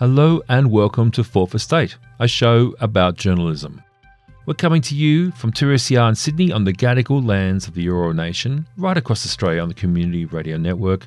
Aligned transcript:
Hello 0.00 0.40
and 0.48 0.70
welcome 0.70 1.10
to 1.10 1.22
Fourth 1.22 1.54
Estate, 1.54 1.98
a 2.20 2.26
show 2.26 2.74
about 2.80 3.18
journalism. 3.18 3.82
We're 4.46 4.54
coming 4.54 4.80
to 4.80 4.94
you 4.94 5.30
from 5.32 5.52
2SER 5.52 6.08
in 6.08 6.14
Sydney 6.14 6.50
on 6.50 6.64
the 6.64 6.72
Gadigal 6.72 7.22
lands 7.26 7.68
of 7.68 7.74
the 7.74 7.86
Eora 7.86 8.14
Nation, 8.14 8.66
right 8.78 8.96
across 8.96 9.26
Australia 9.26 9.60
on 9.60 9.68
the 9.68 9.74
Community 9.74 10.24
Radio 10.24 10.56
Network, 10.56 11.06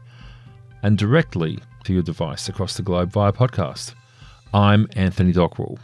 and 0.84 0.96
directly 0.96 1.58
to 1.86 1.94
your 1.94 2.04
device 2.04 2.48
across 2.50 2.78
the 2.78 2.84
globe 2.84 3.12
via 3.12 3.32
podcast. 3.32 3.96
I'm 4.54 4.88
Anthony 4.96 5.32
Dockrill. 5.32 5.80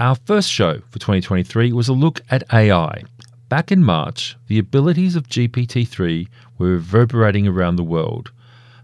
Our 0.00 0.16
first 0.16 0.50
show 0.50 0.80
for 0.90 0.98
2023 0.98 1.72
was 1.72 1.86
a 1.86 1.92
look 1.92 2.20
at 2.30 2.52
AI. 2.52 3.04
Back 3.48 3.70
in 3.70 3.84
March, 3.84 4.36
the 4.48 4.58
abilities 4.58 5.14
of 5.14 5.28
GPT 5.28 5.86
3 5.86 6.26
were 6.58 6.66
reverberating 6.66 7.46
around 7.46 7.76
the 7.76 7.84
world. 7.84 8.32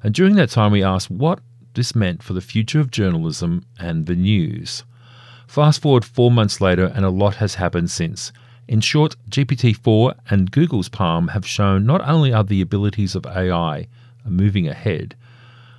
And 0.04 0.14
during 0.14 0.36
that 0.36 0.50
time, 0.50 0.70
we 0.70 0.84
asked 0.84 1.10
what 1.10 1.40
this 1.74 1.94
meant 1.94 2.22
for 2.22 2.32
the 2.32 2.40
future 2.40 2.80
of 2.80 2.90
journalism 2.90 3.64
and 3.78 4.06
the 4.06 4.16
news. 4.16 4.84
Fast 5.46 5.82
forward 5.82 6.04
four 6.04 6.30
months 6.30 6.60
later, 6.60 6.86
and 6.86 7.04
a 7.04 7.10
lot 7.10 7.36
has 7.36 7.56
happened 7.56 7.90
since. 7.90 8.32
In 8.68 8.80
short, 8.80 9.16
GPT 9.28 9.76
4 9.76 10.14
and 10.30 10.52
Google's 10.52 10.88
PaLM 10.88 11.30
have 11.30 11.46
shown 11.46 11.84
not 11.84 12.06
only 12.08 12.32
are 12.32 12.44
the 12.44 12.60
abilities 12.60 13.14
of 13.14 13.26
AI 13.26 13.88
moving 14.24 14.68
ahead, 14.68 15.16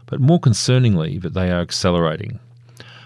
but 0.08 0.20
more 0.20 0.42
concerningly, 0.42 1.22
that 1.22 1.34
they 1.34 1.50
are 1.50 1.62
accelerating. 1.62 2.40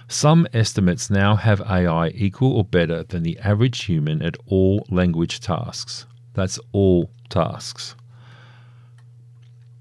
Some 0.08 0.48
estimates 0.54 1.10
now 1.10 1.36
have 1.36 1.62
AI 1.62 2.10
equal 2.10 2.54
or 2.54 2.64
better 2.64 3.04
than 3.04 3.24
the 3.24 3.38
average 3.40 3.84
human 3.84 4.22
at 4.22 4.38
all 4.48 4.86
language 4.90 5.40
tasks. 5.40 6.08
That's 6.34 6.60
all 6.72 7.12
tasks. 7.30 7.96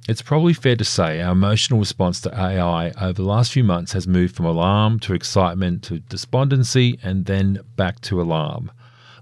It's 0.07 0.21
probably 0.21 0.53
fair 0.53 0.77
to 0.77 0.85
say 0.85 1.23
our 1.23 1.33
emotional 1.33 1.79
response 1.79 2.21
to 2.21 2.35
AI 2.39 2.91
over 3.01 3.15
the 3.15 3.23
last 3.23 3.53
few 3.53 3.65
months 3.65 3.95
has 3.95 4.07
moved 4.07 4.37
from 4.37 4.45
alarm 4.45 5.01
to 5.01 5.15
excitement 5.15 5.83
to 5.85 6.01
despondency 6.01 6.99
and 7.03 7.25
then 7.25 7.61
back 7.77 8.03
to 8.03 8.21
alarm. 8.21 8.71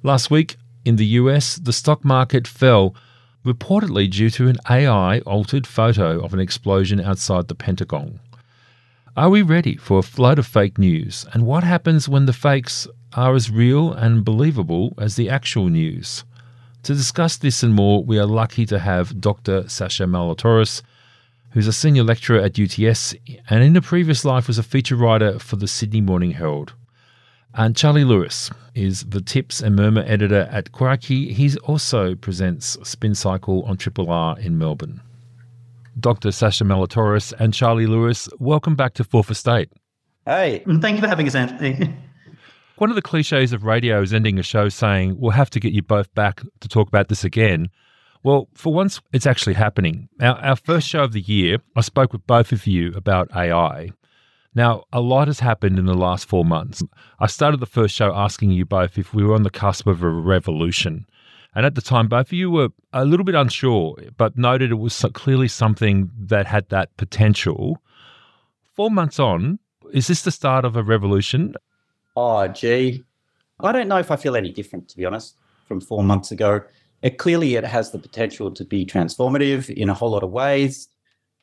Last 0.02 0.28
week 0.28 0.56
in 0.84 0.96
the 0.96 1.06
US, 1.20 1.54
the 1.54 1.72
stock 1.72 2.04
market 2.04 2.48
fell, 2.48 2.96
reportedly 3.44 4.10
due 4.10 4.28
to 4.30 4.48
an 4.48 4.56
AI 4.68 5.20
altered 5.20 5.68
photo 5.68 6.18
of 6.20 6.34
an 6.34 6.40
explosion 6.40 7.00
outside 7.00 7.46
the 7.46 7.54
Pentagon. 7.54 8.18
Are 9.16 9.30
we 9.30 9.42
ready 9.42 9.76
for 9.76 10.00
a 10.00 10.02
flood 10.02 10.40
of 10.40 10.48
fake 10.48 10.78
news? 10.78 11.24
And 11.32 11.46
what 11.46 11.62
happens 11.62 12.08
when 12.08 12.26
the 12.26 12.32
fakes 12.32 12.88
are 13.12 13.36
as 13.36 13.52
real 13.52 13.92
and 13.92 14.24
believable 14.24 14.94
as 14.98 15.14
the 15.14 15.30
actual 15.30 15.68
news? 15.68 16.24
To 16.84 16.94
discuss 16.94 17.36
this 17.36 17.62
and 17.62 17.74
more, 17.74 18.02
we 18.02 18.18
are 18.18 18.26
lucky 18.26 18.66
to 18.66 18.80
have 18.80 19.20
Dr. 19.20 19.68
Sacha 19.68 20.02
Molitorisz, 20.02 20.82
who's 21.50 21.68
a 21.68 21.72
senior 21.72 22.02
lecturer 22.02 22.40
at 22.40 22.58
UTS 22.58 23.14
and 23.48 23.62
in 23.62 23.76
a 23.76 23.80
previous 23.80 24.24
life 24.24 24.48
was 24.48 24.58
a 24.58 24.64
feature 24.64 24.96
writer 24.96 25.38
for 25.38 25.54
the 25.54 25.68
Sydney 25.68 26.00
Morning 26.00 26.32
Herald. 26.32 26.72
And 27.54 27.76
Charlie 27.76 28.02
Lewis 28.02 28.50
is 28.74 29.04
the 29.04 29.20
Tips 29.20 29.60
and 29.60 29.76
Murmur 29.76 30.02
editor 30.06 30.48
at 30.50 30.72
Crikey. 30.72 31.32
He 31.32 31.56
also 31.58 32.16
presents 32.16 32.76
Spin 32.82 33.14
Cycle 33.14 33.62
on 33.62 33.76
Triple 33.76 34.10
R 34.10 34.36
in 34.40 34.58
Melbourne. 34.58 35.00
Dr. 36.00 36.32
Sacha 36.32 36.64
Molitorisz 36.64 37.32
and 37.38 37.54
Charlie 37.54 37.86
Lewis, 37.86 38.28
welcome 38.40 38.74
back 38.74 38.94
to 38.94 39.04
Fourth 39.04 39.30
Estate. 39.30 39.70
Hey. 40.26 40.64
Thank 40.66 40.96
you 40.96 41.02
for 41.02 41.08
having 41.08 41.28
us, 41.28 41.36
Anthony. 41.36 41.94
One 42.82 42.90
of 42.90 42.96
the 42.96 43.00
cliches 43.00 43.52
of 43.52 43.62
radio 43.62 44.02
is 44.02 44.12
ending 44.12 44.40
a 44.40 44.42
show 44.42 44.68
saying, 44.68 45.20
We'll 45.20 45.30
have 45.30 45.50
to 45.50 45.60
get 45.60 45.72
you 45.72 45.82
both 45.82 46.12
back 46.16 46.42
to 46.58 46.66
talk 46.68 46.88
about 46.88 47.06
this 47.06 47.22
again. 47.22 47.70
Well, 48.24 48.48
for 48.54 48.74
once, 48.74 49.00
it's 49.12 49.24
actually 49.24 49.54
happening. 49.54 50.08
Our, 50.20 50.34
our 50.40 50.56
first 50.56 50.88
show 50.88 51.04
of 51.04 51.12
the 51.12 51.20
year, 51.20 51.58
I 51.76 51.82
spoke 51.82 52.12
with 52.12 52.26
both 52.26 52.50
of 52.50 52.66
you 52.66 52.92
about 52.96 53.30
AI. 53.36 53.90
Now, 54.56 54.82
a 54.92 55.00
lot 55.00 55.28
has 55.28 55.38
happened 55.38 55.78
in 55.78 55.86
the 55.86 55.94
last 55.94 56.26
four 56.26 56.44
months. 56.44 56.82
I 57.20 57.28
started 57.28 57.60
the 57.60 57.66
first 57.66 57.94
show 57.94 58.12
asking 58.12 58.50
you 58.50 58.64
both 58.64 58.98
if 58.98 59.14
we 59.14 59.22
were 59.22 59.36
on 59.36 59.44
the 59.44 59.50
cusp 59.50 59.86
of 59.86 60.02
a 60.02 60.10
revolution. 60.10 61.06
And 61.54 61.64
at 61.64 61.76
the 61.76 61.82
time, 61.82 62.08
both 62.08 62.26
of 62.26 62.32
you 62.32 62.50
were 62.50 62.70
a 62.92 63.04
little 63.04 63.24
bit 63.24 63.36
unsure, 63.36 63.94
but 64.16 64.36
noted 64.36 64.72
it 64.72 64.80
was 64.80 65.06
clearly 65.12 65.46
something 65.46 66.10
that 66.18 66.48
had 66.48 66.68
that 66.70 66.96
potential. 66.96 67.80
Four 68.74 68.90
months 68.90 69.20
on, 69.20 69.60
is 69.92 70.08
this 70.08 70.22
the 70.22 70.32
start 70.32 70.64
of 70.64 70.74
a 70.74 70.82
revolution? 70.82 71.54
Oh, 72.16 72.46
gee. 72.48 73.04
I 73.60 73.72
don't 73.72 73.88
know 73.88 73.98
if 73.98 74.10
I 74.10 74.16
feel 74.16 74.36
any 74.36 74.52
different, 74.52 74.88
to 74.88 74.96
be 74.96 75.04
honest, 75.04 75.36
from 75.66 75.80
four 75.80 76.02
months 76.02 76.30
ago. 76.30 76.62
It 77.02 77.18
clearly 77.18 77.54
it 77.54 77.64
has 77.64 77.90
the 77.90 77.98
potential 77.98 78.50
to 78.50 78.64
be 78.64 78.84
transformative 78.84 79.70
in 79.70 79.88
a 79.88 79.94
whole 79.94 80.10
lot 80.10 80.22
of 80.22 80.30
ways. 80.30 80.88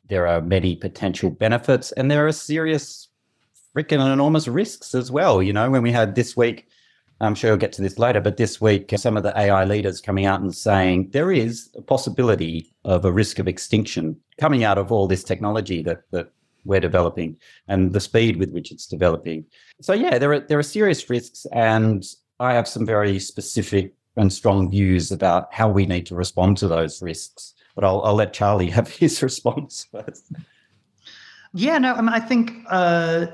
There 0.08 0.26
are 0.26 0.40
many 0.40 0.76
potential 0.76 1.30
benefits, 1.30 1.92
and 1.92 2.10
there 2.10 2.26
are 2.26 2.32
serious, 2.32 3.08
freaking 3.76 4.12
enormous 4.12 4.48
risks 4.48 4.94
as 4.94 5.10
well. 5.10 5.42
You 5.42 5.52
know, 5.52 5.70
when 5.70 5.82
we 5.82 5.92
had 5.92 6.14
this 6.14 6.36
week, 6.36 6.68
I'm 7.20 7.34
sure 7.34 7.50
we'll 7.50 7.58
get 7.58 7.72
to 7.74 7.82
this 7.82 7.98
later, 7.98 8.20
but 8.20 8.38
this 8.38 8.60
week, 8.60 8.92
some 8.96 9.16
of 9.16 9.22
the 9.22 9.38
AI 9.38 9.64
leaders 9.64 10.00
coming 10.00 10.24
out 10.24 10.40
and 10.40 10.54
saying 10.54 11.10
there 11.10 11.30
is 11.30 11.68
a 11.76 11.82
possibility 11.82 12.72
of 12.84 13.04
a 13.04 13.12
risk 13.12 13.38
of 13.38 13.46
extinction 13.46 14.18
coming 14.38 14.64
out 14.64 14.78
of 14.78 14.90
all 14.90 15.06
this 15.06 15.22
technology 15.22 15.82
that 15.82 16.02
that 16.12 16.32
we're 16.64 16.80
developing 16.80 17.36
and 17.68 17.92
the 17.92 18.00
speed 18.00 18.36
with 18.36 18.50
which 18.50 18.72
it's 18.72 18.86
developing. 18.86 19.44
So 19.80 19.92
yeah, 19.92 20.18
there 20.18 20.32
are 20.32 20.40
there 20.40 20.58
are 20.58 20.62
serious 20.62 21.08
risks, 21.08 21.46
and 21.52 22.04
I 22.38 22.54
have 22.54 22.68
some 22.68 22.86
very 22.86 23.18
specific 23.18 23.94
and 24.16 24.32
strong 24.32 24.70
views 24.70 25.12
about 25.12 25.52
how 25.52 25.68
we 25.68 25.86
need 25.86 26.06
to 26.06 26.14
respond 26.14 26.56
to 26.58 26.68
those 26.68 27.00
risks. 27.00 27.54
But 27.74 27.84
I'll, 27.84 28.02
I'll 28.02 28.14
let 28.14 28.32
Charlie 28.32 28.70
have 28.78 28.88
his 28.88 29.22
response 29.22 29.86
first. 29.90 30.32
Yeah, 31.52 31.78
no, 31.78 31.94
I 31.94 32.00
mean, 32.00 32.10
I 32.10 32.20
think 32.20 32.52
uh, 32.68 33.26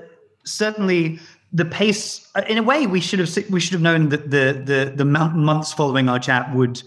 certainly 0.45 1.19
the 1.53 1.65
pace. 1.65 2.31
Uh, 2.35 2.43
in 2.49 2.59
a 2.59 2.63
way, 2.63 2.87
we 2.87 3.01
should 3.01 3.19
have 3.19 3.51
we 3.51 3.61
should 3.61 3.73
have 3.73 3.83
known 3.83 4.09
that 4.11 4.31
the 4.31 4.63
the 4.65 4.93
the 4.95 5.05
months 5.05 5.73
following 5.73 6.09
our 6.09 6.19
chat 6.19 6.55
would 6.55 6.83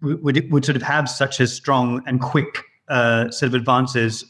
would 0.00 0.50
would 0.50 0.64
sort 0.64 0.76
of 0.76 0.82
have 0.82 1.08
such 1.08 1.40
a 1.40 1.46
strong 1.46 2.02
and 2.06 2.20
quick 2.20 2.64
uh, 2.88 3.30
set 3.30 3.46
of 3.46 3.54
advances 3.54 4.24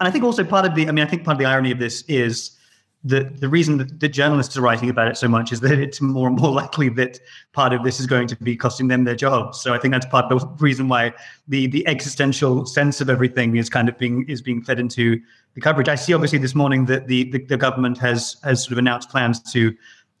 and 0.00 0.08
I 0.08 0.10
think 0.10 0.24
also 0.24 0.42
part 0.42 0.64
of 0.64 0.74
the, 0.74 0.88
I 0.88 0.92
mean, 0.92 1.04
I 1.04 1.08
think 1.08 1.24
part 1.24 1.34
of 1.34 1.38
the 1.38 1.44
irony 1.44 1.70
of 1.70 1.78
this 1.78 2.02
is 2.08 2.56
that 3.04 3.40
the 3.40 3.48
reason 3.48 3.78
that 3.78 4.00
the 4.00 4.08
journalists 4.08 4.56
are 4.56 4.60
writing 4.60 4.90
about 4.90 5.08
it 5.08 5.16
so 5.16 5.26
much 5.26 5.52
is 5.52 5.60
that 5.60 5.78
it's 5.78 6.00
more 6.00 6.28
and 6.28 6.38
more 6.38 6.50
likely 6.62 6.88
that 6.90 7.18
part 7.52 7.72
of 7.72 7.82
this 7.82 8.00
is 8.00 8.06
going 8.06 8.26
to 8.28 8.36
be 8.36 8.56
costing 8.56 8.88
them 8.88 9.04
their 9.04 9.14
jobs. 9.14 9.60
So 9.60 9.72
I 9.72 9.78
think 9.78 9.92
that's 9.92 10.06
part 10.06 10.30
of 10.30 10.40
the 10.40 10.64
reason 10.64 10.88
why 10.88 11.14
the 11.48 11.66
the 11.66 11.86
existential 11.86 12.66
sense 12.66 13.00
of 13.00 13.08
everything 13.08 13.56
is 13.56 13.70
kind 13.70 13.88
of 13.88 13.96
being 13.96 14.28
is 14.28 14.42
being 14.42 14.62
fed 14.62 14.78
into 14.78 15.20
the 15.54 15.60
coverage. 15.60 15.88
I 15.88 15.94
see 15.94 16.12
obviously 16.12 16.38
this 16.38 16.54
morning 16.54 16.86
that 16.86 17.06
the 17.06 17.30
the, 17.30 17.44
the 17.44 17.56
government 17.56 17.96
has 17.98 18.36
has 18.44 18.62
sort 18.62 18.72
of 18.72 18.78
announced 18.78 19.08
plans 19.08 19.40
to 19.52 19.74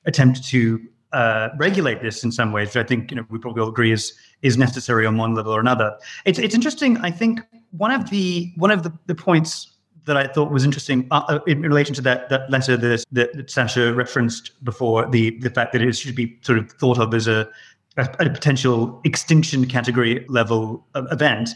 attempt 0.06 0.42
to 0.48 0.80
uh, 1.12 1.48
regulate 1.58 2.00
this 2.00 2.24
in 2.24 2.32
some 2.32 2.52
ways, 2.52 2.68
which 2.68 2.76
I 2.76 2.84
think 2.84 3.10
you 3.10 3.16
know 3.16 3.26
we 3.28 3.38
probably 3.38 3.60
all 3.62 3.68
agree 3.68 3.92
is 3.92 4.14
is 4.42 4.56
necessary 4.56 5.04
on 5.04 5.18
one 5.18 5.34
level 5.34 5.52
or 5.52 5.60
another. 5.60 5.98
It's 6.24 6.38
it's 6.38 6.54
interesting. 6.54 6.96
I 6.98 7.10
think 7.10 7.40
one 7.72 7.90
of 7.90 8.08
the 8.10 8.52
one 8.56 8.70
of 8.70 8.84
the, 8.84 8.92
the 9.06 9.14
points 9.14 9.69
that 10.04 10.16
I 10.16 10.26
thought 10.26 10.50
was 10.50 10.64
interesting 10.64 11.06
uh, 11.10 11.22
uh 11.28 11.38
in 11.46 11.62
relation 11.62 11.94
to 11.94 12.02
that 12.02 12.28
that 12.28 12.50
letter 12.50 12.76
that, 12.76 13.04
that 13.12 13.50
Sacha 13.50 13.92
referenced 13.94 14.62
before 14.64 15.08
the 15.08 15.38
the 15.40 15.50
fact 15.50 15.72
that 15.72 15.82
it 15.82 15.96
should 15.96 16.14
be 16.14 16.38
sort 16.42 16.58
of 16.58 16.70
thought 16.72 16.98
of 16.98 17.14
as 17.14 17.28
a 17.28 17.48
a, 17.96 18.30
potential 18.30 19.00
extinction 19.04 19.66
category 19.66 20.24
level 20.28 20.86
event. 20.94 21.50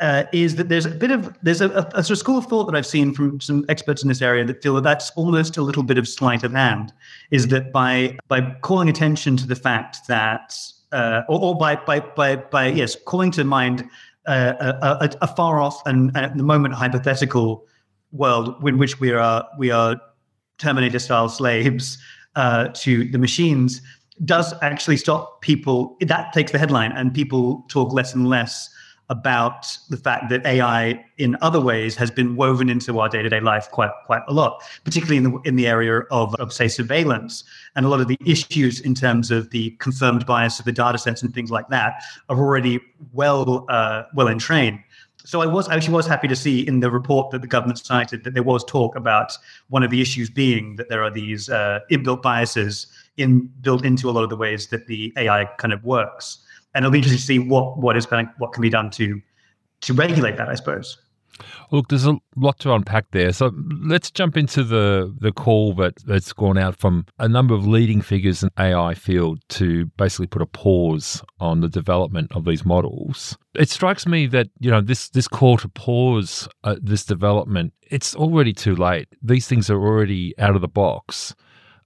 Uh, 0.00 0.24
is 0.32 0.54
that 0.54 0.68
there's 0.68 0.86
a 0.86 0.90
bit 0.90 1.10
of 1.10 1.36
there's 1.42 1.60
a, 1.60 1.70
a, 1.70 1.90
a, 1.94 2.04
sort 2.04 2.10
of 2.10 2.18
school 2.18 2.38
of 2.38 2.46
thought 2.46 2.66
that 2.66 2.76
I've 2.76 2.86
seen 2.86 3.12
from 3.12 3.40
some 3.40 3.64
experts 3.68 4.00
in 4.00 4.08
this 4.08 4.22
area 4.22 4.44
that 4.44 4.62
feel 4.62 4.76
that 4.76 4.84
that's 4.84 5.10
almost 5.16 5.56
a 5.56 5.62
little 5.62 5.82
bit 5.82 5.98
of 5.98 6.06
sleight 6.06 6.44
of 6.44 6.52
hand. 6.52 6.92
Is 7.32 7.48
that 7.48 7.72
by 7.72 8.16
by 8.28 8.42
calling 8.60 8.88
attention 8.88 9.36
to 9.38 9.46
the 9.46 9.56
fact 9.56 10.06
that 10.06 10.56
uh, 10.92 11.22
or, 11.28 11.40
or 11.40 11.58
by 11.58 11.74
by 11.74 11.98
by 11.98 12.36
by 12.36 12.68
yes 12.68 12.96
calling 13.06 13.32
to 13.32 13.42
mind 13.42 13.90
uh, 14.26 14.74
a, 15.00 15.10
a, 15.22 15.26
far 15.26 15.58
off 15.60 15.84
and, 15.86 16.10
and, 16.14 16.26
at 16.26 16.36
the 16.36 16.42
moment 16.42 16.74
hypothetical 16.74 17.66
world 18.12 18.56
in 18.66 18.78
which 18.78 19.00
we 19.00 19.12
are 19.12 19.46
we 19.58 19.70
are 19.70 20.00
Terminator 20.58 20.98
style 20.98 21.28
slaves 21.28 21.98
uh, 22.34 22.68
to 22.74 23.08
the 23.10 23.18
machines 23.18 23.80
does 24.24 24.54
actually 24.62 24.96
stop 24.96 25.40
people. 25.42 25.96
That 26.00 26.32
takes 26.32 26.52
the 26.52 26.58
headline, 26.58 26.92
and 26.92 27.14
people 27.14 27.64
talk 27.68 27.92
less 27.92 28.14
and 28.14 28.28
less 28.28 28.68
about 29.10 29.78
the 29.88 29.96
fact 29.96 30.28
that 30.28 30.44
AI, 30.44 31.02
in 31.16 31.34
other 31.40 31.60
ways, 31.60 31.96
has 31.96 32.10
been 32.10 32.36
woven 32.36 32.68
into 32.68 32.98
our 33.00 33.08
day 33.08 33.22
to 33.22 33.28
day 33.28 33.40
life 33.40 33.70
quite 33.70 33.90
quite 34.04 34.22
a 34.28 34.32
lot, 34.32 34.62
particularly 34.84 35.16
in 35.16 35.24
the 35.24 35.38
in 35.44 35.56
the 35.56 35.66
area 35.66 36.00
of, 36.10 36.34
of 36.36 36.52
say 36.52 36.68
surveillance 36.68 37.44
and 37.74 37.86
a 37.86 37.88
lot 37.88 38.00
of 38.00 38.08
the 38.08 38.18
issues 38.26 38.80
in 38.80 38.94
terms 38.94 39.30
of 39.30 39.50
the 39.50 39.70
confirmed 39.78 40.26
bias 40.26 40.58
of 40.58 40.64
the 40.64 40.72
data 40.72 40.98
sets 40.98 41.22
and 41.22 41.32
things 41.32 41.50
like 41.50 41.68
that 41.68 42.02
are 42.28 42.36
already 42.36 42.80
well 43.12 43.64
uh, 43.68 44.02
well 44.14 44.28
entrained. 44.28 44.78
So 45.28 45.42
I 45.42 45.46
was 45.46 45.68
actually 45.68 45.92
was 45.92 46.06
happy 46.06 46.26
to 46.26 46.34
see 46.34 46.66
in 46.66 46.80
the 46.80 46.90
report 46.90 47.32
that 47.32 47.42
the 47.42 47.46
government 47.46 47.78
cited 47.78 48.24
that 48.24 48.32
there 48.32 48.42
was 48.42 48.64
talk 48.64 48.96
about 48.96 49.36
one 49.68 49.82
of 49.82 49.90
the 49.90 50.00
issues 50.00 50.30
being 50.30 50.76
that 50.76 50.88
there 50.88 51.04
are 51.04 51.10
these 51.10 51.50
uh, 51.50 51.80
inbuilt 51.90 52.22
biases 52.22 52.86
in 53.18 53.40
built 53.60 53.84
into 53.84 54.08
a 54.08 54.12
lot 54.12 54.24
of 54.24 54.30
the 54.30 54.38
ways 54.38 54.68
that 54.68 54.86
the 54.86 55.12
AI 55.18 55.44
kind 55.58 55.74
of 55.74 55.84
works. 55.84 56.38
And 56.74 56.82
it'll 56.82 56.92
be 56.92 57.00
interesting 57.00 57.18
to 57.18 57.22
see 57.22 57.38
what 57.46 57.76
what 57.76 57.94
is 57.94 58.06
what 58.38 58.54
can 58.54 58.62
be 58.62 58.70
done 58.70 58.88
to 58.92 59.20
to 59.82 59.92
regulate 59.92 60.38
that, 60.38 60.48
I 60.48 60.54
suppose. 60.54 60.96
Look, 61.70 61.88
there's 61.88 62.06
a 62.06 62.18
lot 62.36 62.58
to 62.60 62.72
unpack 62.72 63.10
there. 63.10 63.32
So 63.32 63.52
let's 63.82 64.10
jump 64.10 64.36
into 64.36 64.64
the, 64.64 65.14
the 65.20 65.32
call 65.32 65.74
that, 65.74 65.94
that's 66.04 66.32
gone 66.32 66.58
out 66.58 66.76
from 66.76 67.06
a 67.18 67.28
number 67.28 67.54
of 67.54 67.66
leading 67.66 68.00
figures 68.00 68.42
in 68.42 68.50
AI 68.58 68.94
field 68.94 69.40
to 69.50 69.86
basically 69.96 70.26
put 70.26 70.42
a 70.42 70.46
pause 70.46 71.22
on 71.40 71.60
the 71.60 71.68
development 71.68 72.32
of 72.34 72.44
these 72.44 72.64
models. 72.64 73.36
It 73.54 73.70
strikes 73.70 74.06
me 74.06 74.26
that 74.28 74.48
you 74.60 74.70
know 74.70 74.80
this 74.80 75.08
this 75.10 75.26
call 75.26 75.56
to 75.58 75.68
pause 75.68 76.48
uh, 76.64 76.76
this 76.80 77.04
development. 77.04 77.72
It's 77.82 78.14
already 78.14 78.52
too 78.52 78.76
late. 78.76 79.08
These 79.22 79.48
things 79.48 79.68
are 79.70 79.80
already 79.80 80.34
out 80.38 80.54
of 80.54 80.60
the 80.60 80.68
box. 80.68 81.34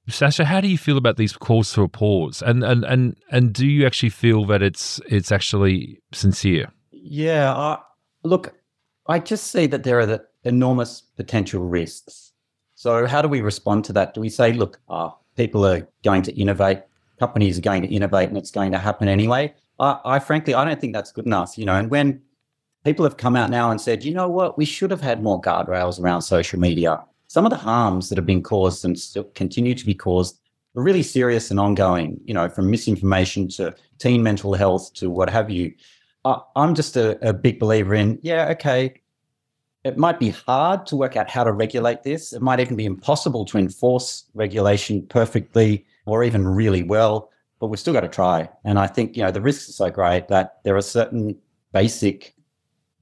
Sacha, 0.08 0.44
how 0.44 0.60
do 0.60 0.68
you 0.68 0.78
feel 0.78 0.98
about 0.98 1.16
these 1.16 1.32
calls 1.32 1.72
to 1.74 1.82
a 1.82 1.88
pause? 1.88 2.42
And 2.42 2.64
and 2.64 2.84
and 2.84 3.16
and 3.30 3.52
do 3.52 3.66
you 3.66 3.86
actually 3.86 4.10
feel 4.10 4.44
that 4.46 4.60
it's 4.60 5.00
it's 5.08 5.30
actually 5.30 6.00
sincere? 6.12 6.72
Yeah, 6.90 7.52
uh, 7.52 7.80
look, 8.24 8.52
I 9.06 9.19
just 9.19 9.50
see 9.50 9.66
that 9.66 9.82
there 9.82 9.99
are 9.99 10.06
the 10.06 10.25
enormous 10.44 11.02
potential 11.16 11.62
risks. 11.62 12.32
So, 12.75 13.06
how 13.06 13.22
do 13.22 13.28
we 13.28 13.40
respond 13.40 13.84
to 13.87 13.93
that? 13.94 14.14
Do 14.14 14.20
we 14.20 14.28
say, 14.28 14.52
look, 14.52 14.81
uh, 14.88 15.10
people 15.37 15.64
are 15.66 15.87
going 16.04 16.22
to 16.22 16.40
innovate, 16.40 16.81
companies 17.19 17.58
are 17.58 17.62
going 17.62 17.82
to 17.82 17.88
innovate, 17.88 18.28
and 18.28 18.38
it's 18.38 18.50
going 18.50 18.72
to 18.72 18.78
happen 18.78 19.08
anyway? 19.08 19.54
I, 19.78 19.99
I 20.04 20.19
frankly, 20.19 20.54
I 20.54 20.64
don't 20.64 20.81
think 20.81 20.93
that's 20.93 21.12
good 21.12 21.26
enough. 21.26 21.58
You 21.58 21.64
know, 21.64 21.76
and 21.76 21.90
when 21.90 22.20
people 22.84 23.04
have 23.04 23.16
come 23.16 23.37
out 23.37 23.50
now 23.50 23.70
and 23.70 23.81
said, 23.81 24.04
you 24.04 24.14
know 24.14 24.28
what, 24.28 24.58
we 24.58 24.64
should 24.64 24.90
have 24.90 25.00
had 25.00 25.22
more 25.22 25.40
guardrails 25.40 26.00
around 26.00 26.22
social 26.22 26.58
media. 26.58 27.02
Some 27.28 27.46
of 27.46 27.50
the 27.50 27.56
harms 27.56 28.08
that 28.08 28.19
have 28.19 28.26
been 28.26 28.43
caused 28.43 28.84
and 28.84 28.99
still 28.99 29.25
continue 29.34 29.75
to 29.75 29.87
be 29.87 29.94
caused 29.94 30.38
are 30.76 30.82
really 30.82 31.02
serious 31.02 31.50
and 31.50 31.60
ongoing. 31.60 32.20
You 32.25 32.34
know, 32.34 32.49
from 32.49 32.70
misinformation 32.70 33.49
to 33.50 33.75
teen 33.99 34.22
mental 34.22 34.54
health 34.54 34.93
to 34.94 35.10
what 35.10 35.31
have 35.31 35.50
you. 35.50 35.72
I'm 36.24 36.74
just 36.74 36.96
a, 36.96 37.28
a 37.28 37.32
big 37.32 37.58
believer 37.58 37.94
in, 37.94 38.19
yeah, 38.22 38.48
okay, 38.50 39.00
it 39.84 39.98
might 39.98 40.20
be 40.20 40.30
hard 40.30 40.86
to 40.86 40.96
work 40.96 41.16
out 41.16 41.28
how 41.28 41.42
to 41.42 41.52
regulate 41.52 42.04
this. 42.04 42.32
It 42.32 42.42
might 42.42 42.60
even 42.60 42.76
be 42.76 42.84
impossible 42.84 43.44
to 43.46 43.58
enforce 43.58 44.26
regulation 44.34 45.04
perfectly 45.06 45.84
or 46.06 46.22
even 46.22 46.46
really 46.46 46.84
well, 46.84 47.30
but 47.58 47.66
we've 47.66 47.80
still 47.80 47.92
got 47.92 48.02
to 48.02 48.08
try. 48.08 48.48
And 48.64 48.78
I 48.78 48.86
think, 48.86 49.16
you 49.16 49.24
know, 49.24 49.32
the 49.32 49.40
risks 49.40 49.69
are 49.69 49.72
so 49.72 49.90
great 49.90 50.28
that 50.28 50.60
there 50.62 50.76
are 50.76 50.82
certain 50.82 51.36
basic 51.72 52.34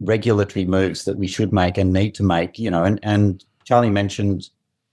regulatory 0.00 0.64
moves 0.64 1.04
that 1.04 1.18
we 1.18 1.26
should 1.26 1.52
make 1.52 1.76
and 1.76 1.92
need 1.92 2.14
to 2.14 2.22
make, 2.22 2.58
you 2.58 2.70
know, 2.70 2.84
and, 2.84 2.98
and 3.02 3.44
Charlie 3.64 3.90
mentioned 3.90 4.48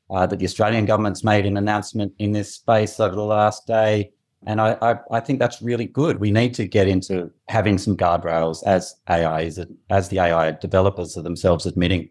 uh, 0.09 0.25
that 0.27 0.39
the 0.39 0.45
Australian 0.45 0.85
government's 0.85 1.23
made 1.23 1.45
an 1.45 1.57
announcement 1.57 2.13
in 2.19 2.33
this 2.33 2.53
space 2.53 2.99
over 2.99 3.15
the 3.15 3.21
last 3.21 3.65
day. 3.65 4.11
And 4.47 4.61
I, 4.61 4.77
I, 4.81 4.95
I, 5.11 5.19
think 5.19 5.39
that's 5.39 5.61
really 5.61 5.85
good. 5.85 6.21
We 6.21 6.31
need 6.31 6.53
to 6.53 6.65
get 6.65 6.87
into 6.87 7.29
having 7.49 7.77
some 7.77 7.97
guardrails 7.97 8.63
as 8.65 8.95
AI 9.09 9.41
is, 9.41 9.59
as 9.89 10.07
the 10.07 10.19
AI 10.19 10.51
developers 10.51 11.17
are 11.17 11.21
themselves 11.21 11.65
admitting. 11.65 12.09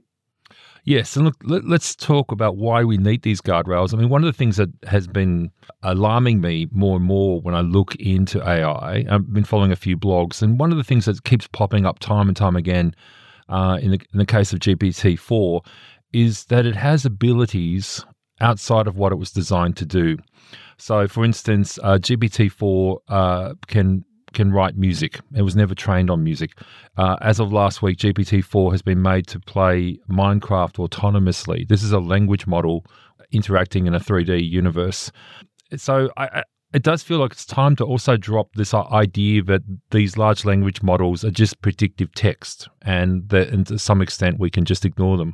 Yes, 0.84 1.16
and 1.16 1.24
look, 1.24 1.36
let, 1.44 1.64
us 1.64 1.96
talk 1.96 2.30
about 2.30 2.58
why 2.58 2.84
we 2.84 2.98
need 2.98 3.22
these 3.22 3.40
guardrails. 3.40 3.94
I 3.94 3.96
mean, 3.96 4.10
one 4.10 4.22
of 4.22 4.26
the 4.26 4.36
things 4.36 4.58
that 4.58 4.68
has 4.86 5.06
been 5.06 5.50
alarming 5.82 6.42
me 6.42 6.68
more 6.72 6.96
and 6.96 7.06
more 7.06 7.40
when 7.40 7.54
I 7.54 7.62
look 7.62 7.94
into 7.96 8.46
AI, 8.46 9.06
I've 9.10 9.32
been 9.32 9.44
following 9.44 9.72
a 9.72 9.76
few 9.76 9.96
blogs, 9.96 10.42
and 10.42 10.60
one 10.60 10.70
of 10.70 10.76
the 10.76 10.84
things 10.84 11.06
that 11.06 11.24
keeps 11.24 11.48
popping 11.48 11.86
up 11.86 12.00
time 12.00 12.28
and 12.28 12.36
time 12.36 12.54
again, 12.54 12.94
uh, 13.48 13.78
in 13.80 13.92
the 13.92 14.00
in 14.12 14.18
the 14.18 14.26
case 14.26 14.52
of 14.52 14.60
GPT 14.60 15.18
four, 15.18 15.62
is 16.12 16.44
that 16.44 16.66
it 16.66 16.76
has 16.76 17.06
abilities 17.06 18.04
outside 18.40 18.86
of 18.86 18.96
what 18.96 19.12
it 19.12 19.16
was 19.16 19.30
designed 19.30 19.76
to 19.78 19.86
do. 19.86 20.16
So, 20.78 21.08
for 21.08 21.24
instance, 21.24 21.78
uh, 21.82 21.98
GPT-4 21.98 22.98
uh, 23.08 23.54
can 23.66 24.04
can 24.32 24.52
write 24.52 24.76
music. 24.76 25.18
It 25.34 25.42
was 25.42 25.56
never 25.56 25.74
trained 25.74 26.10
on 26.10 26.22
music. 26.22 26.58
Uh, 26.98 27.16
as 27.22 27.40
of 27.40 27.54
last 27.54 27.80
week, 27.80 27.96
GPT-4 27.96 28.70
has 28.72 28.82
been 28.82 29.00
made 29.00 29.26
to 29.28 29.40
play 29.40 29.98
Minecraft 30.10 30.86
autonomously. 30.86 31.66
This 31.66 31.82
is 31.82 31.92
a 31.92 32.00
language 32.00 32.46
model 32.46 32.84
interacting 33.32 33.86
in 33.86 33.94
a 33.94 34.00
3D 34.00 34.46
universe. 34.46 35.10
So, 35.76 36.10
I, 36.18 36.26
I, 36.26 36.42
it 36.74 36.82
does 36.82 37.02
feel 37.02 37.18
like 37.18 37.32
it's 37.32 37.46
time 37.46 37.76
to 37.76 37.84
also 37.84 38.18
drop 38.18 38.52
this 38.54 38.74
idea 38.74 39.42
that 39.44 39.62
these 39.90 40.18
large 40.18 40.44
language 40.44 40.82
models 40.82 41.24
are 41.24 41.30
just 41.30 41.62
predictive 41.62 42.12
text, 42.14 42.68
and 42.82 43.26
that, 43.30 43.48
and 43.48 43.66
to 43.68 43.78
some 43.78 44.02
extent, 44.02 44.38
we 44.38 44.50
can 44.50 44.66
just 44.66 44.84
ignore 44.84 45.16
them 45.16 45.32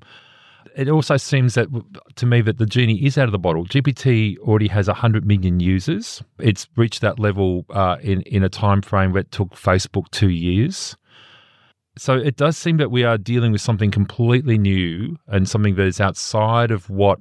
it 0.77 0.89
also 0.89 1.17
seems 1.17 1.55
that 1.55 1.69
to 2.17 2.27
me 2.27 2.41
that 2.43 2.59
the 2.59 2.67
genie 2.67 3.05
is 3.05 3.19
out 3.19 3.27
of 3.27 3.33
the 3.33 3.39
bottle. 3.39 3.65
GPT 3.65 4.39
already 4.39 4.69
has 4.69 4.87
100 4.87 5.27
million 5.27 5.61
users. 5.61 6.23
It's 6.39 6.69
reached 6.77 7.01
that 7.01 7.19
level 7.19 7.65
uh, 7.71 7.97
in 8.03 8.23
in 8.23 8.43
a 8.43 8.49
time 8.49 8.83
frame 8.83 9.13
that 9.13 9.31
took 9.31 9.51
Facebook 9.51 10.11
two 10.11 10.31
years. 10.31 10.97
So 11.99 12.15
it 12.15 12.37
does 12.37 12.57
seem 12.57 12.79
that 12.79 12.91
we 12.91 13.05
are 13.05 13.19
dealing 13.19 13.53
with 13.53 13.61
something 13.61 13.91
completely 13.91 14.57
new 14.57 15.19
and 15.29 15.49
something 15.49 15.75
that 15.75 15.87
is 15.87 16.01
outside 16.01 16.71
of 16.71 16.89
what 16.89 17.19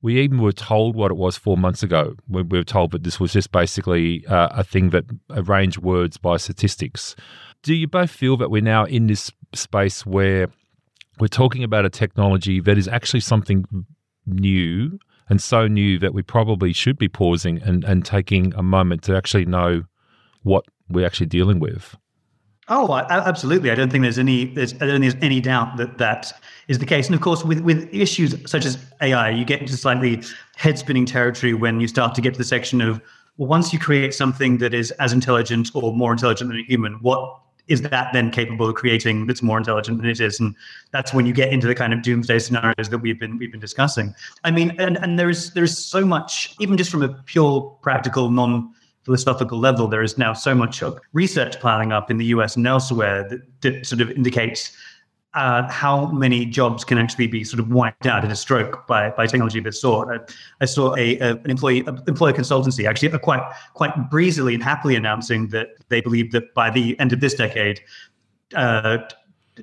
we 0.00 0.20
even 0.20 0.40
were 0.40 0.52
told 0.52 0.94
what 0.94 1.10
it 1.10 1.16
was 1.16 1.36
four 1.36 1.56
months 1.56 1.82
ago. 1.82 2.14
We 2.28 2.42
were 2.42 2.64
told 2.64 2.92
that 2.92 3.02
this 3.02 3.20
was 3.20 3.32
just 3.32 3.52
basically 3.52 4.26
uh, 4.26 4.48
a 4.52 4.64
thing 4.64 4.90
that 4.90 5.04
arranged 5.30 5.78
words 5.78 6.16
by 6.16 6.36
statistics. 6.36 7.16
Do 7.62 7.74
you 7.74 7.88
both 7.88 8.10
feel 8.10 8.36
that 8.38 8.50
we're 8.50 8.62
now 8.62 8.84
in 8.84 9.08
this 9.08 9.30
space 9.54 10.06
where 10.06 10.48
we're 11.20 11.28
talking 11.28 11.62
about 11.64 11.84
a 11.84 11.90
technology 11.90 12.60
that 12.60 12.78
is 12.78 12.88
actually 12.88 13.20
something 13.20 13.64
new 14.26 14.98
and 15.28 15.40
so 15.40 15.66
new 15.66 15.98
that 15.98 16.14
we 16.14 16.22
probably 16.22 16.72
should 16.72 16.98
be 16.98 17.08
pausing 17.08 17.60
and, 17.62 17.84
and 17.84 18.04
taking 18.04 18.54
a 18.54 18.62
moment 18.62 19.02
to 19.02 19.16
actually 19.16 19.44
know 19.44 19.84
what 20.42 20.64
we're 20.88 21.06
actually 21.06 21.26
dealing 21.26 21.60
with. 21.60 21.96
Oh, 22.70 22.94
absolutely. 22.94 23.70
I 23.70 23.74
don't 23.74 23.90
think 23.90 24.02
there's 24.02 24.18
any 24.18 24.44
there's 24.44 24.74
I 24.74 24.78
don't 24.78 25.00
think 25.00 25.12
there's 25.12 25.24
any 25.24 25.40
doubt 25.40 25.78
that 25.78 25.96
that 25.98 26.32
is 26.68 26.78
the 26.78 26.84
case. 26.84 27.06
And 27.06 27.14
of 27.14 27.22
course, 27.22 27.42
with 27.42 27.60
with 27.60 27.88
issues 27.92 28.34
such 28.50 28.66
as 28.66 28.76
AI, 29.00 29.30
you 29.30 29.46
get 29.46 29.60
into 29.60 29.74
slightly 29.74 30.22
head 30.56 30.78
spinning 30.78 31.06
territory 31.06 31.54
when 31.54 31.80
you 31.80 31.88
start 31.88 32.14
to 32.16 32.20
get 32.20 32.34
to 32.34 32.38
the 32.38 32.44
section 32.44 32.82
of 32.82 33.00
well, 33.38 33.48
once 33.48 33.72
you 33.72 33.78
create 33.78 34.12
something 34.12 34.58
that 34.58 34.74
is 34.74 34.90
as 34.92 35.14
intelligent 35.14 35.70
or 35.74 35.94
more 35.94 36.12
intelligent 36.12 36.50
than 36.50 36.60
a 36.60 36.64
human, 36.64 36.94
what 37.00 37.40
is 37.68 37.82
that 37.82 38.12
then 38.12 38.30
capable 38.30 38.68
of 38.68 38.74
creating 38.74 39.26
that's 39.26 39.42
more 39.42 39.58
intelligent 39.58 39.98
than 39.98 40.08
it 40.08 40.20
is? 40.20 40.40
And 40.40 40.54
that's 40.90 41.14
when 41.14 41.26
you 41.26 41.32
get 41.32 41.52
into 41.52 41.66
the 41.66 41.74
kind 41.74 41.92
of 41.92 42.02
doomsday 42.02 42.38
scenarios 42.38 42.88
that 42.88 42.98
we've 42.98 43.20
been 43.20 43.38
we've 43.38 43.50
been 43.50 43.60
discussing. 43.60 44.14
I 44.44 44.50
mean, 44.50 44.74
and 44.78 44.96
and 44.98 45.18
there's 45.18 45.52
there's 45.52 45.76
so 45.76 46.04
much, 46.04 46.54
even 46.58 46.76
just 46.76 46.90
from 46.90 47.02
a 47.02 47.08
pure 47.08 47.76
practical, 47.82 48.30
non 48.30 48.72
philosophical 49.04 49.58
level, 49.58 49.88
there 49.88 50.02
is 50.02 50.18
now 50.18 50.34
so 50.34 50.54
much 50.54 50.82
research 51.14 51.58
piling 51.60 51.92
up 51.92 52.10
in 52.10 52.18
the 52.18 52.26
US 52.26 52.56
and 52.56 52.66
elsewhere 52.66 53.26
that, 53.26 53.40
that 53.62 53.86
sort 53.86 54.02
of 54.02 54.10
indicates 54.10 54.76
uh, 55.38 55.70
how 55.70 56.06
many 56.10 56.44
jobs 56.44 56.84
can 56.84 56.98
actually 56.98 57.28
be 57.28 57.44
sort 57.44 57.60
of 57.60 57.70
wiped 57.70 58.06
out 58.06 58.24
in 58.24 58.30
a 58.32 58.34
stroke 58.34 58.88
by, 58.88 59.10
by 59.10 59.24
technology 59.24 59.58
of 59.58 59.64
this 59.64 59.80
sort. 59.80 60.08
I, 60.08 60.32
I 60.60 60.64
saw 60.64 60.96
a, 60.96 61.16
a, 61.20 61.36
an 61.36 61.48
employee 61.48 61.84
a 61.86 61.90
employer 62.08 62.32
consultancy 62.32 62.88
actually 62.88 63.16
quite 63.20 63.42
quite 63.74 64.10
breezily 64.10 64.54
and 64.54 64.62
happily 64.62 64.96
announcing 64.96 65.46
that 65.48 65.68
they 65.90 66.00
believe 66.00 66.32
that 66.32 66.52
by 66.54 66.70
the 66.70 66.98
end 66.98 67.12
of 67.12 67.20
this 67.20 67.34
decade, 67.34 67.80
uh, 68.56 68.98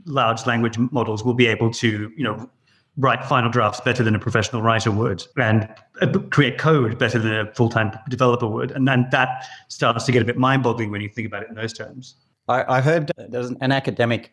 large 0.05 0.45
language 0.45 0.77
models 0.77 1.25
will 1.25 1.33
be 1.33 1.45
able 1.45 1.69
to 1.71 2.09
you 2.15 2.23
know 2.23 2.49
write 2.95 3.25
final 3.25 3.51
drafts 3.51 3.81
better 3.81 4.01
than 4.01 4.15
a 4.15 4.19
professional 4.19 4.61
writer 4.61 4.91
would 4.91 5.25
and 5.35 5.67
uh, 6.01 6.07
create 6.29 6.57
code 6.57 6.97
better 6.97 7.19
than 7.19 7.33
a 7.33 7.53
full-time 7.53 7.91
developer 8.07 8.47
would 8.47 8.71
and 8.71 8.87
then 8.87 9.05
that 9.11 9.43
starts 9.67 10.05
to 10.05 10.13
get 10.13 10.21
a 10.21 10.25
bit 10.25 10.37
mind-boggling 10.37 10.89
when 10.89 11.01
you 11.01 11.09
think 11.09 11.27
about 11.27 11.43
it 11.43 11.49
in 11.49 11.55
those 11.55 11.73
terms 11.73 12.15
I, 12.47 12.77
I 12.77 12.81
heard 12.81 13.11
there's 13.17 13.49
an 13.49 13.71
academic 13.73 14.31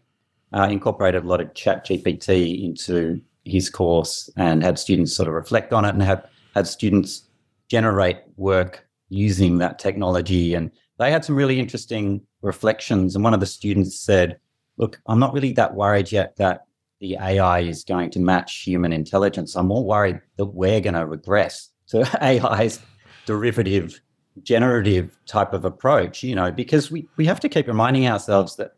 uh, 0.54 0.68
incorporated 0.70 1.24
a 1.24 1.26
lot 1.26 1.40
of 1.40 1.54
chat 1.54 1.86
GPT 1.86 2.64
into 2.64 3.20
his 3.44 3.68
course 3.68 4.30
and 4.36 4.62
had 4.62 4.78
students 4.78 5.14
sort 5.14 5.28
of 5.28 5.34
reflect 5.34 5.72
on 5.72 5.84
it 5.84 5.90
and 5.90 6.02
had 6.02 6.24
had 6.54 6.66
students 6.66 7.24
generate 7.68 8.18
work 8.36 8.86
using 9.08 9.58
that 9.58 9.78
technology. 9.78 10.54
And 10.54 10.70
they 10.98 11.10
had 11.10 11.24
some 11.24 11.36
really 11.36 11.58
interesting 11.58 12.20
reflections. 12.42 13.14
And 13.14 13.24
one 13.24 13.34
of 13.34 13.40
the 13.40 13.46
students 13.46 13.98
said, 13.98 14.38
Look, 14.78 15.00
I'm 15.06 15.18
not 15.18 15.34
really 15.34 15.52
that 15.52 15.74
worried 15.74 16.10
yet 16.12 16.36
that 16.36 16.66
the 17.00 17.16
AI 17.20 17.60
is 17.60 17.84
going 17.84 18.10
to 18.10 18.20
match 18.20 18.62
human 18.62 18.92
intelligence. 18.92 19.54
I'm 19.54 19.66
more 19.66 19.84
worried 19.84 20.20
that 20.36 20.46
we're 20.46 20.80
going 20.80 20.94
to 20.94 21.04
regress 21.04 21.70
to 21.88 22.08
AI's 22.22 22.80
derivative, 23.26 24.00
generative 24.42 25.18
type 25.26 25.52
of 25.52 25.64
approach, 25.64 26.22
you 26.22 26.34
know, 26.34 26.50
because 26.50 26.90
we, 26.90 27.06
we 27.16 27.26
have 27.26 27.40
to 27.40 27.48
keep 27.48 27.66
reminding 27.66 28.06
ourselves 28.06 28.56
that 28.56 28.76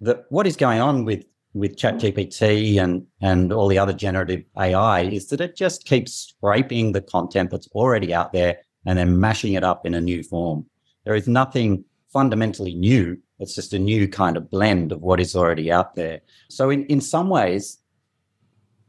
that 0.00 0.24
what 0.28 0.46
is 0.46 0.56
going 0.56 0.80
on 0.80 1.04
with 1.04 1.24
with 1.54 1.76
ChatGPT 1.76 2.78
and 2.82 3.06
and 3.20 3.52
all 3.52 3.68
the 3.68 3.78
other 3.78 3.92
generative 3.92 4.42
AI 4.58 5.02
is 5.02 5.28
that 5.28 5.40
it 5.40 5.56
just 5.56 5.84
keeps 5.84 6.12
scraping 6.12 6.92
the 6.92 7.00
content 7.00 7.50
that's 7.50 7.68
already 7.68 8.12
out 8.12 8.32
there 8.32 8.58
and 8.86 8.98
then 8.98 9.20
mashing 9.20 9.54
it 9.54 9.64
up 9.64 9.86
in 9.86 9.94
a 9.94 10.00
new 10.00 10.22
form. 10.22 10.66
There 11.04 11.14
is 11.14 11.28
nothing 11.28 11.84
fundamentally 12.12 12.74
new. 12.74 13.18
It's 13.38 13.54
just 13.54 13.72
a 13.72 13.78
new 13.78 14.08
kind 14.08 14.36
of 14.36 14.50
blend 14.50 14.92
of 14.92 15.02
what 15.02 15.20
is 15.20 15.34
already 15.34 15.70
out 15.70 15.94
there. 15.94 16.20
So 16.48 16.70
in, 16.70 16.84
in 16.86 17.00
some 17.00 17.28
ways, 17.28 17.78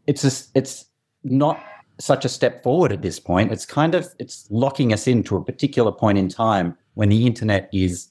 it's 0.05 0.23
a, 0.23 0.57
it's 0.57 0.85
not 1.23 1.59
such 1.99 2.25
a 2.25 2.29
step 2.29 2.61
forward 2.61 2.91
at 2.91 3.01
this 3.01 3.19
point. 3.19 3.51
It's 3.51 3.65
kind 3.65 3.95
of 3.95 4.07
it's 4.19 4.47
locking 4.49 4.93
us 4.93 5.07
into 5.07 5.35
a 5.35 5.43
particular 5.43 5.91
point 5.91 6.17
in 6.17 6.29
time 6.29 6.77
when 6.93 7.09
the 7.09 7.25
internet 7.25 7.69
is 7.73 8.09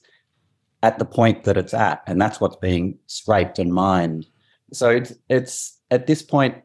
at 0.85 0.99
the 0.99 1.05
point 1.05 1.45
that 1.45 1.57
it's 1.57 1.73
at, 1.73 2.03
and 2.05 2.21
that's 2.21 2.39
what's 2.39 2.57
being 2.57 2.99
scraped 3.07 3.57
and 3.57 3.73
mined. 3.73 4.27
So 4.71 4.91
it's 4.91 5.13
it's 5.29 5.79
at 5.89 6.05
this 6.05 6.21
point, 6.21 6.55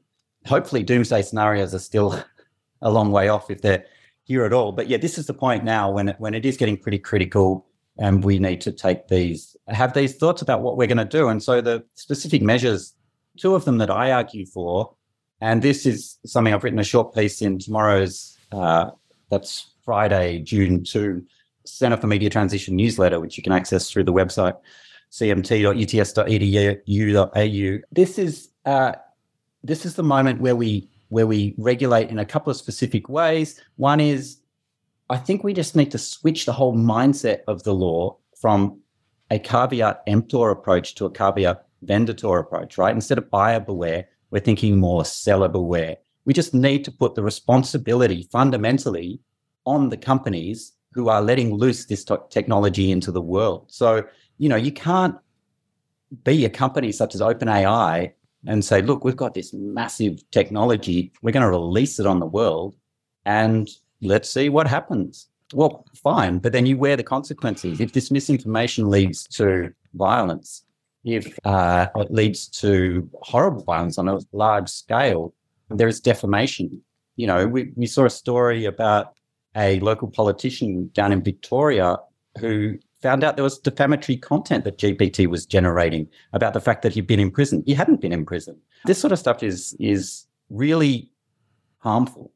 hopefully, 0.45 0.83
doomsday 0.83 1.23
scenarios 1.23 1.75
are 1.75 1.79
still 1.79 2.23
a 2.83 2.91
long 2.91 3.13
way 3.13 3.29
off 3.29 3.51
if 3.51 3.63
they're 3.63 3.87
here 4.25 4.45
at 4.45 4.53
all. 4.53 4.73
But 4.73 4.89
yeah, 4.89 4.99
this 4.99 5.17
is 5.17 5.27
the 5.27 5.33
point 5.33 5.65
now 5.65 5.91
when 5.91 6.11
it, 6.11 6.17
when 6.19 6.35
it 6.35 6.45
is 6.45 6.59
getting 6.59 6.77
pretty 6.77 6.99
critical, 6.99 7.67
and 7.99 8.23
we 8.23 8.39
need 8.39 8.61
to 8.61 8.73
take 8.73 9.09
these 9.09 9.57
have 9.69 9.95
these 9.95 10.17
thoughts 10.17 10.43
about 10.43 10.61
what 10.61 10.77
we're 10.77 10.87
going 10.87 11.09
to 11.09 11.17
do. 11.19 11.29
And 11.29 11.43
so 11.43 11.63
the 11.63 11.83
specific 11.95 12.43
measures, 12.43 12.95
two 13.39 13.55
of 13.55 13.65
them 13.65 13.79
that 13.79 13.91
I 13.91 14.13
argue 14.13 14.45
for, 14.45 14.95
and 15.41 15.63
this 15.63 15.87
is 15.87 16.19
something 16.27 16.53
I've 16.53 16.63
written 16.63 16.79
a 16.79 16.85
short 16.85 17.15
piece 17.15 17.41
in 17.41 17.59
tomorrow's. 17.59 18.37
Uh, 18.53 18.91
that's 19.31 19.71
Friday, 19.83 20.41
June 20.41 20.85
two, 20.85 21.25
Center 21.65 21.97
for 21.97 22.07
Media 22.07 22.31
Transition 22.31 22.77
newsletter, 22.77 23.21
which 23.21 23.37
you 23.37 23.43
can 23.43 23.53
access 23.53 23.91
through 23.91 24.05
the 24.05 24.13
website 24.13 24.57
cmt.uts.edu.au. 25.11 25.79
This 27.93 28.19
is 28.19 28.51
uh, 28.65 28.93
this 29.63 29.85
is 29.85 29.95
the 29.95 30.03
moment 30.03 30.41
where 30.41 30.57
we 30.57 30.89
where 31.09 31.27
we 31.27 31.55
regulate 31.59 32.09
in 32.09 32.19
a 32.19 32.25
couple 32.25 32.51
of 32.51 32.57
specific 32.57 33.09
ways. 33.09 33.61
One 33.77 34.01
is, 34.01 34.39
I 35.09 35.17
think 35.17 35.43
we 35.43 35.53
just 35.53 35.75
need 35.75 35.91
to 35.91 35.99
switch 35.99 36.47
the 36.47 36.53
whole 36.53 36.77
mindset 36.77 37.41
of 37.49 37.65
the 37.65 37.75
law 37.75 38.17
from 38.41 38.79
a 39.31 39.39
caveat 39.39 40.03
emptor 40.07 40.51
approach 40.51 40.95
to 40.97 41.07
a 41.07 41.11
caveat 41.11 41.67
venditor 41.83 42.39
approach, 42.39 42.79
right? 42.79 42.95
Instead 42.95 43.19
of 43.19 43.29
buyer 43.29 43.59
beware, 43.59 44.07
we're 44.31 44.41
thinking 44.41 44.79
more 44.79 45.05
seller 45.05 45.49
beware. 45.49 45.97
We 46.25 46.33
just 46.33 46.55
need 46.55 46.85
to 46.85 46.93
put 46.93 47.17
the 47.17 47.23
responsibility 47.25 48.29
fundamentally 48.31 49.21
on 49.67 49.89
the 49.89 49.97
companies 49.97 50.73
who 50.93 51.09
are 51.09 51.23
letting 51.23 51.55
loose 51.55 51.87
this 51.87 52.05
technology 52.31 52.91
into 52.91 53.13
the 53.13 53.21
world. 53.21 53.67
So, 53.69 54.05
you 54.39 54.49
know, 54.49 54.57
you 54.57 54.73
can't 54.73 55.17
be 56.25 56.45
a 56.45 56.51
company 56.51 56.93
such 56.93 57.15
as 57.15 57.21
OpenAI 57.21 58.13
and 58.47 58.65
say, 58.65 58.83
look, 58.83 59.05
we've 59.05 59.17
got 59.17 59.35
this 59.35 59.53
massive 59.53 60.19
technology. 60.31 61.13
We're 61.23 61.33
going 61.33 61.45
to 61.45 61.51
release 61.51 62.01
it 62.01 62.07
on 62.07 62.21
the 62.21 62.27
world 62.27 62.75
and 63.25 63.69
let's 64.01 64.33
see 64.33 64.49
what 64.49 64.67
happens. 64.67 65.29
Well, 65.53 65.85
fine. 65.95 66.39
But 66.39 66.53
then 66.53 66.67
you 66.67 66.79
wear 66.79 66.97
the 66.97 67.03
consequences. 67.03 67.81
If 67.81 67.93
this 67.93 68.11
misinformation 68.11 68.89
leads 68.89 69.25
to 69.29 69.73
violence, 69.95 70.65
if 71.05 71.39
uh, 71.45 71.89
it 71.97 72.11
leads 72.11 72.49
to 72.49 73.09
horrible 73.23 73.63
violence 73.65 73.99
on 73.99 74.09
a 74.09 74.19
large 74.33 74.69
scale, 74.69 75.35
there 75.71 75.89
is 75.89 76.01
defamation. 76.01 76.83
You 77.17 77.27
know, 77.27 77.47
we, 77.47 77.73
we 77.77 77.87
saw 77.87 78.05
a 78.05 78.11
story 78.11 78.65
about 78.65 79.15
a 79.57 79.81
local 79.81 80.09
politician 80.09 80.91
down 80.95 81.13
in 81.13 81.23
Victoria 81.23 81.97
who 82.39 82.79
found 83.03 83.25
out 83.25 83.37
there 83.37 83.45
was 83.45 83.59
defamatory 83.59 84.17
content 84.17 84.65
that 84.65 84.79
GPT 84.79 85.27
was 85.27 85.47
generating 85.47 86.07
about 86.33 86.53
the 86.53 86.61
fact 86.61 86.83
that 86.83 86.93
he'd 86.93 87.07
been 87.07 87.21
in 87.21 87.31
prison. 87.31 87.63
He 87.67 87.75
hadn't 87.75 88.01
been 88.01 88.13
in 88.13 88.27
prison. 88.27 88.59
This 88.85 89.01
sort 89.01 89.13
of 89.13 89.19
stuff 89.19 89.43
is 89.43 89.75
is 89.81 90.27
really 90.51 91.11
harmful, 91.79 92.33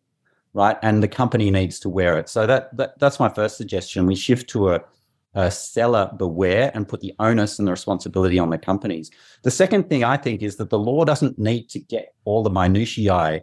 right? 0.54 0.76
And 0.82 1.02
the 1.02 1.08
company 1.08 1.50
needs 1.50 1.78
to 1.80 1.88
wear 1.88 2.18
it. 2.18 2.28
So 2.28 2.46
that, 2.46 2.74
that 2.76 2.98
that's 2.98 3.20
my 3.20 3.28
first 3.28 3.56
suggestion. 3.56 4.06
We 4.06 4.16
shift 4.16 4.48
to 4.50 4.70
a, 4.70 4.80
a 5.34 5.50
seller 5.50 6.10
beware 6.16 6.70
and 6.74 6.88
put 6.88 7.00
the 7.00 7.14
onus 7.18 7.58
and 7.58 7.68
the 7.68 7.72
responsibility 7.72 8.38
on 8.38 8.50
the 8.50 8.58
companies. 8.58 9.10
The 9.42 9.50
second 9.50 9.88
thing 9.88 10.02
I 10.02 10.16
think 10.16 10.42
is 10.42 10.56
that 10.56 10.70
the 10.70 10.78
law 10.78 11.04
doesn't 11.04 11.38
need 11.38 11.68
to 11.70 11.78
get 11.78 12.14
all 12.24 12.42
the 12.42 12.50
minutiae 12.50 13.42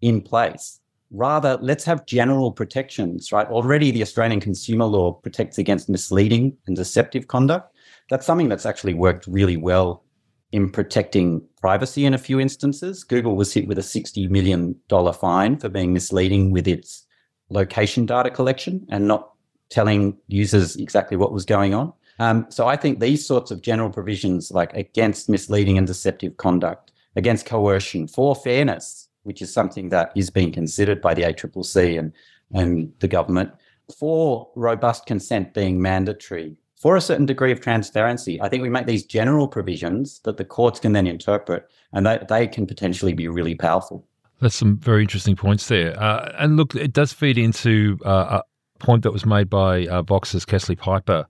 in 0.00 0.20
place 0.20 0.80
Rather, 1.12 1.58
let's 1.60 1.84
have 1.84 2.06
general 2.06 2.50
protections, 2.50 3.32
right? 3.32 3.46
Already 3.48 3.90
the 3.90 4.02
Australian 4.02 4.40
consumer 4.40 4.86
law 4.86 5.12
protects 5.12 5.58
against 5.58 5.90
misleading 5.90 6.56
and 6.66 6.74
deceptive 6.74 7.28
conduct. 7.28 7.76
That's 8.08 8.24
something 8.24 8.48
that's 8.48 8.64
actually 8.64 8.94
worked 8.94 9.26
really 9.26 9.58
well 9.58 10.04
in 10.52 10.70
protecting 10.70 11.42
privacy 11.60 12.06
in 12.06 12.14
a 12.14 12.18
few 12.18 12.40
instances. 12.40 13.04
Google 13.04 13.36
was 13.36 13.52
hit 13.52 13.68
with 13.68 13.78
a 13.78 13.82
$60 13.82 14.28
million 14.30 14.74
fine 15.14 15.58
for 15.58 15.68
being 15.68 15.92
misleading 15.92 16.50
with 16.50 16.66
its 16.66 17.06
location 17.50 18.06
data 18.06 18.30
collection 18.30 18.86
and 18.88 19.06
not 19.06 19.32
telling 19.68 20.16
users 20.28 20.76
exactly 20.76 21.16
what 21.16 21.32
was 21.32 21.44
going 21.44 21.74
on. 21.74 21.92
Um, 22.18 22.46
so 22.50 22.68
I 22.68 22.76
think 22.76 23.00
these 23.00 23.26
sorts 23.26 23.50
of 23.50 23.62
general 23.62 23.90
provisions, 23.90 24.50
like 24.50 24.72
against 24.74 25.28
misleading 25.28 25.76
and 25.76 25.86
deceptive 25.86 26.36
conduct, 26.36 26.92
against 27.16 27.46
coercion, 27.46 28.06
for 28.06 28.34
fairness, 28.34 29.08
which 29.24 29.42
is 29.42 29.52
something 29.52 29.88
that 29.90 30.12
is 30.16 30.30
being 30.30 30.52
considered 30.52 31.00
by 31.00 31.14
the 31.14 31.22
ACCC 31.22 31.98
and, 31.98 32.12
and 32.52 32.92
the 33.00 33.08
government, 33.08 33.50
for 33.98 34.48
robust 34.54 35.06
consent 35.06 35.54
being 35.54 35.80
mandatory, 35.80 36.56
for 36.76 36.96
a 36.96 37.00
certain 37.00 37.26
degree 37.26 37.52
of 37.52 37.60
transparency. 37.60 38.40
I 38.40 38.48
think 38.48 38.62
we 38.62 38.68
make 38.68 38.86
these 38.86 39.04
general 39.04 39.46
provisions 39.48 40.20
that 40.24 40.36
the 40.36 40.44
courts 40.44 40.80
can 40.80 40.92
then 40.92 41.06
interpret, 41.06 41.68
and 41.92 42.06
they, 42.06 42.18
they 42.28 42.46
can 42.46 42.66
potentially 42.66 43.12
be 43.12 43.28
really 43.28 43.54
powerful. 43.54 44.06
That's 44.40 44.56
some 44.56 44.78
very 44.78 45.02
interesting 45.02 45.36
points 45.36 45.68
there. 45.68 45.98
Uh, 45.98 46.32
and 46.38 46.56
look, 46.56 46.74
it 46.74 46.92
does 46.92 47.12
feed 47.12 47.38
into 47.38 47.98
uh, 48.04 48.40
a 48.40 48.42
point 48.80 49.04
that 49.04 49.12
was 49.12 49.24
made 49.24 49.48
by 49.48 49.86
uh, 49.86 50.02
Vox's 50.02 50.44
Kelsey 50.44 50.74
Piper, 50.74 51.26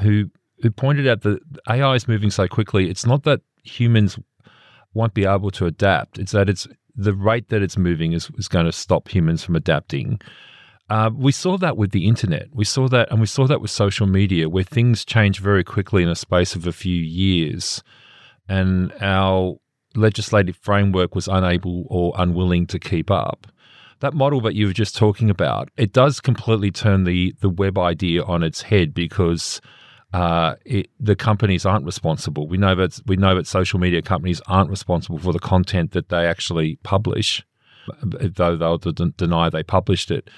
who 0.00 0.30
who 0.60 0.72
pointed 0.72 1.06
out 1.06 1.20
that 1.20 1.38
AI 1.68 1.94
is 1.94 2.08
moving 2.08 2.30
so 2.30 2.48
quickly. 2.48 2.90
It's 2.90 3.06
not 3.06 3.22
that 3.22 3.40
humans 3.62 4.18
won't 4.92 5.14
be 5.14 5.24
able 5.24 5.52
to 5.52 5.66
adapt; 5.66 6.18
it's 6.18 6.32
that 6.32 6.48
it's 6.48 6.66
the 6.98 7.14
rate 7.14 7.48
that 7.48 7.62
it's 7.62 7.78
moving 7.78 8.12
is, 8.12 8.28
is 8.36 8.48
going 8.48 8.66
to 8.66 8.72
stop 8.72 9.08
humans 9.08 9.44
from 9.44 9.56
adapting. 9.56 10.20
Uh, 10.90 11.10
we 11.14 11.30
saw 11.30 11.56
that 11.56 11.76
with 11.76 11.92
the 11.92 12.06
internet. 12.06 12.48
We 12.52 12.64
saw 12.64 12.88
that, 12.88 13.10
and 13.10 13.20
we 13.20 13.26
saw 13.26 13.46
that 13.46 13.60
with 13.60 13.70
social 13.70 14.06
media, 14.06 14.48
where 14.48 14.64
things 14.64 15.04
change 15.04 15.38
very 15.38 15.62
quickly 15.62 16.02
in 16.02 16.08
a 16.08 16.16
space 16.16 16.56
of 16.56 16.66
a 16.66 16.72
few 16.72 16.96
years, 16.96 17.82
and 18.48 18.92
our 19.00 19.56
legislative 19.94 20.56
framework 20.56 21.14
was 21.14 21.28
unable 21.28 21.86
or 21.88 22.14
unwilling 22.16 22.66
to 22.66 22.78
keep 22.78 23.10
up. 23.10 23.46
That 24.00 24.14
model 24.14 24.40
that 24.42 24.54
you 24.54 24.66
were 24.66 24.72
just 24.72 24.96
talking 24.96 25.30
about, 25.30 25.70
it 25.76 25.92
does 25.92 26.20
completely 26.20 26.70
turn 26.70 27.04
the 27.04 27.34
the 27.40 27.48
web 27.48 27.78
idea 27.78 28.22
on 28.24 28.42
its 28.42 28.62
head 28.62 28.94
because 28.94 29.60
uh, 30.12 30.54
it, 30.64 30.90
the 30.98 31.14
companies 31.14 31.66
aren't 31.66 31.84
responsible. 31.84 32.48
We 32.48 32.56
know 32.56 32.74
that 32.74 33.00
we 33.06 33.16
know 33.16 33.34
that 33.34 33.46
social 33.46 33.78
media 33.78 34.02
companies 34.02 34.40
aren't 34.46 34.70
responsible 34.70 35.18
for 35.18 35.32
the 35.32 35.38
content 35.38 35.92
that 35.92 36.08
they 36.08 36.26
actually 36.26 36.76
publish, 36.82 37.44
though 38.02 38.56
they'll 38.56 38.78
d- 38.78 39.12
deny 39.16 39.50
they 39.50 39.62
published 39.62 40.10
it. 40.10 40.30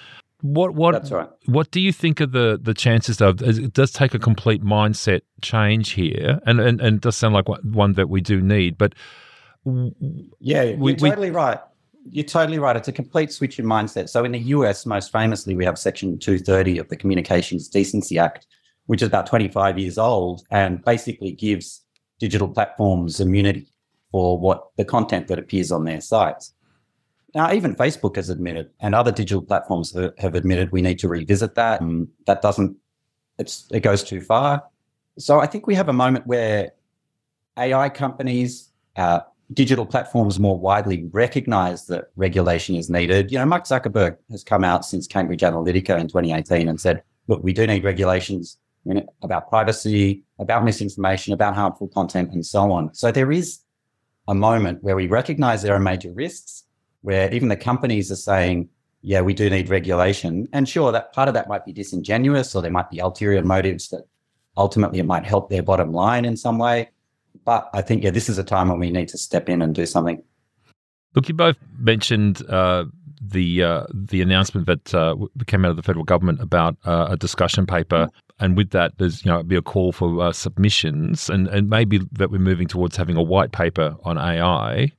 What 0.43 0.75
what 0.75 1.11
right. 1.11 1.29
what 1.47 1.71
do 1.71 1.81
you 1.81 1.93
think 1.93 2.21
of 2.21 2.33
the 2.33 2.59
the 2.61 2.75
chances 2.75 3.21
of 3.21 3.43
it 3.43 3.73
does 3.75 3.93
take 3.93 4.15
a 4.15 4.19
complete 4.19 4.63
mindset 4.63 5.21
change 5.43 5.91
here, 5.91 6.41
and 6.47 6.61
and, 6.61 6.81
and 6.81 6.97
it 6.97 7.03
does 7.03 7.17
sound 7.17 7.35
like 7.35 7.47
one 7.63 7.93
that 7.93 8.09
we 8.09 8.21
do 8.21 8.41
need, 8.41 8.77
but 8.79 8.95
yeah, 10.41 10.63
you're 10.63 10.79
we, 10.79 10.95
totally 10.95 11.31
we, 11.31 11.37
right. 11.37 11.59
You're 12.09 12.25
totally 12.25 12.59
right. 12.59 12.77
It's 12.77 12.89
a 12.89 12.93
complete 12.93 13.31
switch 13.31 13.59
in 13.59 13.67
mindset. 13.67 14.09
So 14.09 14.25
in 14.25 14.33
the 14.33 14.39
US, 14.39 14.87
most 14.87 15.13
famously, 15.13 15.55
we 15.55 15.67
have 15.67 15.79
Section 15.79 16.19
230 16.19 16.79
of 16.79 16.89
the 16.89 16.97
Communications 16.97 17.69
Decency 17.69 18.19
Act, 18.19 18.47
which 18.91 19.03
is 19.03 19.07
about 19.07 19.25
25 19.25 19.79
years 19.79 19.99
old 19.99 20.43
and 20.51 20.85
basically 20.85 21.31
gives 21.31 21.85
digital 22.19 22.49
platforms 22.49 23.21
immunity 23.21 23.69
for 24.11 24.37
what 24.37 24.67
the 24.79 24.85
content 24.85 25.29
that 25.29 25.39
appears 25.39 25.71
on 25.71 25.85
their 25.85 26.01
sites. 26.01 26.53
Now, 27.33 27.53
even 27.53 27.77
Facebook 27.77 28.17
has 28.17 28.31
admitted, 28.31 28.69
and 28.81 28.97
other 28.97 29.13
digital 29.13 29.43
platforms 29.43 29.97
have 30.19 30.35
admitted, 30.35 30.73
we 30.73 30.83
need 30.83 30.99
to 30.99 31.07
revisit 31.07 31.55
that. 31.55 31.81
And 31.81 32.09
that 32.27 32.43
doesn't, 32.43 32.77
it 33.39 33.85
goes 33.85 34.03
too 34.03 34.21
far. 34.21 34.65
So 35.21 35.39
I 35.39 35.47
think 35.47 35.69
we 35.69 35.77
have 35.77 35.89
a 35.89 35.93
moment 35.93 36.27
where 36.27 36.73
AI 37.57 37.91
companies, 37.91 38.71
uh, 38.97 39.21
digital 39.53 39.87
platforms 39.87 40.41
more 40.41 40.59
widely 40.59 41.09
recognize 41.13 41.87
that 41.87 42.07
regulation 42.17 42.75
is 42.75 42.91
needed. 42.91 43.31
You 43.31 43.39
know, 43.39 43.47
Mark 43.47 43.67
Zuckerberg 43.67 44.17
has 44.33 44.43
come 44.43 44.65
out 44.65 44.85
since 44.85 45.07
Cambridge 45.07 45.43
Analytica 45.43 45.97
in 45.97 46.09
2018 46.09 46.67
and 46.67 46.81
said, 46.81 47.05
look, 47.29 47.41
we 47.45 47.53
do 47.53 47.69
need 47.69 47.85
regulations 47.85 48.59
about 49.23 49.49
privacy, 49.49 50.23
about 50.39 50.65
misinformation, 50.65 51.33
about 51.33 51.55
harmful 51.55 51.89
content, 51.89 52.33
and 52.33 52.45
so 52.45 52.73
on. 52.73 52.95
So 52.95 53.11
there 53.11 53.33
is 53.33 53.61
a 54.29 54.35
moment 54.35 54.83
where 54.83 54.97
we 54.97 55.07
recognize 55.07 55.63
there 55.63 55.75
are 55.75 55.81
major 55.81 56.13
risks, 56.13 56.65
where 57.03 57.33
even 57.33 57.49
the 57.49 57.57
companies 57.57 58.11
are 58.11 58.17
saying, 58.17 58.69
yeah, 59.03 59.21
we 59.21 59.35
do 59.35 59.49
need 59.49 59.69
regulation. 59.69 60.47
And 60.53 60.69
sure, 60.69 60.93
that 60.93 61.13
part 61.13 61.29
of 61.29 61.35
that 61.35 61.49
might 61.49 61.65
be 61.65 61.73
disingenuous 61.73 62.55
or 62.55 62.63
there 62.63 62.71
might 62.71 62.91
be 62.91 62.99
ulterior 62.99 63.43
motives 63.43 63.89
that 63.89 64.03
ultimately 64.57 64.99
it 64.99 65.07
might 65.07 65.25
help 65.25 65.49
their 65.49 65.63
bottom 65.63 65.93
line 65.93 66.25
in 66.25 66.37
some 66.37 66.59
way. 66.59 66.91
But 67.45 67.71
I 67.73 67.81
think, 67.83 68.05
yeah, 68.05 68.11
this 68.11 68.29
is 68.29 68.39
a 68.39 68.45
time 68.45 68.69
when 68.69 68.79
we 68.79 68.91
need 68.91 69.09
to 69.09 69.19
step 69.19 69.49
in 69.49 69.63
and 69.63 69.75
do 69.75 69.87
something. 69.87 70.23
Look, 71.15 71.29
you 71.29 71.35
both 71.35 71.57
mentioned 71.79 72.43
uh, 72.49 72.85
the 73.21 73.63
uh, 73.63 73.87
the 73.93 74.23
announcement 74.23 74.67
that 74.67 74.95
uh, 74.95 75.17
came 75.47 75.65
out 75.65 75.71
of 75.71 75.77
the 75.77 75.83
federal 75.83 76.05
government 76.05 76.41
about 76.41 76.77
uh, 76.85 77.09
a 77.11 77.17
discussion 77.17 77.67
paper, 77.67 78.09
and 78.41 78.57
with 78.57 78.71
that, 78.71 78.97
there's 78.99 79.25
you 79.25 79.31
know 79.31 79.43
be 79.43 79.57
a 79.57 79.63
call 79.63 79.93
for 79.93 80.21
uh, 80.23 80.33
submissions, 80.33 81.29
and 81.29 81.47
and 81.49 81.69
maybe 81.69 82.01
that 82.13 82.31
we're 82.31 82.39
moving 82.39 82.67
towards 82.67 82.97
having 82.97 83.17
a 83.17 83.23
white 83.23 83.53
paper 83.53 83.97
on 84.03 84.19
AI. 84.19 84.91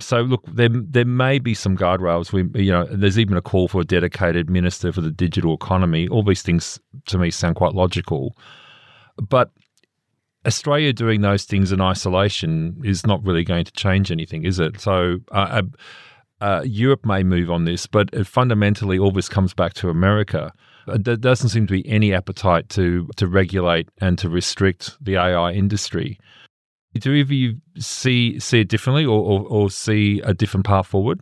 So 0.00 0.22
look, 0.22 0.44
there 0.46 0.68
there 0.68 1.04
may 1.04 1.38
be 1.38 1.54
some 1.54 1.76
guardrails. 1.76 2.32
We 2.32 2.42
you 2.62 2.72
know 2.72 2.86
there's 2.90 3.18
even 3.18 3.36
a 3.36 3.42
call 3.42 3.68
for 3.68 3.80
a 3.80 3.84
dedicated 3.84 4.50
minister 4.50 4.92
for 4.92 5.00
the 5.00 5.12
digital 5.12 5.54
economy. 5.54 6.08
All 6.08 6.24
these 6.24 6.42
things 6.42 6.80
to 7.06 7.18
me 7.18 7.30
sound 7.30 7.54
quite 7.54 7.74
logical, 7.74 8.36
but 9.16 9.50
Australia 10.44 10.92
doing 10.92 11.20
those 11.20 11.44
things 11.44 11.70
in 11.70 11.80
isolation 11.80 12.80
is 12.84 13.06
not 13.06 13.24
really 13.24 13.44
going 13.44 13.64
to 13.64 13.72
change 13.72 14.10
anything, 14.10 14.44
is 14.44 14.58
it? 14.58 14.80
So 14.80 15.18
uh, 15.30 15.62
uh, 16.40 16.44
uh 16.44 16.62
Europe 16.64 17.06
may 17.06 17.22
move 17.22 17.48
on 17.48 17.64
this, 17.64 17.86
but 17.86 18.26
fundamentally, 18.26 18.98
all 18.98 19.12
this 19.12 19.28
comes 19.28 19.54
back 19.54 19.74
to 19.74 19.88
America. 19.88 20.52
Uh, 20.88 20.98
there 21.00 21.16
doesn't 21.16 21.50
seem 21.50 21.66
to 21.66 21.72
be 21.72 21.88
any 21.88 22.12
appetite 22.12 22.68
to 22.70 23.08
to 23.16 23.26
regulate 23.26 23.88
and 24.00 24.18
to 24.18 24.28
restrict 24.28 24.96
the 25.00 25.16
AI 25.16 25.52
industry. 25.52 26.18
Do 26.94 27.12
either 27.12 27.34
you 27.34 27.56
see 27.78 28.38
see 28.38 28.60
it 28.60 28.68
differently, 28.68 29.04
or, 29.04 29.20
or, 29.20 29.46
or 29.46 29.70
see 29.70 30.20
a 30.24 30.34
different 30.34 30.66
path 30.66 30.86
forward? 30.86 31.20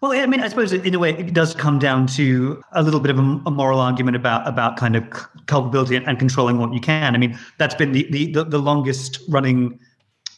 Well, 0.00 0.12
I 0.12 0.26
mean, 0.26 0.40
I 0.40 0.48
suppose 0.48 0.72
in 0.72 0.94
a 0.94 0.98
way 0.98 1.10
it 1.10 1.32
does 1.32 1.54
come 1.54 1.78
down 1.78 2.06
to 2.08 2.62
a 2.72 2.82
little 2.82 3.00
bit 3.00 3.10
of 3.10 3.18
a, 3.18 3.22
a 3.46 3.50
moral 3.50 3.80
argument 3.80 4.16
about 4.16 4.46
about 4.46 4.76
kind 4.76 4.96
of 4.96 5.04
culpability 5.46 5.96
and, 5.96 6.18
controlling 6.18 6.58
what 6.58 6.72
you 6.72 6.80
can. 6.80 7.14
I 7.14 7.18
mean, 7.18 7.38
that's 7.58 7.74
been 7.74 7.92
the 7.92 8.10
the, 8.10 8.44
the 8.44 8.58
longest 8.58 9.20
running 9.28 9.78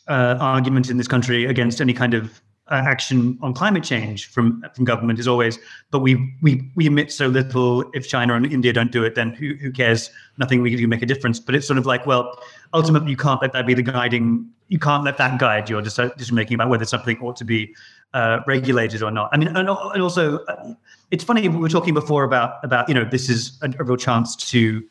uh, 0.09 0.37
argument 0.41 0.91
in 0.91 0.97
this 0.99 1.09
country 1.09 1.45
against 1.45 1.81
any 1.81 1.93
kind 1.93 2.15
of 2.15 2.41
action 2.77 3.39
on 3.43 3.55
climate 3.55 3.85
change 3.85 4.29
from 4.29 4.65
from 4.75 4.85
government 4.85 5.19
is 5.19 5.29
always, 5.29 5.59
but 5.91 6.01
we 6.01 6.35
we 6.43 6.71
we 6.75 6.87
emit 6.87 7.13
so 7.13 7.27
little. 7.27 7.85
If 7.95 8.09
China 8.09 8.35
and 8.35 8.47
India 8.47 8.73
don't 8.73 8.93
do 8.93 9.05
it, 9.05 9.15
then 9.15 9.33
who 9.35 9.55
who 9.55 9.71
cares? 9.71 10.11
Nothing 10.39 10.63
we 10.63 10.71
can 10.71 10.79
do 10.79 10.89
make 10.89 11.03
a 11.03 11.07
difference. 11.07 11.39
But 11.39 11.55
it's 11.55 11.67
sort 11.67 11.79
of 11.79 11.87
like, 11.87 12.07
well, 12.07 12.39
ultimately, 12.73 13.11
you 13.11 13.17
can't 13.17 13.41
let 13.43 13.53
that 13.53 13.67
be 13.67 13.75
the 13.75 13.83
guiding. 13.83 14.49
You 14.69 14.79
can't 14.79 15.05
let 15.05 15.19
that 15.19 15.39
guide 15.39 15.69
your 15.69 15.83
decision 15.83 16.35
making 16.35 16.55
about 16.55 16.71
whether 16.71 16.87
something 16.87 17.19
ought 17.21 17.37
to 17.37 17.45
be 17.45 17.75
uh, 18.15 18.41
regulated 18.47 19.03
or 19.03 19.11
not. 19.11 19.29
I 19.33 19.37
mean, 19.37 19.49
and, 19.49 19.59
and 19.59 19.69
also, 19.69 20.39
uh, 20.45 20.75
it's 21.11 21.25
funny 21.25 21.49
we 21.49 21.59
were 21.59 21.69
talking 21.69 21.95
before 21.95 22.25
about 22.25 22.65
about 22.65 22.89
you 22.89 22.95
know 22.95 23.05
this 23.05 23.29
is 23.29 23.59
a, 23.63 23.73
a 23.79 23.85
real 23.85 23.97
chance 23.97 24.35
to 24.37 24.83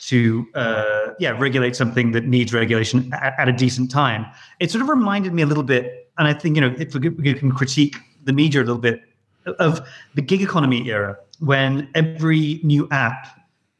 to 0.00 0.46
uh, 0.54 1.08
yeah 1.18 1.30
regulate 1.38 1.76
something 1.76 2.12
that 2.12 2.24
needs 2.24 2.52
regulation 2.52 3.12
at, 3.12 3.34
at, 3.38 3.48
a 3.48 3.52
decent 3.52 3.90
time. 3.90 4.26
It 4.58 4.70
sort 4.70 4.82
of 4.82 4.88
reminded 4.88 5.32
me 5.32 5.42
a 5.42 5.46
little 5.46 5.62
bit, 5.62 6.09
and 6.20 6.28
I 6.28 6.34
think 6.34 6.54
you 6.54 6.60
know 6.60 6.74
if 6.78 6.94
we, 6.94 7.34
can 7.34 7.50
critique 7.50 7.96
the 8.24 8.32
media 8.32 8.60
a 8.60 8.62
little 8.62 8.78
bit 8.78 9.00
of 9.58 9.80
the 10.14 10.22
gig 10.22 10.42
economy 10.42 10.88
era 10.88 11.16
when 11.40 11.88
every 11.94 12.60
new 12.62 12.86
app 12.90 13.26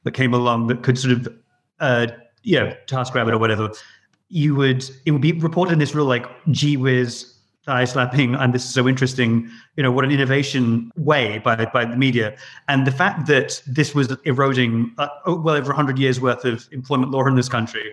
that 0.04 0.12
came 0.12 0.32
along 0.32 0.68
that 0.68 0.82
could 0.82 0.98
sort 0.98 1.12
of 1.12 1.28
uh, 1.80 2.06
you 2.42 2.58
know 2.58 2.74
TaskRabbit 2.86 3.32
or 3.32 3.38
whatever, 3.38 3.70
you 4.28 4.54
would 4.54 4.90
it 5.04 5.10
would 5.10 5.20
be 5.20 5.32
reported 5.32 5.74
in 5.74 5.78
this 5.78 5.94
real 5.94 6.06
like 6.06 6.24
gee 6.50 6.78
whiz 6.78 7.34
thigh 7.66 7.84
slapping 7.84 8.34
and 8.34 8.54
this 8.54 8.64
is 8.64 8.72
so 8.72 8.88
interesting 8.88 9.46
you 9.76 9.82
know 9.82 9.92
what 9.92 10.02
an 10.02 10.10
innovation 10.10 10.90
way 10.96 11.38
by 11.44 11.66
by 11.66 11.84
the 11.84 11.96
media. 11.96 12.34
And 12.68 12.86
the 12.86 12.92
fact 12.92 13.26
that 13.26 13.62
this 13.66 13.94
was 13.94 14.16
eroding 14.24 14.94
uh, 14.96 15.08
well 15.26 15.56
over 15.56 15.68
100 15.68 15.98
years 15.98 16.22
worth 16.22 16.46
of 16.46 16.66
employment 16.72 17.12
law 17.12 17.26
in 17.26 17.34
this 17.34 17.50
country 17.50 17.92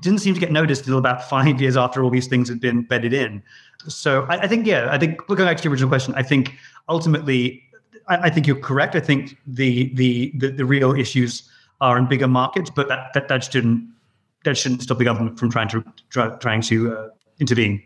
didn't 0.00 0.18
seem 0.18 0.34
to 0.34 0.40
get 0.40 0.52
noticed 0.52 0.82
until 0.82 0.98
about 0.98 1.22
five 1.28 1.60
years 1.60 1.76
after 1.76 2.02
all 2.02 2.10
these 2.10 2.26
things 2.26 2.48
had 2.48 2.60
been 2.60 2.82
bedded 2.82 3.12
in 3.12 3.42
so 3.86 4.22
I, 4.24 4.40
I 4.40 4.48
think 4.48 4.66
yeah 4.66 4.88
i 4.90 4.98
think 4.98 5.28
looking 5.28 5.44
back 5.44 5.56
to 5.58 5.64
your 5.64 5.72
original 5.72 5.88
question 5.88 6.14
i 6.16 6.22
think 6.22 6.54
ultimately 6.88 7.62
I, 8.08 8.16
I 8.16 8.30
think 8.30 8.46
you're 8.46 8.56
correct 8.60 8.94
i 8.94 9.00
think 9.00 9.36
the, 9.46 9.94
the 9.94 10.32
the 10.36 10.50
the 10.50 10.64
real 10.64 10.94
issues 10.94 11.48
are 11.80 11.98
in 11.98 12.06
bigger 12.06 12.28
markets 12.28 12.70
but 12.70 12.88
that 12.88 13.12
that, 13.14 13.28
that 13.28 13.44
shouldn't 13.44 13.84
that 14.44 14.56
shouldn't 14.56 14.82
stop 14.82 14.98
the 14.98 15.04
government 15.04 15.38
from 15.38 15.50
trying 15.50 15.68
to 15.68 15.84
try, 16.10 16.28
trying 16.36 16.60
to 16.62 16.96
uh, 16.96 17.08
intervene 17.40 17.82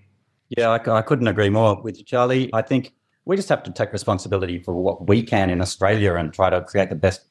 yeah, 0.56 0.70
I, 0.70 0.98
I 0.98 1.02
couldn't 1.02 1.28
agree 1.28 1.50
more 1.50 1.80
with 1.80 1.98
you, 1.98 2.04
Charlie. 2.04 2.50
I 2.54 2.62
think 2.62 2.94
we 3.24 3.36
just 3.36 3.48
have 3.50 3.62
to 3.64 3.70
take 3.70 3.92
responsibility 3.92 4.58
for 4.58 4.74
what 4.74 5.06
we 5.06 5.22
can 5.22 5.50
in 5.50 5.60
Australia 5.60 6.14
and 6.14 6.32
try 6.32 6.48
to 6.50 6.62
create 6.62 6.88
the 6.88 6.96
best 6.96 7.22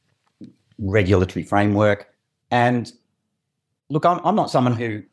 regulatory 0.78 1.44
framework. 1.44 2.10
And 2.52 2.92
look, 3.90 4.06
I'm, 4.06 4.20
I'm 4.24 4.36
not 4.36 4.50
someone 4.50 4.74
who 4.74 5.04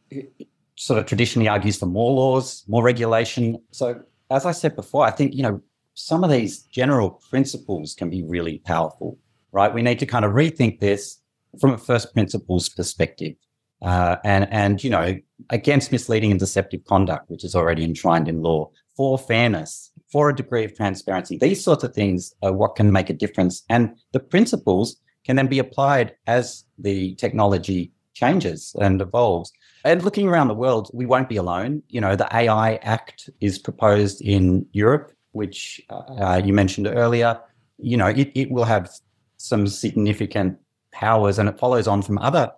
sort 0.77 0.99
of 0.99 1.07
traditionally 1.07 1.49
argues 1.49 1.77
for 1.77 1.87
more 1.87 2.13
laws, 2.13 2.65
more 2.69 2.83
regulation. 2.83 3.59
So, 3.71 4.01
as 4.31 4.47
I 4.47 4.53
said 4.53 4.75
before, 4.75 5.05
I 5.05 5.11
think, 5.11 5.35
you 5.35 5.43
know, 5.43 5.61
some 5.95 6.25
of 6.25 6.31
these 6.31 6.63
general 6.63 7.21
principles 7.31 7.95
can 7.95 8.11
be 8.11 8.23
really 8.23 8.59
powerful, 8.59 9.19
right? 9.53 9.73
We 9.73 9.83
need 9.83 9.99
to 10.01 10.07
kind 10.07 10.25
of 10.25 10.33
rethink 10.33 10.81
this 10.81 11.21
from 11.61 11.73
a 11.73 11.79
first 11.79 12.13
principles 12.13 12.69
perspective 12.69 13.37
uh, 13.85 14.17
and 14.25 14.49
and 14.51 14.83
you 14.83 14.91
know 14.91 15.17
against 15.51 15.93
misleading 15.93 16.31
and 16.31 16.41
deceptive 16.41 16.85
conduct, 16.85 17.31
which 17.31 17.45
is 17.45 17.55
already 17.55 17.85
enshrined 17.85 18.29
in 18.29 18.43
law, 18.43 18.71
for 18.97 19.19
fairness, 19.19 19.93
for 20.11 20.31
a 20.31 20.35
degree 20.35 20.65
of 20.65 20.75
transparency. 20.75 21.37
These 21.37 21.63
sorts 21.63 21.85
of 21.85 21.95
things 21.95 22.35
are 22.43 22.53
what 22.53 22.77
can 22.77 22.91
make 22.93 23.11
a 23.11 23.15
difference, 23.15 23.63
and 23.69 23.97
the 24.13 24.21
principles 24.21 24.97
can 25.25 25.37
then 25.37 25.49
be 25.49 25.59
applied 25.59 26.15
as 26.27 26.65
the 26.79 27.15
technology 27.17 27.93
changes 28.15 28.75
and 28.81 29.01
evolves. 29.01 29.53
And 29.85 30.03
looking 30.03 30.29
around 30.29 30.49
the 30.49 30.55
world, 30.55 30.91
we 30.95 31.05
won't 31.05 31.29
be 31.29 31.37
alone. 31.37 31.83
You 31.89 32.01
know, 32.01 32.17
the 32.17 32.29
AI 32.35 32.77
Act 32.77 33.29
is 33.41 33.59
proposed 33.59 34.23
in 34.23 34.67
Europe, 34.73 35.13
which 35.33 35.81
uh, 35.91 36.41
you 36.43 36.53
mentioned 36.53 36.87
earlier. 36.87 37.39
You 37.79 37.97
know, 37.97 38.07
it, 38.07 38.31
it 38.35 38.51
will 38.51 38.65
have 38.65 38.91
some 39.37 39.67
significant 39.67 40.59
powers, 40.93 41.39
and 41.39 41.49
it 41.49 41.59
follows 41.59 41.87
on 41.87 42.01
from 42.01 42.19
other 42.19 42.51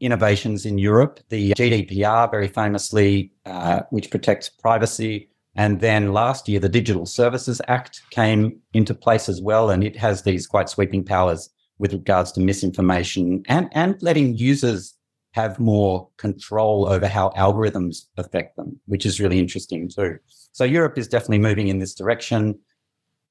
innovations 0.00 0.64
in 0.64 0.78
Europe, 0.78 1.20
the 1.28 1.52
GDPR, 1.52 2.30
very 2.30 2.48
famously, 2.48 3.32
uh, 3.46 3.80
which 3.90 4.10
protects 4.10 4.48
privacy. 4.48 5.28
And 5.54 5.80
then 5.80 6.12
last 6.12 6.48
year, 6.48 6.60
the 6.60 6.68
Digital 6.68 7.04
Services 7.04 7.60
Act 7.66 8.02
came 8.10 8.60
into 8.74 8.94
place 8.94 9.28
as 9.28 9.42
well. 9.42 9.70
And 9.70 9.82
it 9.82 9.96
has 9.96 10.22
these 10.22 10.46
quite 10.46 10.68
sweeping 10.68 11.04
powers 11.04 11.50
with 11.78 11.92
regards 11.92 12.32
to 12.32 12.40
misinformation 12.40 13.42
and, 13.48 13.68
and 13.72 14.02
letting 14.02 14.36
users 14.36 14.94
have 15.32 15.58
more 15.58 16.08
control 16.16 16.88
over 16.88 17.06
how 17.06 17.30
algorithms 17.30 18.06
affect 18.16 18.56
them, 18.56 18.78
which 18.86 19.06
is 19.06 19.20
really 19.20 19.38
interesting 19.38 19.88
too. 19.88 20.18
So 20.52 20.64
Europe 20.64 20.98
is 20.98 21.06
definitely 21.06 21.38
moving 21.38 21.68
in 21.68 21.78
this 21.78 21.94
direction. 21.94 22.58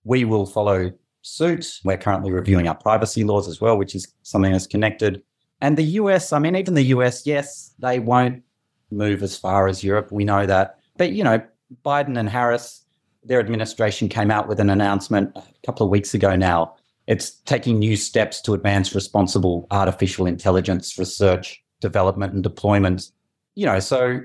We 0.04 0.24
will 0.24 0.46
follow 0.46 0.92
suit. 1.22 1.80
We're 1.84 1.98
currently 1.98 2.32
reviewing 2.32 2.68
our 2.68 2.76
privacy 2.76 3.24
laws 3.24 3.48
as 3.48 3.60
well, 3.60 3.78
which 3.78 3.96
is 3.96 4.14
something 4.24 4.52
that's 4.52 4.68
connected. 4.68 5.22
And 5.60 5.76
the 5.76 5.84
US, 5.84 6.32
I 6.32 6.40
mean, 6.40 6.56
even 6.56 6.76
the 6.76 6.84
US, 6.96 7.26
yes, 7.26 7.74
they 7.80 8.00
won't 8.00 8.44
move 8.92 9.24
as 9.24 9.38
far 9.38 9.68
as 9.68 9.84
Europe. 9.84 10.12
We 10.12 10.24
know 10.24 10.46
that. 10.46 10.80
But, 10.98 11.12
you 11.12 11.24
know, 11.24 11.42
Biden 11.86 12.18
and 12.18 12.30
Harris, 12.30 12.86
their 13.24 13.40
administration 13.40 14.08
came 14.08 14.32
out 14.32 14.48
with 14.48 14.60
an 14.60 14.70
announcement 14.70 15.32
a 15.36 15.44
couple 15.66 15.86
of 15.86 15.92
weeks 15.92 16.14
ago 16.14 16.36
now. 16.36 16.77
It's 17.08 17.32
taking 17.46 17.80
new 17.80 17.96
steps 17.96 18.41
to 18.41 18.54
advance 18.54 18.93
responsible 18.93 19.65
artificial 19.72 20.26
intelligence 20.26 20.98
research, 20.98 21.63
development, 21.80 22.34
and 22.34 22.43
deployment. 22.43 23.12
You 23.56 23.65
know, 23.65 23.80
so 23.80 24.20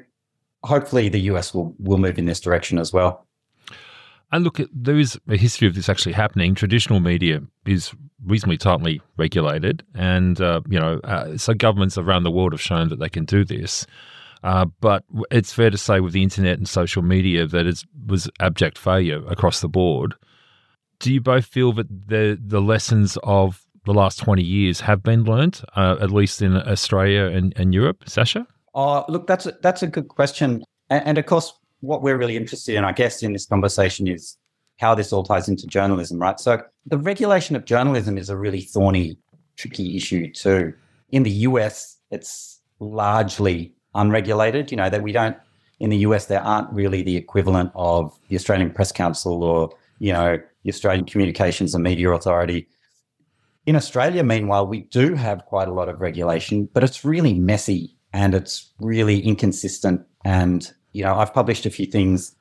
hopefully 0.65 1.09
the 1.09 1.21
US 1.21 1.55
will, 1.55 1.75
will 1.79 1.99
move 1.99 2.19
in 2.19 2.27
this 2.27 2.41
direction 2.41 2.79
as 2.79 2.93
well. 2.93 3.27
And 4.33 4.45
look, 4.45 4.61
there 4.73 4.99
is 4.99 5.19
a 5.29 5.37
history 5.37 5.69
of 5.69 5.75
this 5.75 5.91
actually 5.91 6.15
happening. 6.15 6.55
Traditional 6.55 7.01
media 7.01 7.43
is 7.67 7.93
reasonably 8.25 8.57
tightly 8.57 9.01
regulated, 9.19 9.85
and 9.95 10.41
uh, 10.41 10.63
you 10.69 10.81
know, 10.81 11.01
uh, 11.05 11.37
so 11.37 11.53
governments 11.53 11.99
around 11.99 12.23
the 12.23 12.31
world 12.31 12.53
have 12.53 12.61
shown 12.61 12.89
that 12.89 12.99
they 12.99 13.11
can 13.11 13.27
do 13.27 13.45
this. 13.45 13.87
Uh, 14.43 14.65
but 14.81 15.05
it's 15.31 15.53
fair 15.53 15.71
to 15.71 15.77
say, 15.79 16.01
with 16.01 16.15
the 16.15 16.23
internet 16.23 16.57
and 16.57 16.69
social 16.69 17.03
media, 17.03 17.47
that 17.47 17.67
it 17.67 17.85
was 18.07 18.29
abject 18.41 18.79
failure 18.79 19.23
across 19.29 19.61
the 19.61 19.69
board. 19.69 20.15
Do 21.03 21.13
you 21.13 21.21
both 21.21 21.45
feel 21.45 21.73
that 21.73 21.89
the 22.09 22.39
the 22.41 22.63
lessons 22.63 23.19
of 23.25 23.67
the 23.85 23.93
last 23.93 24.21
twenty 24.21 24.45
years 24.45 24.81
have 24.81 25.03
been 25.03 25.25
learned, 25.25 25.61
uh, 25.75 25.97
at 26.01 26.13
least 26.13 26.41
in 26.41 26.57
Australia 26.57 27.25
and, 27.25 27.53
and 27.57 27.75
Europe, 27.75 28.05
Sacha? 28.07 28.47
Oh, 28.75 29.05
look, 29.09 29.27
that's 29.27 29.47
a, 29.47 29.53
that's 29.63 29.83
a 29.83 29.89
good 29.89 30.07
question, 30.07 30.63
and, 30.89 31.05
and 31.05 31.19
of 31.19 31.27
course, 31.27 31.53
what 31.81 32.03
we're 32.03 32.17
really 32.17 32.37
interested 32.37 32.77
in, 32.77 32.85
I 32.85 32.93
guess, 32.93 33.23
in 33.23 33.33
this 33.33 33.47
conversation 33.47 34.07
is 34.07 34.39
how 34.79 34.95
this 34.95 35.13
all 35.13 35.25
ties 35.25 35.49
into 35.49 35.67
journalism, 35.67 36.21
right? 36.21 36.39
So 36.39 36.63
the 36.87 36.99
regulation 36.99 37.57
of 37.57 37.65
journalism 37.65 38.17
is 38.17 38.31
a 38.31 38.37
really 38.37 38.61
thorny, 38.61 39.19
tricky 39.57 39.97
issue 39.97 40.33
too. 40.33 40.73
In 41.11 41.25
the 41.25 41.31
US, 41.49 41.99
it's 42.13 42.61
largely 42.79 43.75
unregulated. 43.95 44.71
You 44.71 44.77
know, 44.77 44.89
that 44.89 45.03
we 45.03 45.11
don't 45.11 45.37
in 45.81 45.91
the 45.91 45.99
US 45.99 46.27
there 46.27 46.41
aren't 46.41 46.73
really 46.73 47.03
the 47.03 47.17
equivalent 47.17 47.73
of 47.75 48.17
the 48.29 48.37
Australian 48.37 48.71
Press 48.71 48.93
Council 48.93 49.43
or, 49.43 49.71
you 50.03 50.13
know, 50.13 50.37
the 50.65 50.71
Australian 50.71 51.05
Communications 51.05 51.77
and 51.77 51.85
Media 51.85 52.11
Authority. 52.11 52.67
In 53.67 53.77
Australia, 53.77 54.25
meanwhile, 54.25 54.67
we 54.67 54.81
do 54.81 55.15
have 55.15 55.47
quite 55.47 55.69
a 55.69 55.73
lot 55.73 55.89
of 55.89 56.01
regulation, 56.01 56.69
but 56.75 56.83
it's 56.83 57.05
really 57.05 57.35
messy 57.35 57.97
and 58.13 58.35
it's 58.35 58.73
really 58.81 59.21
inconsistent 59.21 60.05
and 60.25 60.73
you 60.93 61.05
know, 61.05 61.15
I've 61.15 61.33
published 61.33 61.67
a 61.67 61.71
few 61.71 61.87
things 61.87 62.35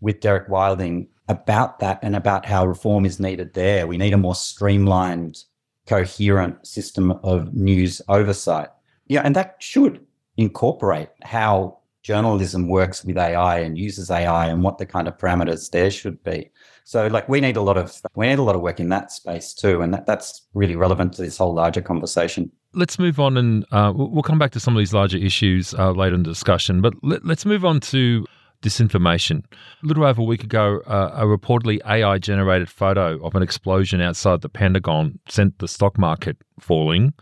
with 0.00 0.20
Derek 0.20 0.48
Wilding 0.50 1.08
about 1.28 1.78
that 1.80 1.98
and 2.02 2.14
about 2.14 2.44
how 2.44 2.66
reform 2.66 3.06
is 3.06 3.18
needed 3.18 3.54
there. 3.54 3.86
We 3.86 3.96
need 3.96 4.12
a 4.12 4.18
more 4.18 4.34
streamlined, 4.34 5.38
coherent 5.86 6.66
system 6.66 7.12
of 7.22 7.54
news 7.54 8.02
oversight. 8.08 8.68
Yeah, 9.06 9.22
and 9.24 9.34
that 9.34 9.56
should 9.60 10.04
incorporate 10.36 11.08
how 11.22 11.77
journalism 12.02 12.68
works 12.68 13.04
with 13.04 13.18
AI 13.18 13.58
and 13.58 13.76
uses 13.76 14.10
AI 14.10 14.46
and 14.46 14.62
what 14.62 14.78
the 14.78 14.86
kind 14.86 15.08
of 15.08 15.18
parameters 15.18 15.70
there 15.70 15.90
should 15.90 16.22
be. 16.22 16.50
So 16.84 17.06
like 17.08 17.28
we 17.28 17.40
need 17.40 17.56
a 17.56 17.62
lot 17.62 17.76
of 17.76 18.00
we 18.14 18.26
need 18.26 18.38
a 18.38 18.42
lot 18.42 18.54
of 18.54 18.62
work 18.62 18.80
in 18.80 18.88
that 18.88 19.12
space 19.12 19.52
too. 19.52 19.82
And 19.82 19.92
that, 19.92 20.06
that's 20.06 20.46
really 20.54 20.76
relevant 20.76 21.12
to 21.14 21.22
this 21.22 21.36
whole 21.36 21.54
larger 21.54 21.82
conversation. 21.82 22.50
let's 22.72 22.98
move 22.98 23.18
on 23.18 23.36
and 23.36 23.64
uh, 23.72 23.92
we'll 23.94 24.22
come 24.22 24.38
back 24.38 24.52
to 24.52 24.60
some 24.60 24.74
of 24.74 24.78
these 24.78 24.94
larger 24.94 25.18
issues 25.18 25.74
uh, 25.74 25.90
later 25.92 26.14
in 26.14 26.22
the 26.22 26.30
discussion. 26.30 26.80
But 26.80 26.94
let, 27.02 27.24
us 27.24 27.44
move 27.44 27.64
on 27.64 27.80
to 27.80 28.24
disinformation. 28.62 29.44
A 29.82 29.86
little 29.86 30.04
over 30.04 30.20
a 30.20 30.24
week 30.24 30.44
ago, 30.44 30.80
uh, 30.86 31.10
a 31.14 31.24
reportedly 31.24 31.78
AI 31.86 32.18
generated 32.18 32.68
photo 32.68 33.24
of 33.24 33.34
an 33.34 33.42
explosion 33.42 34.00
outside 34.00 34.40
the 34.40 34.48
Pentagon 34.48 35.18
sent 35.28 35.58
the 35.58 35.68
stock 35.68 35.98
market 35.98 36.36
falling. 36.60 37.12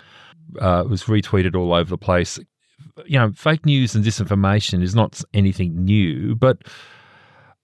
Uh, 0.60 0.82
it 0.84 0.90
was 0.90 1.04
retweeted 1.04 1.54
all 1.54 1.74
over 1.74 1.90
the 1.90 1.98
place. 1.98 2.38
You 3.04 3.18
know, 3.18 3.32
fake 3.32 3.66
news 3.66 3.94
and 3.94 4.04
disinformation 4.04 4.82
is 4.82 4.94
not 4.94 5.22
anything 5.34 5.84
new, 5.84 6.34
but 6.34 6.62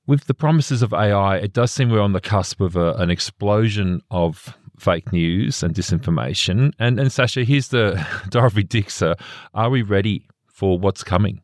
with 0.06 0.26
the 0.26 0.34
promises 0.34 0.82
of 0.82 0.92
AI, 0.92 1.36
it 1.36 1.52
does 1.52 1.70
seem 1.70 1.90
we're 1.90 2.00
on 2.00 2.12
the 2.12 2.20
cusp 2.20 2.60
of 2.60 2.76
a, 2.76 2.92
an 2.94 3.10
explosion 3.10 4.02
of 4.10 4.56
fake 4.78 5.12
news 5.12 5.62
and 5.62 5.74
disinformation. 5.74 6.72
And, 6.78 6.98
and 6.98 7.12
Sacha, 7.12 7.44
here's 7.44 7.68
the 7.68 8.04
Dorothy 8.28 8.64
Dixer. 8.64 9.14
Are 9.54 9.70
we 9.70 9.82
ready 9.82 10.26
for 10.48 10.78
what's 10.78 11.04
coming? 11.04 11.40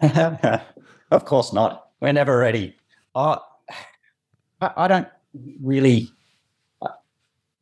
of 0.02 1.24
course 1.24 1.52
not. 1.52 1.90
We're 2.00 2.12
never 2.12 2.38
ready. 2.38 2.74
Uh, 3.14 3.38
I, 4.60 4.70
I 4.76 4.88
don't 4.88 5.08
really. 5.60 6.10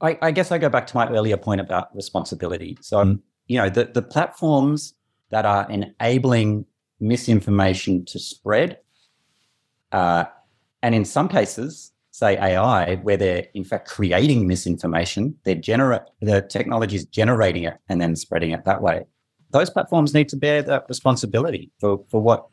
I, 0.01 0.19
I, 0.21 0.31
guess 0.31 0.53
I 0.53 0.59
go 0.59 0.69
back 0.69 0.87
to 0.89 0.97
my 0.97 1.09
earlier 1.09 1.39
point 1.39 1.61
about 1.61 1.95
responsibility. 1.97 2.77
So, 2.83 3.01
um, 3.01 3.23
you 3.47 3.57
know, 3.57 3.71
the, 3.71 3.87
the 3.87 4.03
platforms 4.03 4.93
that 5.31 5.45
are 5.45 5.69
enabling 5.71 6.67
misinformation 7.01 8.05
to 8.07 8.19
spread, 8.19 8.79
uh, 9.93 10.25
and 10.83 10.95
in 10.95 11.05
some 11.05 11.29
cases, 11.29 11.93
say 12.11 12.37
AI, 12.39 12.97
where 12.97 13.17
they're 13.17 13.47
in 13.55 13.65
fact 13.65 13.89
creating 13.89 14.47
misinformation, 14.47 15.35
they're 15.45 15.55
generate 15.55 16.03
the 16.21 16.41
technology 16.43 16.97
is 16.97 17.05
generating 17.05 17.65
it 17.65 17.77
and 17.89 18.01
then 18.01 18.17
spreading 18.17 18.53
it 18.53 18.65
that 18.65 18.81
way. 18.81 19.05
Those 19.51 19.69
platforms 19.69 20.15
need 20.15 20.29
to 20.31 20.37
bear 20.37 20.63
that 20.63 20.87
responsibility 20.89 21.71
for, 21.79 22.05
for 22.11 22.23
what 22.23 22.47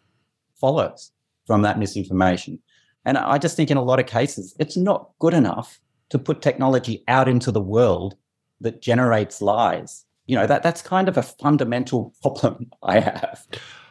follows 0.59 1.11
from 1.45 1.61
that 1.61 1.79
misinformation. 1.79 2.59
And 3.05 3.17
I 3.17 3.37
just 3.37 3.55
think 3.55 3.71
in 3.71 3.77
a 3.77 3.83
lot 3.83 3.99
of 3.99 4.05
cases, 4.05 4.55
it's 4.59 4.77
not 4.77 5.11
good 5.19 5.33
enough 5.33 5.79
to 6.09 6.19
put 6.19 6.41
technology 6.41 7.03
out 7.07 7.27
into 7.27 7.51
the 7.51 7.61
world 7.61 8.15
that 8.61 8.81
generates 8.81 9.41
lies. 9.41 10.05
You 10.25 10.35
know, 10.35 10.47
that 10.47 10.63
that's 10.63 10.81
kind 10.81 11.07
of 11.09 11.17
a 11.17 11.23
fundamental 11.23 12.13
problem 12.21 12.71
I 12.81 12.99
have. 12.99 13.45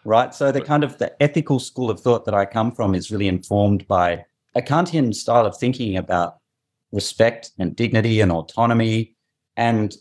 Right. 0.04 0.34
So 0.34 0.50
the 0.50 0.60
kind 0.60 0.82
of 0.82 0.98
the 0.98 1.22
ethical 1.22 1.60
school 1.60 1.90
of 1.90 2.00
thought 2.00 2.24
that 2.24 2.34
I 2.34 2.44
come 2.44 2.72
from 2.72 2.94
is 2.94 3.10
really 3.10 3.28
informed 3.28 3.86
by 3.86 4.24
a 4.54 4.62
Kantian 4.62 5.14
style 5.14 5.46
of 5.46 5.56
thinking 5.56 5.96
about 5.96 6.38
respect 6.90 7.52
and 7.58 7.76
dignity 7.76 8.20
and 8.20 8.32
autonomy. 8.32 9.14
And 9.56 9.94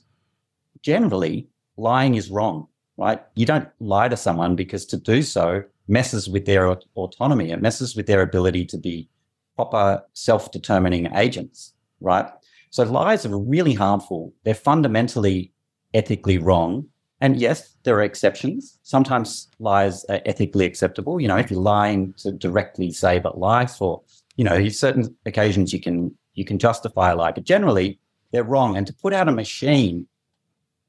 generally, 0.82 1.50
lying 1.78 2.16
is 2.16 2.32
wrong, 2.32 2.68
right? 2.98 3.22
You 3.36 3.46
don't 3.46 3.70
lie 3.80 4.08
to 4.08 4.18
someone 4.18 4.56
because 4.56 4.86
to 4.88 4.98
do 4.98 5.22
so 5.22 5.64
messes 5.88 6.30
with 6.30 6.46
their 6.46 6.68
autonomy. 6.96 7.52
It 7.52 7.62
messes 7.62 7.96
with 7.96 8.08
their 8.08 8.22
ability 8.22 8.66
to 8.66 8.78
be 8.78 9.10
proper 9.56 10.04
self 10.14 10.52
determining 10.52 11.14
agents, 11.16 11.74
right? 12.00 12.28
So 12.70 12.84
lies 12.84 13.26
are 13.26 13.38
really 13.38 13.74
harmful. 13.74 14.34
They're 14.44 14.56
fundamentally 14.56 15.52
ethically 15.94 16.38
wrong. 16.38 16.86
And 17.20 17.40
yes, 17.40 17.78
there 17.84 17.96
are 17.96 18.04
exceptions. 18.04 18.80
Sometimes 18.82 19.48
lies 19.60 20.04
are 20.06 20.22
ethically 20.26 20.66
acceptable. 20.66 21.22
You 21.22 21.28
know, 21.28 21.38
if 21.38 21.52
you're 21.52 21.62
lying 21.62 22.14
to 22.18 22.32
directly 22.32 22.92
save 22.92 23.26
a 23.26 23.30
life, 23.30 23.82
or 23.82 24.02
you 24.38 24.44
know, 24.44 24.68
certain 24.70 25.16
occasions 25.26 25.72
you 25.72 25.80
can 25.80 26.16
you 26.34 26.46
can 26.46 26.58
justify 26.58 27.12
a 27.12 27.16
lie, 27.16 27.32
but 27.32 27.44
generally 27.44 28.00
they're 28.32 28.44
wrong. 28.44 28.76
And 28.76 28.88
to 28.88 28.94
put 28.94 29.14
out 29.14 29.28
a 29.28 29.32
machine, 29.32 30.08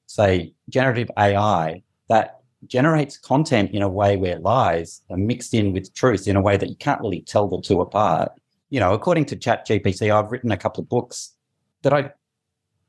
say 0.06 0.54
generative 0.70 1.10
AI, 1.18 1.82
that 2.08 2.40
generates 2.66 3.18
content 3.18 3.72
in 3.72 3.82
a 3.82 3.88
way 3.88 4.16
where 4.16 4.38
lies 4.38 5.02
are 5.10 5.16
mixed 5.16 5.52
in 5.52 5.72
with 5.72 5.92
truth 5.94 6.28
in 6.28 6.36
a 6.36 6.40
way 6.40 6.56
that 6.56 6.68
you 6.68 6.76
can't 6.76 7.00
really 7.00 7.22
tell 7.22 7.48
the 7.48 7.60
two 7.60 7.80
apart. 7.80 8.32
You 8.70 8.80
know, 8.80 8.94
according 8.94 9.26
to 9.26 9.36
ChatGPT, 9.36 10.10
I've 10.10 10.30
written 10.30 10.52
a 10.52 10.56
couple 10.56 10.82
of 10.82 10.88
books 10.88 11.34
that 11.82 11.92
I 11.92 12.12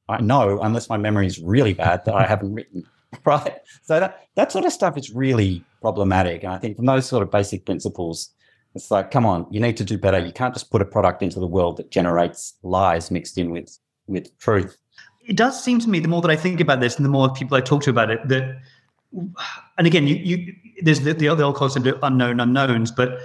I 0.09 0.21
know, 0.21 0.59
unless 0.61 0.89
my 0.89 0.97
memory 0.97 1.27
is 1.27 1.39
really 1.39 1.73
bad, 1.73 2.05
that 2.05 2.15
I 2.15 2.25
haven't 2.25 2.53
written. 2.53 2.85
Right. 3.25 3.59
So 3.83 3.99
that 3.99 4.27
that 4.33 4.51
sort 4.51 4.65
of 4.65 4.73
stuff 4.73 4.97
is 4.97 5.11
really 5.11 5.63
problematic. 5.81 6.43
And 6.43 6.51
I 6.51 6.57
think 6.57 6.77
from 6.77 6.87
those 6.87 7.05
sort 7.05 7.21
of 7.21 7.29
basic 7.29 7.63
principles, 7.63 8.31
it's 8.73 8.89
like, 8.89 9.11
come 9.11 9.23
on, 9.23 9.45
you 9.51 9.59
need 9.59 9.77
to 9.77 9.83
do 9.83 9.99
better. 9.99 10.17
You 10.17 10.31
can't 10.31 10.53
just 10.53 10.71
put 10.71 10.81
a 10.81 10.85
product 10.85 11.21
into 11.21 11.39
the 11.39 11.45
world 11.45 11.77
that 11.77 11.91
generates 11.91 12.55
lies 12.63 13.11
mixed 13.11 13.37
in 13.37 13.51
with 13.51 13.77
with 14.07 14.35
truth. 14.39 14.77
It 15.25 15.37
does 15.37 15.63
seem 15.63 15.79
to 15.81 15.89
me, 15.89 15.99
the 15.99 16.07
more 16.07 16.21
that 16.21 16.31
I 16.31 16.35
think 16.35 16.59
about 16.59 16.79
this, 16.79 16.95
and 16.95 17.05
the 17.05 17.09
more 17.09 17.31
people 17.31 17.55
I 17.55 17.61
talk 17.61 17.83
to 17.83 17.91
about 17.91 18.09
it, 18.09 18.27
that, 18.27 18.59
and 19.77 19.87
again, 19.87 20.07
you, 20.07 20.15
you 20.15 20.53
there's 20.81 21.01
the, 21.01 21.13
the 21.13 21.29
old 21.29 21.55
concept 21.55 21.85
of 21.85 21.99
unknown 22.01 22.39
unknowns, 22.39 22.91
but 22.91 23.19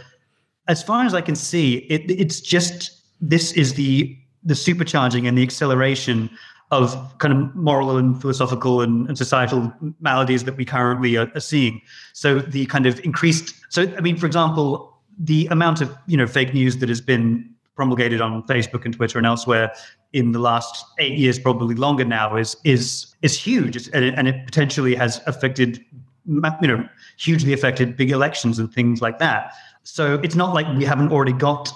as 0.69 0.83
far 0.83 1.05
as 1.05 1.15
I 1.15 1.23
can 1.23 1.35
see, 1.35 1.79
it, 1.89 2.11
it's 2.11 2.41
just 2.41 3.01
this 3.21 3.53
is 3.53 3.75
the 3.75 4.17
the 4.45 4.55
supercharging 4.55 5.27
and 5.27 5.37
the 5.37 5.43
acceleration 5.43 6.31
of 6.71 7.19
kind 7.19 7.33
of 7.33 7.55
moral 7.55 7.97
and 7.97 8.21
philosophical 8.21 8.83
and, 8.83 9.09
and 9.09 9.17
societal 9.17 9.73
maladies 10.01 10.45
that 10.45 10.57
we 10.57 10.65
currently 10.65 11.17
are, 11.17 11.31
are, 11.35 11.41
seeing. 11.41 11.81
So 12.13 12.41
the 12.41 12.67
kind 12.67 12.87
of 12.87 13.01
increased. 13.05 13.55
So 13.71 13.83
I 13.97 14.01
mean, 14.01 14.17
for 14.17 14.27
example, 14.27 14.99
the 15.19 15.47
amount 15.47 15.81
of 15.81 15.97
you 16.07 16.17
know 16.17 16.27
fake 16.27 16.53
news 16.53 16.79
that 16.79 16.89
has 16.89 17.01
been 17.01 17.49
promulgated 17.75 18.21
on 18.21 18.43
Facebook 18.43 18.85
and 18.85 18.95
Twitter 18.95 19.19
and 19.19 19.27
elsewhere 19.27 19.73
in 20.13 20.33
the 20.33 20.39
last 20.39 20.85
eight 20.99 21.17
years, 21.17 21.39
probably 21.39 21.75
longer 21.75 22.05
now, 22.05 22.37
is 22.37 22.57
is 22.65 23.15
is 23.23 23.39
huge, 23.39 23.89
and, 23.95 24.05
it, 24.05 24.15
and 24.17 24.29
it 24.29 24.45
potentially 24.45 24.95
has 24.95 25.21
affected 25.27 25.83
you 26.27 26.69
know 26.69 26.87
hugely 27.17 27.53
affected 27.53 27.97
big 27.97 28.11
elections 28.11 28.59
and 28.59 28.73
things 28.73 29.01
like 29.01 29.19
that. 29.19 29.53
So 29.85 30.21
it's 30.23 30.35
not 30.35 30.53
like 30.55 30.67
we 30.77 30.85
haven't 30.85 31.13
already 31.13 31.33
got 31.33 31.73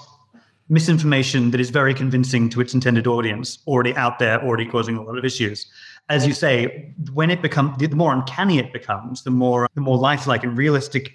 misinformation 0.69 1.51
that 1.51 1.59
is 1.59 1.69
very 1.69 1.93
convincing 1.93 2.49
to 2.49 2.61
its 2.61 2.73
intended 2.73 3.07
audience 3.07 3.59
already 3.67 3.95
out 3.95 4.19
there, 4.19 4.41
already 4.43 4.65
causing 4.65 4.97
a 4.97 5.01
lot 5.01 5.17
of 5.17 5.25
issues. 5.25 5.67
As 6.09 6.27
you 6.27 6.33
say, 6.33 6.93
when 7.13 7.29
it 7.29 7.41
becomes 7.41 7.77
the 7.77 7.87
more 7.89 8.13
uncanny 8.13 8.59
it 8.59 8.73
becomes, 8.73 9.23
the 9.23 9.31
more 9.31 9.69
the 9.75 9.81
more 9.81 9.97
lifelike 9.97 10.43
and 10.43 10.57
realistic 10.57 11.13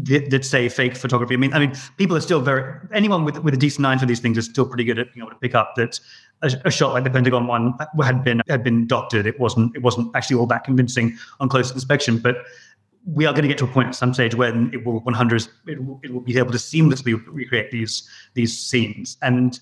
that, 0.00 0.44
say 0.44 0.68
fake 0.68 0.96
photography. 0.96 1.34
I 1.34 1.38
mean, 1.38 1.52
I 1.52 1.58
mean, 1.58 1.74
people 1.96 2.16
are 2.16 2.20
still 2.20 2.40
very 2.40 2.80
anyone 2.92 3.24
with 3.24 3.38
with 3.42 3.54
a 3.54 3.56
decent 3.56 3.86
eye 3.86 3.98
for 3.98 4.06
these 4.06 4.20
things 4.20 4.38
is 4.38 4.46
still 4.46 4.66
pretty 4.66 4.84
good 4.84 4.98
at 4.98 5.12
being 5.12 5.24
able 5.24 5.32
to 5.32 5.38
pick 5.40 5.54
up 5.54 5.74
that 5.76 5.98
a, 6.42 6.52
a, 6.64 6.70
shot 6.70 6.92
like 6.92 7.04
the 7.04 7.10
Pentagon 7.10 7.46
one 7.46 7.74
had 8.02 8.22
been 8.22 8.40
had 8.48 8.62
been 8.62 8.86
doctored. 8.86 9.26
It 9.26 9.38
wasn't 9.40 9.74
it 9.74 9.82
wasn't 9.82 10.14
actually 10.14 10.36
all 10.36 10.46
that 10.46 10.64
convincing 10.64 11.16
on 11.40 11.48
close 11.48 11.72
inspection, 11.72 12.18
but. 12.18 12.36
We 13.10 13.26
are 13.26 13.32
going 13.32 13.42
to 13.42 13.48
get 13.48 13.58
to 13.58 13.64
a 13.64 13.68
point 13.68 13.88
at 13.88 13.94
some 13.94 14.12
stage 14.12 14.34
when 14.34 14.70
it 14.72 14.84
will 14.84 15.00
100 15.00 15.48
it 15.66 15.84
will, 15.84 16.00
it 16.02 16.12
will 16.12 16.20
be 16.20 16.36
able 16.38 16.52
to 16.52 16.58
seamlessly 16.58 17.20
recreate 17.26 17.70
these 17.70 18.08
these 18.34 18.58
scenes 18.58 19.16
and 19.22 19.58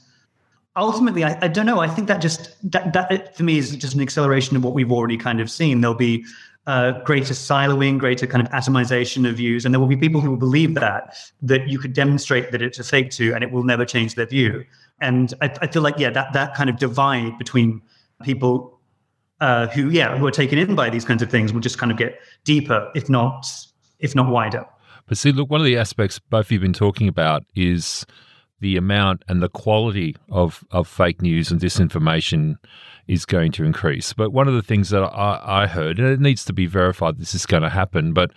ultimately 0.75 1.25
I, 1.25 1.39
I, 1.41 1.49
don't 1.49 1.65
know 1.65 1.79
i 1.79 1.89
think 1.89 2.09
that 2.09 2.21
just 2.21 2.57
that, 2.73 2.93
that 2.93 3.37
for 3.37 3.45
me 3.45 3.59
is 3.59 3.75
just 3.77 3.95
an 3.95 4.01
acceleration 4.01 4.57
of 4.57 4.65
what 4.65 4.75
we've 4.75 4.93
already 4.93 5.17
kind 5.17 5.41
of 5.41 5.51
seen 5.51 5.81
there'll 5.81 5.95
be 5.95 6.25
uh, 6.67 7.01
greater 7.05 7.33
siloing, 7.33 7.99
greater 7.99 8.27
kind 8.27 8.45
of 8.45 8.53
atomization 8.53 9.29
of 9.29 9.37
views. 9.37 9.65
And 9.65 9.73
there 9.73 9.81
will 9.81 9.87
be 9.87 9.97
people 9.97 10.21
who 10.21 10.31
will 10.31 10.37
believe 10.37 10.75
that, 10.75 11.17
that 11.43 11.69
you 11.69 11.79
could 11.79 11.93
demonstrate 11.93 12.51
that 12.53 12.61
it's 12.61 12.79
a 12.79 12.85
fake 12.85 13.11
to 13.13 13.35
and 13.35 13.45
it 13.45 13.53
will 13.53 13.63
never 13.63 13.85
change 13.85 14.17
their 14.17 14.27
view. 14.27 14.65
And 15.01 15.33
I, 15.41 15.57
I 15.63 15.67
feel 15.69 15.83
like, 15.83 15.99
yeah, 15.99 16.11
that, 16.11 16.33
that 16.33 16.55
kind 16.55 16.69
of 16.69 16.79
divide 16.79 17.39
between 17.39 17.83
people 18.23 18.76
uh, 19.41 19.67
who, 19.69 19.91
yeah, 19.91 20.17
who 20.17 20.27
are 20.27 20.31
taken 20.31 20.59
in 20.59 20.75
by 20.75 20.91
these 20.91 21.05
kinds 21.05 21.23
of 21.23 21.31
things 21.31 21.53
will 21.53 21.61
just 21.61 21.79
kind 21.79 21.93
of 21.93 21.99
get 21.99 22.19
deeper, 22.45 22.91
if 22.95 23.09
not, 23.09 23.47
if 23.99 24.15
not 24.15 24.31
wider. 24.31 24.65
But 25.07 25.19
see, 25.19 25.33
look, 25.33 25.51
one 25.51 25.61
of 25.61 25.67
the 25.67 25.77
aspects 25.77 26.19
both 26.19 26.47
of 26.47 26.53
you 26.53 26.59
have 26.59 26.63
been 26.63 26.73
talking 26.73 27.09
about 27.09 27.45
is 27.55 28.07
the 28.61 28.77
amount 28.77 29.23
and 29.29 29.43
the 29.43 29.49
quality 29.49 30.17
of, 30.31 30.65
of 30.71 30.89
fake 30.89 31.23
news 31.23 31.51
and 31.51 31.61
disinformation 31.61 32.57
is 33.07 33.25
going 33.25 33.53
to 33.53 33.65
increase. 33.65 34.13
But 34.13 34.33
one 34.33 34.49
of 34.49 34.55
the 34.55 34.63
things 34.63 34.91
that 34.91 35.03
I, 35.03 35.63
I 35.63 35.67
heard, 35.67 35.99
and 35.99 36.09
it 36.09 36.21
needs 36.21 36.45
to 36.47 36.53
be 36.53 36.67
verified 36.67 37.19
this 37.19 37.35
is 37.35 37.47
going 37.47 37.63
to 37.63 37.69
happen, 37.69 38.13
but 38.13 38.33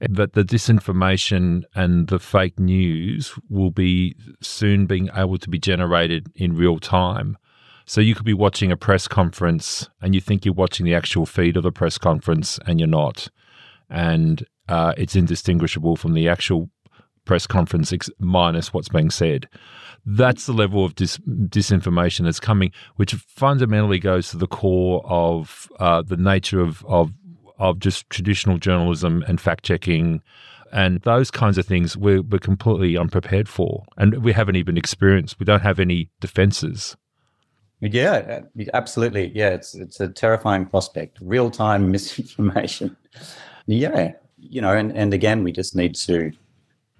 that 0.00 0.32
the 0.32 0.42
disinformation 0.42 1.62
and 1.74 2.08
the 2.08 2.18
fake 2.18 2.58
news 2.58 3.34
will 3.48 3.70
be 3.70 4.16
soon 4.40 4.86
being 4.86 5.10
able 5.14 5.38
to 5.38 5.48
be 5.48 5.58
generated 5.58 6.26
in 6.34 6.56
real 6.56 6.78
time. 6.78 7.36
So 7.90 8.00
you 8.00 8.14
could 8.14 8.24
be 8.24 8.34
watching 8.34 8.70
a 8.70 8.76
press 8.76 9.08
conference 9.08 9.90
and 10.00 10.14
you 10.14 10.20
think 10.20 10.44
you're 10.44 10.54
watching 10.54 10.86
the 10.86 10.94
actual 10.94 11.26
feed 11.26 11.56
of 11.56 11.64
the 11.64 11.72
press 11.72 11.98
conference 11.98 12.56
and 12.64 12.78
you're 12.78 12.86
not. 12.86 13.26
And 13.88 14.46
uh, 14.68 14.92
it's 14.96 15.16
indistinguishable 15.16 15.96
from 15.96 16.12
the 16.14 16.28
actual 16.28 16.70
press 17.24 17.48
conference 17.48 17.92
ex- 17.92 18.08
minus 18.20 18.72
what's 18.72 18.88
being 18.88 19.10
said. 19.10 19.48
That's 20.06 20.46
the 20.46 20.52
level 20.52 20.84
of 20.84 20.94
dis- 20.94 21.18
disinformation 21.18 22.26
that's 22.26 22.38
coming, 22.38 22.70
which 22.94 23.14
fundamentally 23.14 23.98
goes 23.98 24.30
to 24.30 24.36
the 24.36 24.46
core 24.46 25.04
of 25.04 25.68
uh, 25.80 26.02
the 26.02 26.16
nature 26.16 26.60
of, 26.60 26.86
of 26.86 27.10
of 27.58 27.80
just 27.80 28.08
traditional 28.08 28.56
journalism 28.56 29.24
and 29.26 29.40
fact 29.40 29.64
checking 29.64 30.22
and 30.72 31.00
those 31.02 31.30
kinds 31.30 31.58
of 31.58 31.66
things 31.66 31.96
we're, 31.96 32.22
we're 32.22 32.38
completely 32.38 32.96
unprepared 32.96 33.48
for 33.48 33.84
and 33.98 34.24
we 34.24 34.32
haven't 34.32 34.56
even 34.56 34.78
experienced 34.78 35.38
we 35.38 35.44
don't 35.44 35.60
have 35.60 35.78
any 35.78 36.08
defenses 36.20 36.96
Yeah, 37.80 38.42
absolutely. 38.74 39.32
Yeah, 39.34 39.50
it's 39.50 39.74
it's 39.74 40.00
a 40.00 40.08
terrifying 40.08 40.66
prospect. 40.66 41.18
Real 41.20 41.50
time 41.50 41.90
misinformation. 41.92 42.96
yeah, 43.66 44.12
you 44.36 44.60
know, 44.60 44.72
and 44.72 44.96
and 44.96 45.14
again, 45.14 45.42
we 45.42 45.52
just 45.52 45.74
need 45.74 45.94
to 45.94 46.32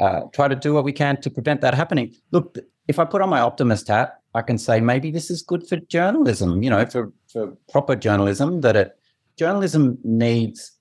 uh, 0.00 0.22
try 0.32 0.48
to 0.48 0.56
do 0.56 0.72
what 0.72 0.84
we 0.84 0.92
can 0.92 1.20
to 1.20 1.30
prevent 1.30 1.60
that 1.60 1.74
happening. 1.74 2.14
Look, 2.30 2.56
if 2.88 2.98
I 2.98 3.04
put 3.04 3.20
on 3.20 3.28
my 3.28 3.40
optimist 3.40 3.88
hat, 3.88 4.20
I 4.34 4.42
can 4.42 4.56
say 4.56 4.80
maybe 4.80 5.10
this 5.10 5.30
is 5.30 5.42
good 5.42 5.66
for 5.66 5.76
journalism. 5.76 6.62
You 6.62 6.70
know, 6.70 6.86
for 6.86 7.12
for 7.28 7.48
proper 7.70 7.94
journalism, 7.94 8.62
that 8.62 8.76
it 8.76 8.98
journalism 9.36 9.98
needs 10.02 10.72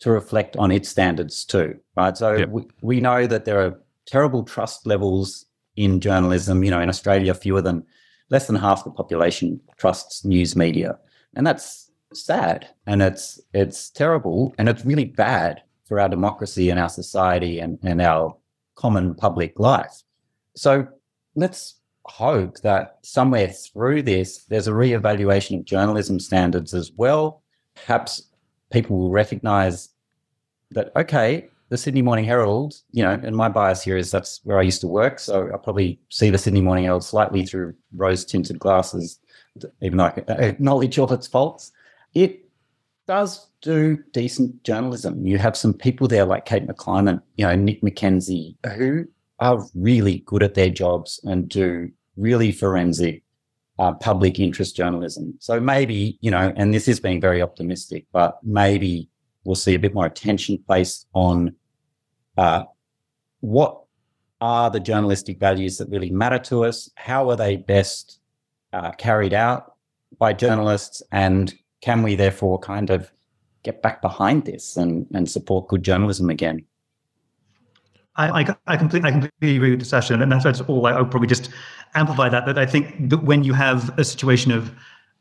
to 0.00 0.10
reflect 0.10 0.56
on 0.56 0.70
its 0.70 0.88
standards 0.88 1.44
too, 1.44 1.78
right? 1.96 2.16
So 2.16 2.34
yep. 2.34 2.48
we, 2.48 2.62
we 2.82 3.00
know 3.00 3.26
that 3.26 3.44
there 3.44 3.60
are 3.60 3.80
terrible 4.06 4.42
trust 4.42 4.86
levels 4.86 5.46
in 5.76 6.00
journalism. 6.00 6.64
You 6.64 6.70
know, 6.70 6.80
in 6.80 6.88
Australia, 6.88 7.34
fewer 7.34 7.60
than 7.60 7.84
less 8.30 8.46
than 8.46 8.56
half 8.56 8.84
the 8.84 8.90
population 8.90 9.60
trusts 9.76 10.24
news 10.24 10.56
media, 10.56 10.98
and 11.34 11.46
that's 11.46 11.90
sad 12.12 12.68
and 12.86 13.02
it's 13.02 13.40
it's 13.52 13.90
terrible 13.90 14.54
and 14.56 14.68
it's 14.68 14.84
really 14.84 15.04
bad 15.04 15.60
for 15.84 16.00
our 16.00 16.08
democracy 16.08 16.70
and 16.70 16.80
our 16.80 16.88
society 16.88 17.58
and, 17.58 17.78
and 17.82 18.00
our 18.00 18.36
common 18.74 19.14
public 19.14 19.58
life. 19.58 20.02
So 20.56 20.86
let's 21.34 21.80
hope 22.06 22.60
that 22.60 22.98
somewhere 23.02 23.48
through 23.48 24.02
this, 24.02 24.44
there's 24.44 24.68
a 24.68 24.72
reevaluation 24.72 25.58
of 25.58 25.64
journalism 25.64 26.18
standards 26.18 26.74
as 26.74 26.92
well. 26.96 27.42
Perhaps 27.74 28.30
people 28.72 28.98
will 28.98 29.10
recognize 29.10 29.90
that, 30.70 30.90
okay, 30.96 31.48
the 31.68 31.78
Sydney 31.78 32.02
Morning 32.02 32.24
Herald, 32.24 32.74
you 32.90 33.02
know, 33.02 33.18
and 33.22 33.34
my 33.34 33.48
bias 33.48 33.82
here 33.82 33.96
is 33.96 34.10
that's 34.10 34.40
where 34.44 34.58
I 34.58 34.62
used 34.62 34.80
to 34.82 34.86
work. 34.86 35.18
So 35.18 35.50
I 35.52 35.56
probably 35.56 35.98
see 36.10 36.30
the 36.30 36.38
Sydney 36.38 36.60
Morning 36.60 36.84
Herald 36.84 37.04
slightly 37.04 37.44
through 37.46 37.74
rose 37.96 38.24
tinted 38.24 38.58
glasses, 38.58 39.18
even 39.80 39.98
though 39.98 40.04
I 40.04 40.32
acknowledge 40.32 40.98
all 40.98 41.12
its 41.12 41.26
faults. 41.26 41.72
It 42.12 42.44
does 43.06 43.48
do 43.60 43.98
decent 44.12 44.62
journalism. 44.62 45.26
You 45.26 45.38
have 45.38 45.56
some 45.56 45.74
people 45.74 46.06
there 46.06 46.24
like 46.24 46.44
Kate 46.44 46.66
McClymont, 46.66 47.22
you 47.36 47.46
know, 47.46 47.56
Nick 47.56 47.82
McKenzie, 47.82 48.56
who 48.76 49.06
are 49.40 49.64
really 49.74 50.18
good 50.26 50.42
at 50.42 50.54
their 50.54 50.70
jobs 50.70 51.20
and 51.24 51.48
do 51.48 51.90
really 52.16 52.52
forensic 52.52 53.22
uh, 53.78 53.92
public 53.92 54.38
interest 54.38 54.76
journalism. 54.76 55.34
So 55.40 55.60
maybe, 55.60 56.18
you 56.20 56.30
know, 56.30 56.52
and 56.56 56.72
this 56.72 56.88
is 56.88 57.00
being 57.00 57.20
very 57.20 57.42
optimistic, 57.42 58.06
but 58.12 58.38
maybe 58.44 59.08
we'll 59.44 59.54
see 59.54 59.74
a 59.74 59.78
bit 59.78 59.94
more 59.94 60.06
attention 60.06 60.62
placed 60.66 61.06
on 61.14 61.54
uh, 62.36 62.64
what 63.40 63.82
are 64.40 64.70
the 64.70 64.80
journalistic 64.80 65.38
values 65.38 65.78
that 65.78 65.88
really 65.88 66.10
matter 66.10 66.38
to 66.38 66.64
us? 66.64 66.90
How 66.96 67.30
are 67.30 67.36
they 67.36 67.56
best 67.56 68.20
uh, 68.72 68.92
carried 68.92 69.34
out 69.34 69.74
by 70.18 70.32
journalists? 70.32 71.02
And 71.12 71.54
can 71.80 72.02
we 72.02 72.14
therefore 72.14 72.58
kind 72.58 72.90
of 72.90 73.10
get 73.62 73.82
back 73.82 74.02
behind 74.02 74.44
this 74.44 74.76
and, 74.76 75.06
and 75.14 75.30
support 75.30 75.68
good 75.68 75.82
journalism 75.82 76.30
again? 76.30 76.64
I, 78.16 78.42
I, 78.42 78.56
I, 78.66 78.76
completely, 78.76 79.08
I 79.08 79.12
completely 79.12 79.56
agree 79.56 79.70
with 79.70 79.80
the 79.80 79.86
session, 79.86 80.22
and 80.22 80.30
that's, 80.30 80.60
all. 80.62 80.86
I, 80.86 80.92
I 80.92 81.00
would 81.00 81.10
probably 81.10 81.26
just 81.26 81.50
amplify 81.94 82.28
that. 82.28 82.46
That 82.46 82.58
I 82.58 82.66
think 82.66 83.10
that 83.10 83.24
when 83.24 83.42
you 83.42 83.54
have 83.54 83.96
a 83.98 84.04
situation 84.04 84.52
of 84.52 84.72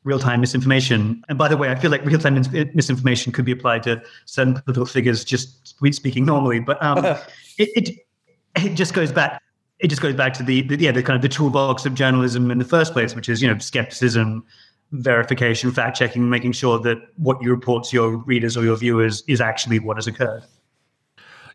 real-time 0.04 0.42
misinformation, 0.42 1.24
and 1.30 1.38
by 1.38 1.48
the 1.48 1.58
way, 1.58 1.70
I 1.70 1.76
feel 1.76 1.92
like 1.92 2.06
real-time 2.06 2.36
misinformation 2.74 3.32
could 3.32 3.46
be 3.46 3.52
applied 3.52 3.84
to 3.84 4.02
certain 4.26 4.54
political 4.54 4.86
figures, 4.86 5.24
just 5.24 5.76
speaking 5.94 6.26
normally. 6.26 6.60
But 6.60 6.82
um, 6.84 6.98
it, 7.58 7.70
it 7.76 7.98
it 8.56 8.76
just 8.76 8.94
goes 8.94 9.12
back. 9.12 9.42
It 9.80 9.88
just 9.88 10.02
goes 10.02 10.16
back 10.16 10.34
to 10.36 10.44
the, 10.44 10.62
the 10.62 10.78
yeah 10.78 10.92
the 10.92 11.04
kind 11.04 11.16
of 11.16 11.22
the 11.22 11.30
toolbox 11.30 11.86
of 11.86 11.94
journalism 11.94 12.52
in 12.52 12.58
the 12.58 12.66
first 12.66 12.94
place, 12.94 13.16
which 13.16 13.30
is 13.30 13.42
you 13.42 13.48
know 13.48 13.58
skepticism, 13.58 14.46
verification, 14.92 15.72
fact 15.72 15.98
checking, 15.98 16.30
making 16.30 16.52
sure 16.52 16.80
that 16.80 16.98
what 17.18 17.42
you 17.42 17.50
report 17.50 17.84
to 17.86 17.96
your 17.96 18.18
readers 18.18 18.56
or 18.56 18.64
your 18.64 18.78
viewers 18.78 19.24
is 19.28 19.42
actually 19.42 19.80
what 19.80 19.98
has 19.98 20.08
occurred. 20.08 20.44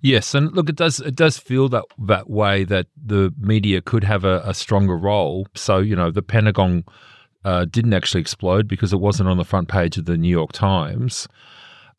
Yes, 0.01 0.35
and 0.35 0.53
look, 0.53 0.69
it 0.69 0.77
does 0.77 1.01
it 1.01 1.17
does 1.17 1.39
feel 1.39 1.69
that 1.71 1.85
that 2.07 2.31
way 2.31 2.65
that 2.65 2.87
the 2.97 3.33
media 3.39 3.81
could 3.81 4.05
have 4.05 4.25
a, 4.25 4.43
a 4.45 4.55
stronger 4.55 4.97
role. 4.97 5.47
So 5.55 5.79
you 5.79 5.97
know, 5.97 6.11
the 6.11 6.23
Pentagon 6.23 6.85
uh, 7.44 7.64
didn't 7.64 7.94
actually 7.94 8.20
explode 8.20 8.68
because 8.68 8.92
it 8.92 9.01
wasn't 9.01 9.29
on 9.29 9.37
the 9.37 9.44
front 9.44 9.68
page 9.68 9.96
of 9.96 10.05
the 10.05 10.16
New 10.16 10.29
York 10.29 10.53
Times. 10.53 11.29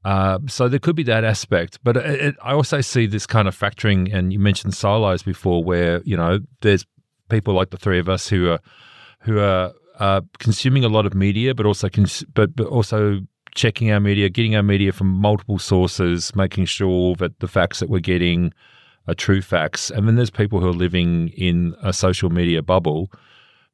Uh, 0.05 0.39
so 0.47 0.69
there 0.69 0.79
could 0.79 0.95
be 0.95 1.03
that 1.03 1.23
aspect, 1.23 1.77
but 1.83 1.97
it, 1.97 2.21
it, 2.21 2.35
I 2.41 2.53
also 2.53 2.79
see 2.81 3.05
this 3.05 3.27
kind 3.27 3.47
of 3.47 3.57
factoring. 3.57 4.13
And 4.13 4.31
you 4.31 4.39
mentioned 4.39 4.73
silos 4.73 5.23
before, 5.23 5.63
where 5.63 6.01
you 6.03 6.15
know 6.15 6.39
there's 6.61 6.85
people 7.29 7.53
like 7.53 7.71
the 7.71 7.77
three 7.77 7.99
of 7.99 8.07
us 8.07 8.27
who 8.27 8.49
are 8.49 8.59
who 9.21 9.39
are 9.39 9.73
uh, 9.99 10.21
consuming 10.37 10.85
a 10.85 10.89
lot 10.89 11.05
of 11.05 11.13
media, 11.13 11.53
but 11.53 11.65
also 11.65 11.89
cons- 11.89 12.23
but 12.33 12.55
but 12.55 12.67
also 12.67 13.19
checking 13.55 13.91
our 13.91 13.99
media, 13.99 14.29
getting 14.29 14.55
our 14.55 14.63
media 14.63 14.93
from 14.93 15.07
multiple 15.07 15.59
sources, 15.59 16.33
making 16.33 16.65
sure 16.65 17.15
that 17.15 17.37
the 17.39 17.47
facts 17.47 17.79
that 17.79 17.89
we're 17.89 17.99
getting 17.99 18.53
are 19.07 19.13
true 19.13 19.41
facts. 19.41 19.89
And 19.89 20.07
then 20.07 20.15
there's 20.15 20.29
people 20.29 20.61
who 20.61 20.69
are 20.69 20.73
living 20.73 21.29
in 21.29 21.75
a 21.83 21.91
social 21.91 22.29
media 22.29 22.61
bubble 22.61 23.11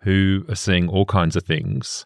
who 0.06 0.46
are 0.48 0.56
seeing 0.56 0.88
all 0.88 1.06
kinds 1.06 1.36
of 1.36 1.44
things. 1.44 2.06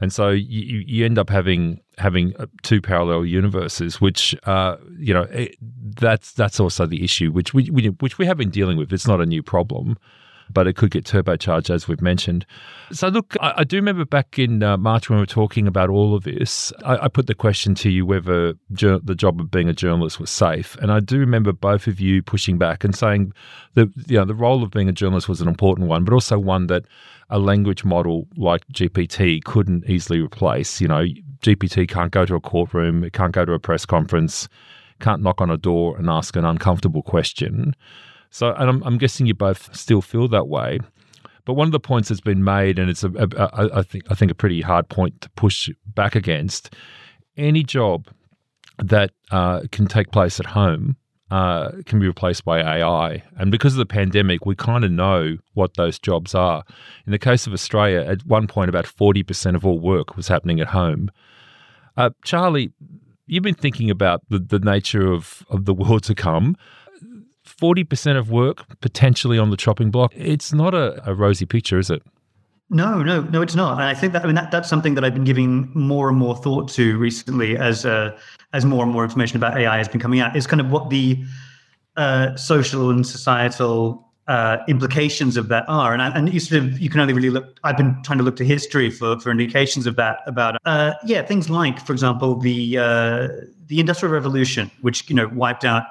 And 0.00 0.12
so 0.12 0.28
you, 0.28 0.84
you 0.86 1.04
end 1.04 1.18
up 1.18 1.28
having 1.28 1.80
having 1.96 2.36
uh, 2.36 2.46
two 2.62 2.80
parallel 2.80 3.24
universes, 3.24 4.00
which 4.00 4.36
uh, 4.44 4.76
you 4.96 5.12
know 5.12 5.22
it, 5.22 5.56
that's 5.60 6.32
that's 6.32 6.60
also 6.60 6.86
the 6.86 7.02
issue, 7.02 7.32
which 7.32 7.52
we, 7.52 7.68
we 7.70 7.86
which 7.86 8.16
we 8.18 8.26
have 8.26 8.36
been 8.36 8.50
dealing 8.50 8.78
with. 8.78 8.92
It's 8.92 9.08
not 9.08 9.20
a 9.20 9.26
new 9.26 9.42
problem 9.42 9.98
but 10.50 10.66
it 10.66 10.76
could 10.76 10.90
get 10.90 11.04
turbocharged, 11.04 11.70
as 11.70 11.88
we've 11.88 12.00
mentioned. 12.00 12.46
So, 12.92 13.08
look, 13.08 13.36
I, 13.40 13.54
I 13.58 13.64
do 13.64 13.76
remember 13.76 14.04
back 14.04 14.38
in 14.38 14.62
uh, 14.62 14.76
March 14.76 15.08
when 15.08 15.18
we 15.18 15.22
were 15.22 15.26
talking 15.26 15.66
about 15.66 15.90
all 15.90 16.14
of 16.14 16.24
this, 16.24 16.72
I, 16.84 17.04
I 17.04 17.08
put 17.08 17.26
the 17.26 17.34
question 17.34 17.74
to 17.76 17.90
you 17.90 18.06
whether 18.06 18.54
jur- 18.72 19.00
the 19.02 19.14
job 19.14 19.40
of 19.40 19.50
being 19.50 19.68
a 19.68 19.74
journalist 19.74 20.18
was 20.20 20.30
safe. 20.30 20.76
And 20.76 20.90
I 20.90 21.00
do 21.00 21.18
remember 21.18 21.52
both 21.52 21.86
of 21.86 22.00
you 22.00 22.22
pushing 22.22 22.58
back 22.58 22.84
and 22.84 22.94
saying 22.94 23.32
that 23.74 23.90
you 24.06 24.16
know, 24.16 24.24
the 24.24 24.34
role 24.34 24.62
of 24.62 24.70
being 24.70 24.88
a 24.88 24.92
journalist 24.92 25.28
was 25.28 25.40
an 25.40 25.48
important 25.48 25.88
one, 25.88 26.04
but 26.04 26.14
also 26.14 26.38
one 26.38 26.66
that 26.68 26.84
a 27.30 27.38
language 27.38 27.84
model 27.84 28.26
like 28.36 28.66
GPT 28.72 29.44
couldn't 29.44 29.88
easily 29.88 30.20
replace. 30.20 30.80
You 30.80 30.88
know, 30.88 31.06
GPT 31.42 31.88
can't 31.88 32.10
go 32.10 32.24
to 32.24 32.34
a 32.34 32.40
courtroom, 32.40 33.04
it 33.04 33.12
can't 33.12 33.32
go 33.32 33.44
to 33.44 33.52
a 33.52 33.58
press 33.58 33.84
conference, 33.84 34.48
can't 35.00 35.22
knock 35.22 35.40
on 35.40 35.50
a 35.50 35.56
door 35.56 35.96
and 35.96 36.08
ask 36.08 36.36
an 36.36 36.44
uncomfortable 36.44 37.02
question. 37.02 37.74
So, 38.30 38.52
and 38.52 38.68
I'm, 38.68 38.82
I'm 38.82 38.98
guessing 38.98 39.26
you 39.26 39.34
both 39.34 39.74
still 39.74 40.02
feel 40.02 40.28
that 40.28 40.48
way. 40.48 40.80
But 41.44 41.54
one 41.54 41.66
of 41.66 41.72
the 41.72 41.80
points 41.80 42.10
that's 42.10 42.20
been 42.20 42.44
made, 42.44 42.78
and 42.78 42.90
it's 42.90 43.04
a, 43.04 43.10
a, 43.10 43.28
a, 43.36 43.70
I 43.78 43.82
think 43.82 44.04
I 44.10 44.14
think 44.14 44.30
a 44.30 44.34
pretty 44.34 44.60
hard 44.60 44.88
point 44.88 45.20
to 45.22 45.30
push 45.30 45.70
back 45.86 46.14
against, 46.14 46.74
any 47.38 47.62
job 47.62 48.08
that 48.78 49.12
uh, 49.30 49.62
can 49.72 49.86
take 49.86 50.10
place 50.10 50.38
at 50.38 50.46
home 50.46 50.96
uh, 51.30 51.72
can 51.84 51.98
be 52.00 52.06
replaced 52.06 52.44
by 52.44 52.60
AI. 52.60 53.22
And 53.36 53.50
because 53.50 53.74
of 53.74 53.78
the 53.78 53.86
pandemic, 53.86 54.46
we 54.46 54.54
kind 54.54 54.84
of 54.84 54.90
know 54.90 55.36
what 55.54 55.74
those 55.74 55.98
jobs 55.98 56.34
are. 56.34 56.64
In 57.06 57.12
the 57.12 57.18
case 57.18 57.46
of 57.46 57.52
Australia, 57.52 58.00
at 58.00 58.24
one 58.26 58.46
point, 58.46 58.68
about 58.68 58.86
40% 58.86 59.54
of 59.54 59.66
all 59.66 59.78
work 59.78 60.16
was 60.16 60.28
happening 60.28 60.60
at 60.60 60.68
home. 60.68 61.10
Uh, 61.96 62.10
Charlie, 62.24 62.72
you've 63.26 63.42
been 63.42 63.54
thinking 63.54 63.90
about 63.90 64.22
the, 64.30 64.38
the 64.38 64.58
nature 64.58 65.12
of, 65.12 65.44
of 65.50 65.64
the 65.64 65.74
world 65.74 66.04
to 66.04 66.14
come. 66.14 66.56
40% 67.60 68.16
of 68.16 68.30
work 68.30 68.64
potentially 68.80 69.38
on 69.38 69.50
the 69.50 69.56
chopping 69.56 69.90
block. 69.90 70.12
It's 70.16 70.52
not 70.52 70.74
a, 70.74 71.02
a 71.08 71.14
rosy 71.14 71.46
picture, 71.46 71.78
is 71.78 71.90
it? 71.90 72.02
No, 72.70 73.02
no, 73.02 73.22
no, 73.22 73.40
it's 73.40 73.54
not. 73.54 73.74
And 73.74 73.82
I 73.82 73.94
think 73.94 74.12
that 74.12 74.22
I 74.24 74.26
mean 74.26 74.34
that 74.34 74.50
that's 74.50 74.68
something 74.68 74.94
that 74.94 75.02
I've 75.02 75.14
been 75.14 75.24
giving 75.24 75.70
more 75.74 76.08
and 76.10 76.18
more 76.18 76.36
thought 76.36 76.68
to 76.70 76.98
recently 76.98 77.56
as 77.56 77.86
uh, 77.86 78.18
as 78.52 78.66
more 78.66 78.84
and 78.84 78.92
more 78.92 79.04
information 79.04 79.38
about 79.38 79.56
AI 79.56 79.78
has 79.78 79.88
been 79.88 80.00
coming 80.00 80.20
out. 80.20 80.36
Is 80.36 80.46
kind 80.46 80.60
of 80.60 80.70
what 80.70 80.90
the 80.90 81.24
uh, 81.96 82.36
social 82.36 82.90
and 82.90 83.06
societal 83.06 84.06
uh, 84.28 84.58
implications 84.68 85.38
of 85.38 85.48
that 85.48 85.64
are. 85.68 85.94
And, 85.94 86.02
and 86.02 86.32
you 86.32 86.38
sort 86.38 86.62
of 86.62 86.78
you 86.78 86.90
can 86.90 87.00
only 87.00 87.14
really 87.14 87.30
look. 87.30 87.58
I've 87.64 87.78
been 87.78 88.00
trying 88.02 88.18
to 88.18 88.24
look 88.24 88.36
to 88.36 88.44
history 88.44 88.90
for 88.90 89.18
for 89.18 89.30
indications 89.30 89.86
of 89.86 89.96
that. 89.96 90.18
About 90.26 90.60
uh, 90.66 90.92
yeah, 91.06 91.22
things 91.22 91.48
like, 91.48 91.84
for 91.84 91.92
example, 91.92 92.36
the 92.36 92.76
uh, 92.76 93.28
the 93.66 93.80
Industrial 93.80 94.12
Revolution, 94.12 94.70
which 94.82 95.08
you 95.08 95.16
know 95.16 95.28
wiped 95.28 95.64
out 95.64 95.84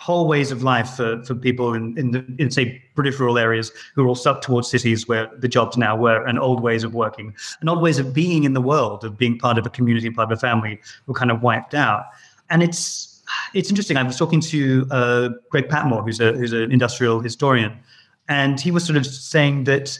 whole 0.00 0.26
ways 0.26 0.50
of 0.50 0.62
life 0.62 0.88
for, 0.96 1.22
for 1.24 1.34
people 1.34 1.74
in, 1.74 1.96
in, 1.98 2.10
the, 2.12 2.24
in, 2.38 2.50
say, 2.50 2.82
British 2.94 3.20
rural 3.20 3.36
areas 3.36 3.70
who 3.94 4.02
are 4.02 4.08
all 4.08 4.14
stuck 4.14 4.40
towards 4.40 4.66
cities 4.66 5.06
where 5.06 5.30
the 5.40 5.46
jobs 5.46 5.76
now 5.76 5.94
were, 5.94 6.24
and 6.26 6.38
old 6.38 6.62
ways 6.62 6.84
of 6.84 6.94
working, 6.94 7.34
and 7.60 7.68
old 7.68 7.82
ways 7.82 7.98
of 7.98 8.14
being 8.14 8.44
in 8.44 8.54
the 8.54 8.62
world, 8.62 9.04
of 9.04 9.18
being 9.18 9.38
part 9.38 9.58
of 9.58 9.66
a 9.66 9.68
community, 9.68 10.08
part 10.08 10.32
of 10.32 10.38
a 10.38 10.40
family, 10.40 10.80
were 11.06 11.12
kind 11.12 11.30
of 11.30 11.42
wiped 11.42 11.74
out. 11.74 12.06
And 12.48 12.62
it's 12.62 13.22
it's 13.52 13.68
interesting. 13.68 13.98
I 13.98 14.02
was 14.02 14.16
talking 14.16 14.40
to 14.40 14.86
uh, 14.90 15.28
Greg 15.50 15.68
Patmore, 15.68 16.02
who's 16.02 16.18
a 16.18 16.32
who's 16.32 16.54
an 16.54 16.72
industrial 16.72 17.20
historian, 17.20 17.78
and 18.26 18.58
he 18.58 18.70
was 18.70 18.84
sort 18.84 18.96
of 18.96 19.04
saying 19.04 19.64
that 19.64 19.98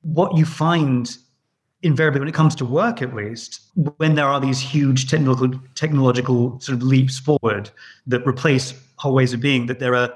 what 0.00 0.38
you 0.38 0.46
find 0.46 1.18
invariably 1.84 2.18
when 2.18 2.28
it 2.28 2.34
comes 2.34 2.54
to 2.54 2.64
work 2.64 3.02
at 3.02 3.14
least 3.14 3.60
when 3.98 4.14
there 4.14 4.26
are 4.26 4.40
these 4.40 4.58
huge 4.58 5.08
technical 5.08 5.50
technological 5.74 6.58
sort 6.60 6.76
of 6.76 6.82
leaps 6.82 7.18
forward 7.18 7.70
that 8.06 8.26
replace 8.26 8.72
whole 8.96 9.14
ways 9.14 9.32
of 9.32 9.40
being 9.40 9.66
that 9.66 9.78
there 9.78 9.94
are 9.94 10.12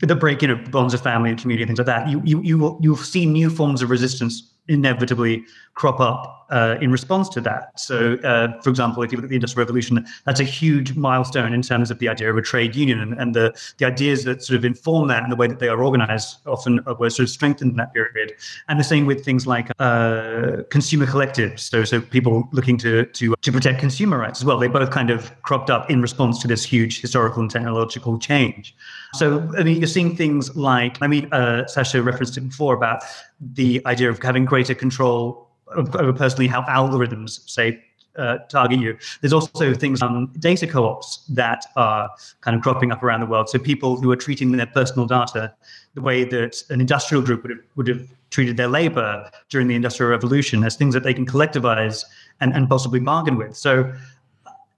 that 0.00 0.16
break 0.16 0.42
you 0.42 0.48
know 0.48 0.56
bonds 0.70 0.92
of 0.92 1.00
family 1.00 1.30
and 1.30 1.40
community 1.40 1.64
things 1.64 1.78
like 1.78 1.86
that 1.86 2.08
you 2.08 2.20
you 2.24 2.42
you 2.42 2.58
will, 2.58 2.78
you'll 2.82 2.96
see 2.96 3.24
new 3.24 3.48
forms 3.48 3.80
of 3.80 3.90
resistance 3.90 4.53
inevitably 4.68 5.44
crop 5.74 6.00
up 6.00 6.46
uh, 6.50 6.76
in 6.80 6.92
response 6.92 7.28
to 7.28 7.40
that. 7.40 7.78
So, 7.78 8.14
uh, 8.18 8.60
for 8.62 8.70
example, 8.70 9.02
if 9.02 9.10
you 9.10 9.16
look 9.16 9.24
at 9.24 9.30
the 9.30 9.34
Industrial 9.34 9.64
Revolution, 9.64 10.06
that's 10.24 10.40
a 10.40 10.44
huge 10.44 10.94
milestone 10.94 11.52
in 11.52 11.62
terms 11.62 11.90
of 11.90 11.98
the 11.98 12.08
idea 12.08 12.30
of 12.30 12.36
a 12.36 12.42
trade 12.42 12.76
union 12.76 13.00
and, 13.00 13.14
and 13.14 13.34
the, 13.34 13.52
the 13.78 13.86
ideas 13.86 14.24
that 14.24 14.42
sort 14.42 14.56
of 14.56 14.64
inform 14.64 15.08
that 15.08 15.22
and 15.22 15.32
the 15.32 15.36
way 15.36 15.48
that 15.48 15.58
they 15.58 15.68
are 15.68 15.82
organized 15.82 16.36
often 16.46 16.80
were 16.98 17.10
sort 17.10 17.24
of 17.24 17.30
strengthened 17.30 17.72
in 17.72 17.76
that 17.76 17.92
period. 17.92 18.34
And 18.68 18.78
the 18.78 18.84
same 18.84 19.04
with 19.06 19.24
things 19.24 19.46
like 19.46 19.70
uh, 19.80 20.58
consumer 20.70 21.06
collectives. 21.06 21.60
So, 21.60 21.84
so 21.84 22.00
people 22.00 22.48
looking 22.52 22.76
to, 22.78 23.06
to, 23.06 23.34
to 23.34 23.52
protect 23.52 23.80
consumer 23.80 24.18
rights 24.18 24.40
as 24.40 24.44
well. 24.44 24.58
They 24.58 24.68
both 24.68 24.90
kind 24.90 25.10
of 25.10 25.32
cropped 25.42 25.70
up 25.70 25.90
in 25.90 26.02
response 26.02 26.40
to 26.42 26.48
this 26.48 26.64
huge 26.64 27.00
historical 27.00 27.42
and 27.42 27.50
technological 27.50 28.18
change. 28.18 28.76
So, 29.14 29.48
I 29.58 29.64
mean, 29.64 29.78
you're 29.78 29.86
seeing 29.88 30.16
things 30.16 30.54
like, 30.56 31.00
I 31.02 31.06
mean, 31.06 31.32
uh, 31.32 31.66
Sacha 31.66 32.02
referenced 32.02 32.36
it 32.36 32.42
before 32.42 32.74
about 32.74 33.02
the 33.40 33.82
idea 33.86 34.08
of 34.08 34.22
having 34.22 34.46
greater 34.54 34.74
control 34.86 35.48
over 35.76 36.12
personally 36.12 36.46
how 36.46 36.62
algorithms, 36.80 37.30
say, 37.56 37.82
uh, 38.16 38.38
target 38.48 38.78
you. 38.78 38.96
There's 39.20 39.32
also 39.32 39.74
things 39.74 40.00
um, 40.00 40.32
data 40.38 40.66
co-ops 40.68 41.24
that 41.30 41.66
are 41.74 42.08
kind 42.40 42.56
of 42.56 42.62
cropping 42.62 42.92
up 42.92 43.02
around 43.02 43.20
the 43.24 43.26
world. 43.26 43.48
So 43.48 43.58
people 43.58 43.96
who 44.00 44.12
are 44.12 44.20
treating 44.26 44.52
their 44.52 44.66
personal 44.66 45.06
data 45.06 45.52
the 45.94 46.02
way 46.02 46.22
that 46.22 46.62
an 46.70 46.80
industrial 46.80 47.22
group 47.24 47.42
would 47.42 47.50
have, 47.50 47.64
would 47.74 47.88
have 47.88 48.08
treated 48.30 48.56
their 48.56 48.68
labor 48.68 49.28
during 49.48 49.66
the 49.66 49.74
industrial 49.74 50.10
revolution 50.10 50.62
as 50.62 50.76
things 50.76 50.94
that 50.94 51.02
they 51.02 51.14
can 51.14 51.26
collectivize 51.26 52.04
and, 52.40 52.54
and 52.54 52.68
possibly 52.68 53.00
bargain 53.00 53.36
with. 53.36 53.56
So 53.56 53.92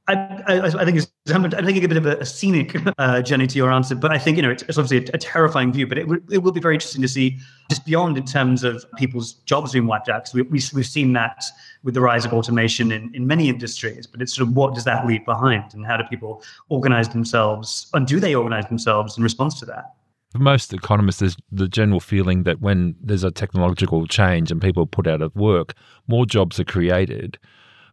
I, 0.08 0.14
I, 0.46 0.66
I, 0.66 0.84
think 0.84 0.98
it's, 0.98 1.10
I'm 1.28 1.50
taking 1.50 1.84
a 1.84 1.88
bit 1.88 1.96
of 1.96 2.06
a, 2.06 2.24
scenic 2.24 2.76
uh, 2.98 3.22
journey 3.22 3.48
to 3.48 3.56
your 3.58 3.72
answer, 3.72 3.96
but 3.96 4.12
I 4.12 4.18
think 4.18 4.36
you 4.36 4.42
know 4.42 4.50
it's, 4.50 4.62
it's 4.62 4.78
obviously 4.78 4.98
a, 4.98 5.16
a, 5.16 5.18
terrifying 5.18 5.72
view. 5.72 5.86
But 5.86 5.98
it, 5.98 6.02
w- 6.02 6.22
it 6.30 6.38
will 6.38 6.52
be 6.52 6.60
very 6.60 6.74
interesting 6.74 7.02
to 7.02 7.08
see 7.08 7.38
just 7.68 7.84
beyond 7.84 8.16
in 8.16 8.24
terms 8.24 8.62
of 8.62 8.84
people's 8.96 9.32
jobs 9.46 9.72
being 9.72 9.86
wiped 9.86 10.08
out. 10.08 10.22
Because 10.22 10.34
we, 10.34 10.42
we, 10.42 10.60
we've 10.74 10.86
seen 10.86 11.12
that 11.14 11.44
with 11.82 11.94
the 11.94 12.00
rise 12.00 12.24
of 12.24 12.32
automation 12.32 12.92
in, 12.92 13.12
in 13.14 13.26
many 13.26 13.48
industries. 13.48 14.06
But 14.06 14.22
it's 14.22 14.34
sort 14.34 14.48
of 14.48 14.54
what 14.54 14.74
does 14.74 14.84
that 14.84 15.06
leave 15.06 15.24
behind, 15.24 15.74
and 15.74 15.84
how 15.84 15.96
do 15.96 16.04
people 16.04 16.42
organize 16.68 17.08
themselves, 17.08 17.90
and 17.92 18.06
do 18.06 18.20
they 18.20 18.34
organize 18.34 18.66
themselves 18.66 19.16
in 19.16 19.24
response 19.24 19.58
to 19.60 19.66
that? 19.66 19.94
For 20.30 20.38
most 20.38 20.72
economists, 20.72 21.18
there's 21.18 21.36
the 21.50 21.66
general 21.66 21.98
feeling 21.98 22.44
that 22.44 22.60
when 22.60 22.94
there's 23.00 23.24
a 23.24 23.32
technological 23.32 24.06
change 24.06 24.52
and 24.52 24.62
people 24.62 24.84
are 24.84 24.86
put 24.86 25.08
out 25.08 25.22
of 25.22 25.34
work, 25.34 25.74
more 26.06 26.26
jobs 26.26 26.60
are 26.60 26.64
created 26.64 27.38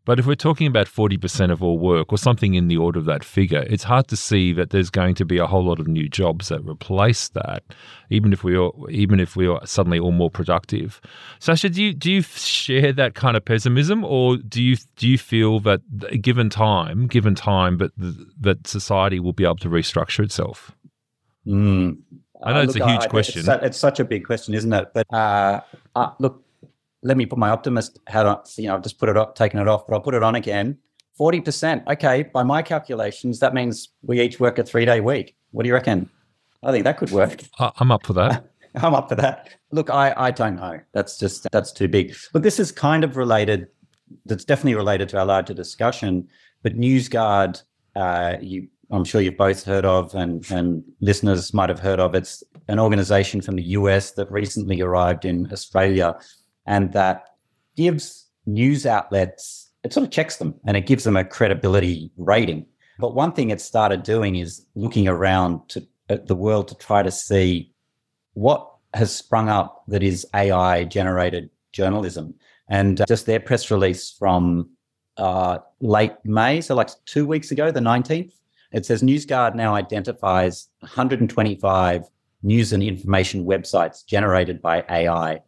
but 0.05 0.19
if 0.19 0.25
we're 0.25 0.35
talking 0.35 0.67
about 0.67 0.87
40% 0.87 1.51
of 1.51 1.63
all 1.63 1.79
work 1.79 2.11
or 2.11 2.17
something 2.17 2.55
in 2.55 2.67
the 2.67 2.75
order 2.75 2.99
of 2.99 3.05
that 3.05 3.23
figure, 3.23 3.65
it's 3.69 3.83
hard 3.83 4.07
to 4.09 4.17
see 4.17 4.51
that 4.53 4.71
there's 4.71 4.89
going 4.89 5.15
to 5.15 5.25
be 5.25 5.37
a 5.37 5.47
whole 5.47 5.63
lot 5.63 5.79
of 5.79 5.87
new 5.87 6.09
jobs 6.09 6.49
that 6.49 6.61
replace 6.65 7.29
that, 7.29 7.63
even 8.09 8.33
if 8.33 8.43
we 8.43 8.57
are, 8.57 8.71
even 8.89 9.19
if 9.19 9.35
we 9.35 9.47
are 9.47 9.65
suddenly 9.65 9.99
all 9.99 10.11
more 10.11 10.29
productive. 10.29 10.99
Sacha, 11.39 11.69
do 11.69 11.81
you 11.81 11.93
do 11.93 12.11
you 12.11 12.21
share 12.21 12.91
that 12.91 13.15
kind 13.15 13.37
of 13.37 13.45
pessimism, 13.45 14.03
or 14.03 14.37
do 14.37 14.61
you 14.61 14.75
do 14.97 15.07
you 15.07 15.17
feel 15.17 15.61
that 15.61 15.81
given 16.21 16.49
time, 16.49 17.07
given 17.07 17.33
time, 17.33 17.77
but 17.77 17.91
that 17.97 18.67
society 18.67 19.19
will 19.19 19.33
be 19.33 19.45
able 19.45 19.55
to 19.57 19.69
restructure 19.69 20.23
itself? 20.23 20.71
Mm. 21.47 21.97
I 22.43 22.51
know 22.51 22.59
uh, 22.59 22.63
it's 22.63 22.75
look, 22.75 22.83
a 22.83 22.91
huge 22.91 23.03
I, 23.03 23.07
question. 23.07 23.39
It's, 23.39 23.63
it's, 23.63 23.77
such 23.77 23.99
a 23.99 24.03
big 24.03 24.25
question, 24.25 24.53
isn't 24.53 24.73
it? 24.73 24.91
But 24.93 25.07
uh, 25.13 25.61
uh, 25.95 26.11
look, 26.19 26.42
let 27.03 27.17
me 27.17 27.25
put 27.25 27.37
my 27.37 27.49
optimist 27.49 27.99
hat 28.07 28.25
on. 28.25 28.41
You 28.57 28.67
know, 28.67 28.75
I've 28.75 28.83
just 28.83 28.97
put 28.97 29.09
it 29.09 29.17
up, 29.17 29.35
taken 29.35 29.59
it 29.59 29.67
off, 29.67 29.85
but 29.87 29.93
I'll 29.93 30.01
put 30.01 30.15
it 30.15 30.23
on 30.23 30.35
again. 30.35 30.77
40%. 31.19 31.85
Okay. 31.87 32.23
By 32.23 32.43
my 32.43 32.61
calculations, 32.61 33.39
that 33.39 33.53
means 33.53 33.89
we 34.01 34.19
each 34.21 34.39
work 34.39 34.57
a 34.57 34.63
three 34.63 34.85
day 34.85 34.99
week. 34.99 35.35
What 35.51 35.63
do 35.63 35.67
you 35.67 35.73
reckon? 35.73 36.09
I 36.63 36.71
think 36.71 36.85
that 36.85 36.97
could 36.97 37.11
work. 37.11 37.43
I'm 37.59 37.91
up 37.91 38.05
for 38.05 38.13
that. 38.13 38.49
I'm 38.75 38.95
up 38.95 39.09
for 39.09 39.15
that. 39.15 39.49
Look, 39.71 39.89
I, 39.89 40.13
I 40.17 40.31
don't 40.31 40.55
know. 40.55 40.79
That's 40.93 41.19
just, 41.19 41.47
that's 41.51 41.71
too 41.71 41.87
big. 41.87 42.15
But 42.31 42.41
this 42.41 42.59
is 42.59 42.71
kind 42.71 43.03
of 43.03 43.17
related. 43.17 43.67
That's 44.25 44.45
definitely 44.45 44.75
related 44.75 45.09
to 45.09 45.19
our 45.19 45.25
larger 45.25 45.53
discussion. 45.53 46.27
But 46.63 46.75
NewsGuard, 46.75 47.61
uh, 47.95 48.37
you, 48.41 48.67
I'm 48.89 49.03
sure 49.03 49.21
you've 49.21 49.37
both 49.37 49.63
heard 49.63 49.85
of, 49.85 50.15
and, 50.15 50.49
and 50.49 50.83
listeners 51.01 51.53
might 51.53 51.69
have 51.69 51.79
heard 51.79 51.99
of. 51.99 52.15
It's 52.15 52.43
an 52.67 52.79
organization 52.79 53.41
from 53.41 53.57
the 53.57 53.63
US 53.63 54.11
that 54.11 54.31
recently 54.31 54.81
arrived 54.81 55.25
in 55.25 55.51
Australia 55.51 56.15
and 56.65 56.93
that 56.93 57.25
gives 57.75 58.27
news 58.45 58.85
outlets, 58.85 59.71
it 59.83 59.93
sort 59.93 60.05
of 60.05 60.11
checks 60.11 60.37
them 60.37 60.55
and 60.65 60.77
it 60.77 60.85
gives 60.85 61.03
them 61.03 61.17
a 61.17 61.25
credibility 61.25 62.11
rating. 62.17 62.65
But 62.99 63.15
one 63.15 63.33
thing 63.33 63.49
it 63.49 63.61
started 63.61 64.03
doing 64.03 64.35
is 64.35 64.65
looking 64.75 65.07
around 65.07 65.67
to 65.69 65.85
at 66.09 66.27
the 66.27 66.35
world 66.35 66.67
to 66.67 66.75
try 66.75 67.01
to 67.01 67.11
see 67.11 67.71
what 68.33 68.69
has 68.93 69.15
sprung 69.15 69.49
up 69.49 69.83
that 69.87 70.03
is 70.03 70.27
AI 70.33 70.83
generated 70.83 71.49
journalism. 71.71 72.35
And 72.69 73.01
uh, 73.01 73.05
just 73.07 73.25
their 73.25 73.39
press 73.39 73.71
release 73.71 74.11
from 74.11 74.69
uh, 75.17 75.59
late 75.79 76.13
May, 76.23 76.61
so 76.61 76.75
like 76.75 76.89
two 77.05 77.25
weeks 77.25 77.51
ago, 77.51 77.71
the 77.71 77.79
19th, 77.79 78.33
it 78.71 78.85
says 78.85 79.03
NewsGuard 79.03 79.55
now 79.55 79.75
identifies 79.75 80.69
125 80.79 82.09
news 82.41 82.73
and 82.73 82.83
information 82.83 83.45
websites 83.45 84.05
generated 84.05 84.61
by 84.61 84.83
AI 84.89 85.41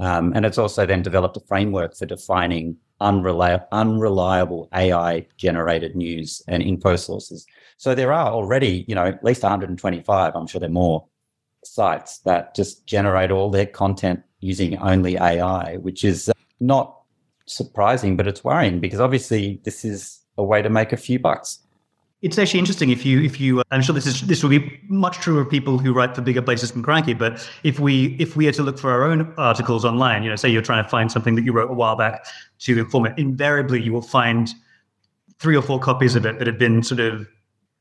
um, 0.00 0.32
and 0.34 0.44
it's 0.44 0.58
also 0.58 0.86
then 0.86 1.02
developed 1.02 1.36
a 1.36 1.40
framework 1.40 1.96
for 1.96 2.06
defining 2.06 2.76
unreliable, 3.00 3.66
unreliable 3.72 4.68
AI 4.74 5.26
generated 5.36 5.96
news 5.96 6.42
and 6.48 6.62
info 6.62 6.96
sources. 6.96 7.46
So 7.76 7.94
there 7.94 8.12
are 8.12 8.30
already, 8.30 8.84
you 8.88 8.94
know, 8.94 9.06
at 9.06 9.24
least 9.24 9.42
125, 9.42 10.34
I'm 10.34 10.46
sure 10.46 10.60
there 10.60 10.70
are 10.70 10.72
more 10.72 11.06
sites 11.64 12.18
that 12.20 12.54
just 12.54 12.86
generate 12.86 13.30
all 13.30 13.50
their 13.50 13.66
content 13.66 14.22
using 14.40 14.78
only 14.78 15.16
AI, 15.16 15.76
which 15.76 16.04
is 16.04 16.28
uh, 16.28 16.32
not 16.60 17.00
surprising, 17.46 18.16
but 18.16 18.26
it's 18.26 18.44
worrying 18.44 18.80
because 18.80 19.00
obviously 19.00 19.60
this 19.64 19.84
is 19.84 20.20
a 20.38 20.44
way 20.44 20.62
to 20.62 20.70
make 20.70 20.92
a 20.92 20.96
few 20.96 21.18
bucks. 21.18 21.60
It's 22.22 22.38
actually 22.38 22.60
interesting 22.60 22.90
if 22.90 23.04
you 23.04 23.20
if 23.20 23.40
you 23.40 23.62
I'm 23.72 23.82
sure 23.82 23.94
this 23.94 24.06
is 24.06 24.20
this 24.22 24.44
will 24.44 24.50
be 24.50 24.80
much 24.88 25.16
truer 25.18 25.40
of 25.40 25.50
people 25.50 25.78
who 25.78 25.92
write 25.92 26.14
for 26.14 26.22
bigger 26.22 26.40
places 26.40 26.70
than 26.70 26.82
Crikey, 26.82 27.14
but 27.14 27.48
if 27.64 27.80
we 27.80 28.16
if 28.20 28.36
we 28.36 28.46
are 28.46 28.52
to 28.52 28.62
look 28.62 28.78
for 28.78 28.92
our 28.92 29.02
own 29.02 29.34
articles 29.36 29.84
online, 29.84 30.22
you 30.22 30.30
know, 30.30 30.36
say 30.36 30.48
you're 30.48 30.62
trying 30.62 30.84
to 30.84 30.88
find 30.88 31.10
something 31.10 31.34
that 31.34 31.44
you 31.44 31.52
wrote 31.52 31.68
a 31.68 31.74
while 31.74 31.96
back 31.96 32.24
to 32.60 32.78
inform 32.78 33.06
it, 33.06 33.18
invariably 33.18 33.82
you 33.82 33.92
will 33.92 34.02
find 34.02 34.54
three 35.40 35.56
or 35.56 35.62
four 35.62 35.80
copies 35.80 36.14
of 36.14 36.24
it 36.24 36.38
that 36.38 36.46
have 36.46 36.58
been 36.58 36.84
sort 36.84 37.00
of 37.00 37.26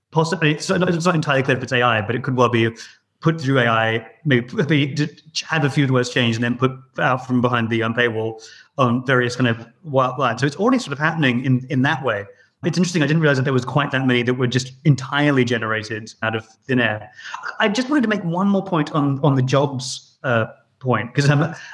possibly 0.10 0.54
it's 0.54 0.70
not, 0.70 0.90
it's 0.90 1.06
not 1.06 1.14
entirely 1.14 1.44
clear 1.44 1.56
if 1.56 1.62
it's 1.64 1.72
AI, 1.72 2.02
but 2.02 2.16
it 2.16 2.24
could 2.24 2.36
well 2.36 2.50
be 2.50 2.76
put 3.20 3.40
through 3.40 3.60
AI, 3.60 4.04
maybe 4.26 5.08
have 5.48 5.64
a 5.64 5.70
few 5.70 5.86
words 5.94 6.10
changed 6.10 6.38
and 6.38 6.44
then 6.44 6.58
put 6.58 6.72
out 6.98 7.28
from 7.28 7.42
behind 7.42 7.70
the 7.70 7.84
um, 7.84 7.94
paywall 7.94 8.42
on 8.80 9.06
various 9.06 9.36
kind 9.36 9.48
of 9.48 9.68
wild 9.84 10.18
lines. 10.18 10.42
So 10.42 10.48
it's 10.48 10.56
already 10.56 10.80
sort 10.80 10.94
of 10.94 11.00
happening 11.00 11.46
in 11.46 11.66
in 11.70 11.84
that 11.84 12.04
way. 12.04 12.26
It's 12.64 12.78
interesting. 12.78 13.02
I 13.02 13.08
didn't 13.08 13.22
realize 13.22 13.38
that 13.38 13.44
there 13.44 13.54
was 13.54 13.66
quite 13.66 13.92
that 13.92 14.06
many 14.06 14.22
that 14.24 14.36
were 14.36 14.48
just 14.48 14.74
entirely 14.86 15.44
generated 15.44 16.14
out 16.22 16.36
of 16.36 16.46
thin 16.46 16.80
air. 16.80 17.12
I 17.60 17.70
just 17.70 17.90
wanted 17.90 18.02
to 18.04 18.08
make 18.08 18.24
one 18.24 18.48
more 18.48 18.64
point 18.64 18.92
on 18.92 19.20
on 19.24 19.36
the 19.36 19.42
jobs 19.42 20.18
uh, 20.24 20.46
point 20.80 21.14
because 21.14 21.30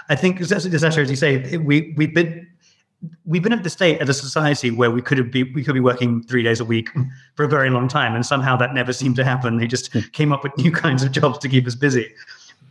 I 0.10 0.15
think, 0.15 0.39
as, 0.39 0.52
as 0.52 0.65
you 1.10 1.15
say, 1.15 1.58
we 1.58 1.93
we've 1.97 2.13
been 2.13 2.47
we've 3.26 3.43
been 3.43 3.54
at 3.54 3.63
the 3.63 3.69
state 3.69 4.00
as 4.02 4.10
a 4.10 4.13
society 4.13 4.71
where 4.71 4.89
we 4.89 5.02
could 5.02 5.17
have 5.17 5.32
be 5.32 5.43
we 5.43 5.63
could 5.63 5.73
be 5.73 5.80
working 5.80 6.23
three 6.23 6.43
days 6.43 6.60
a 6.60 6.65
week 6.65 6.89
for 7.36 7.43
a 7.43 7.50
very 7.50 7.69
long 7.69 7.88
time, 7.88 8.15
and 8.15 8.26
somehow 8.26 8.56
that 8.58 8.73
never 8.73 8.93
seemed 8.93 9.17
to 9.17 9.26
happen. 9.26 9.58
They 9.58 9.67
just 9.67 9.91
hmm. 9.91 10.00
came 10.13 10.32
up 10.32 10.43
with 10.43 10.58
new 10.58 10.71
kinds 10.71 11.04
of 11.04 11.12
jobs 11.12 11.39
to 11.39 11.50
keep 11.50 11.67
us 11.67 11.76
busy. 11.76 12.13